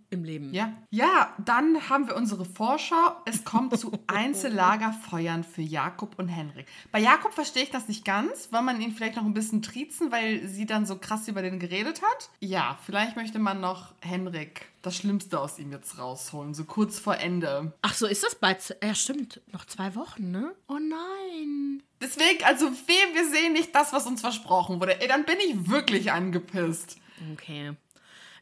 im 0.10 0.24
Leben. 0.24 0.54
Ja. 0.54 0.74
Ja, 0.90 1.34
dann 1.44 1.90
haben 1.90 2.08
wir 2.08 2.16
unsere 2.16 2.46
Vorschau. 2.46 3.16
Es 3.26 3.44
kommt 3.44 3.78
zu 3.78 3.92
Einzellagerfeuern 4.08 5.44
für 5.44 5.62
Jakob 5.62 6.18
und 6.18 6.28
Henrik. 6.28 6.68
Bei 6.92 7.00
Jakob 7.00 7.34
verstehe 7.34 7.64
ich 7.64 7.72
das 7.72 7.88
nicht 7.88 8.06
ganz. 8.06 8.52
Wollen 8.52 8.66
man 8.66 8.82
ihn 8.82 8.92
vielleicht 8.92 9.16
noch 9.16 9.26
ein 9.26 9.34
bisschen 9.34 9.62
triezen, 9.62 10.12
weil 10.12 10.48
sie 10.48 10.66
dann 10.66 10.86
so 10.86 10.98
krass 10.98 11.28
über 11.28 11.42
den 11.42 11.60
geredet 11.60 12.02
hat? 12.02 12.30
Ja, 12.40 12.78
vielleicht 12.86 13.16
möchte 13.16 13.40
man 13.40 13.60
noch 13.62 13.94
Henrik 14.02 14.68
das 14.82 14.96
Schlimmste 14.96 15.40
aus 15.40 15.60
ihm 15.60 15.72
jetzt 15.72 15.98
rausholen, 15.98 16.54
so 16.54 16.64
kurz 16.64 17.00
vor 17.00 17.18
Ende. 17.18 17.74
Ach 17.82 17.94
so, 17.94 18.08
ist 18.08 18.24
das 18.24 18.36
bald? 18.36 18.76
Ja, 18.82 18.96
stimmt. 18.96 19.42
Noch 19.52 19.66
zwei 19.66 19.96
Wochen, 19.96 20.32
ne? 20.32 20.56
Oh 20.68 20.78
nein. 20.80 21.84
Deswegen, 22.02 22.44
also 22.46 22.72
weh, 22.72 23.14
wir 23.14 23.30
sehen 23.30 23.54
nicht 23.54 23.76
das, 23.76 23.92
was 23.92 24.08
uns 24.08 24.22
versprochen 24.22 24.80
wurde. 24.80 25.02
Ey, 25.02 25.08
dann 25.08 25.26
bin 25.26 25.36
ich 25.46 25.70
wirklich 25.70 26.12
angepisst. 26.12 26.98
Okay. 27.34 27.74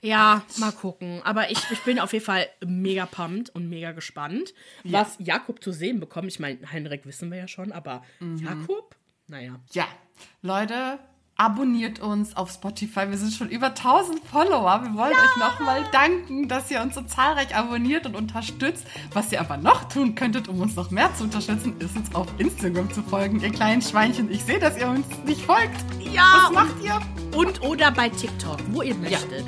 Ja, 0.01 0.43
mal 0.57 0.71
gucken. 0.71 1.21
Aber 1.23 1.49
ich, 1.51 1.59
ich 1.71 1.79
bin 1.83 1.99
auf 1.99 2.13
jeden 2.13 2.25
Fall 2.25 2.47
mega 2.65 3.05
pumped 3.05 3.49
und 3.55 3.69
mega 3.69 3.91
gespannt, 3.93 4.53
Ja. 4.83 4.99
was 5.01 5.15
Jakob 5.19 5.63
zu 5.63 5.71
sehen 5.71 5.99
bekommt. 5.99 6.27
Ich 6.27 6.39
meine, 6.39 6.59
Henrik 6.67 7.05
wissen 7.05 7.31
wir 7.31 7.37
ja 7.37 7.47
schon, 7.47 7.71
aber 7.71 8.03
Mhm. 8.19 8.37
Jakob? 8.37 8.95
Naja. 9.27 9.59
Ja, 9.73 9.85
Leute, 10.41 10.99
abonniert 11.35 11.99
uns 11.99 12.35
auf 12.35 12.49
Spotify. 12.51 13.09
Wir 13.09 13.17
sind 13.17 13.33
schon 13.33 13.49
über 13.49 13.75
1000 13.75 14.19
Follower. 14.25 14.81
Wir 14.83 14.93
wollen 14.95 15.11
euch 15.13 15.37
nochmal 15.37 15.83
danken, 15.91 16.47
dass 16.47 16.71
ihr 16.71 16.81
uns 16.81 16.95
so 16.95 17.01
zahlreich 17.01 17.55
abonniert 17.55 18.05
und 18.05 18.15
unterstützt. 18.15 18.87
Was 19.13 19.31
ihr 19.31 19.39
aber 19.39 19.57
noch 19.57 19.87
tun 19.89 20.15
könntet, 20.15 20.47
um 20.47 20.59
uns 20.61 20.75
noch 20.75 20.89
mehr 20.89 21.13
zu 21.15 21.25
unterstützen, 21.25 21.79
ist 21.79 21.95
uns 21.95 22.15
auf 22.15 22.27
Instagram 22.39 22.91
zu 22.91 23.03
folgen, 23.03 23.39
ihr 23.41 23.51
kleinen 23.51 23.81
Schweinchen. 23.81 24.31
Ich 24.31 24.43
sehe, 24.43 24.59
dass 24.59 24.77
ihr 24.77 24.87
uns 24.87 25.05
nicht 25.25 25.41
folgt. 25.41 25.75
Ja, 25.99 26.45
Was 26.47 26.51
macht 26.53 26.83
ihr? 26.83 26.99
Und 27.37 27.61
oder 27.61 27.91
bei 27.91 28.09
TikTok, 28.09 28.57
wo 28.71 28.81
ihr 28.81 28.95
möchtet. 28.95 29.45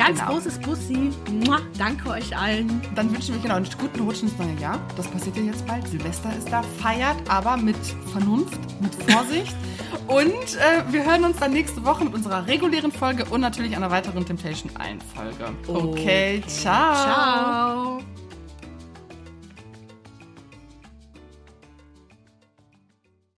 Ganz 0.00 0.18
Genau. 0.18 0.32
großes 0.32 0.58
Bussi. 0.60 1.10
Mua, 1.44 1.58
danke 1.78 2.08
euch 2.10 2.36
allen. 2.36 2.80
Dann 2.94 3.12
wünschen 3.12 3.28
wir 3.28 3.36
euch 3.36 3.42
genau 3.42 3.56
einen 3.56 3.68
guten 3.78 4.00
Rutsch 4.00 4.22
ins 4.22 4.36
neue 4.38 4.54
Jahr. 4.60 4.78
Das 4.96 5.06
passiert 5.08 5.36
ja 5.36 5.42
jetzt 5.42 5.66
bald. 5.66 5.86
Silvester 5.88 6.30
ist 6.36 6.50
da. 6.50 6.62
Feiert, 6.80 7.16
aber 7.28 7.56
mit 7.56 7.76
Vernunft, 8.12 8.58
mit 8.80 8.94
Vorsicht. 9.10 9.54
und 10.08 10.24
äh, 10.56 10.92
wir 10.92 11.04
hören 11.04 11.24
uns 11.24 11.38
dann 11.38 11.52
nächste 11.52 11.84
Woche 11.84 12.04
mit 12.04 12.14
unserer 12.14 12.46
regulären 12.46 12.92
Folge 12.92 13.24
und 13.26 13.40
natürlich 13.42 13.76
einer 13.76 13.90
weiteren 13.90 14.24
Temptation 14.24 14.70
1 14.76 15.04
Folge. 15.14 15.52
Okay, 15.68 16.42
ciao. 16.46 16.94
Ciao. 16.94 18.19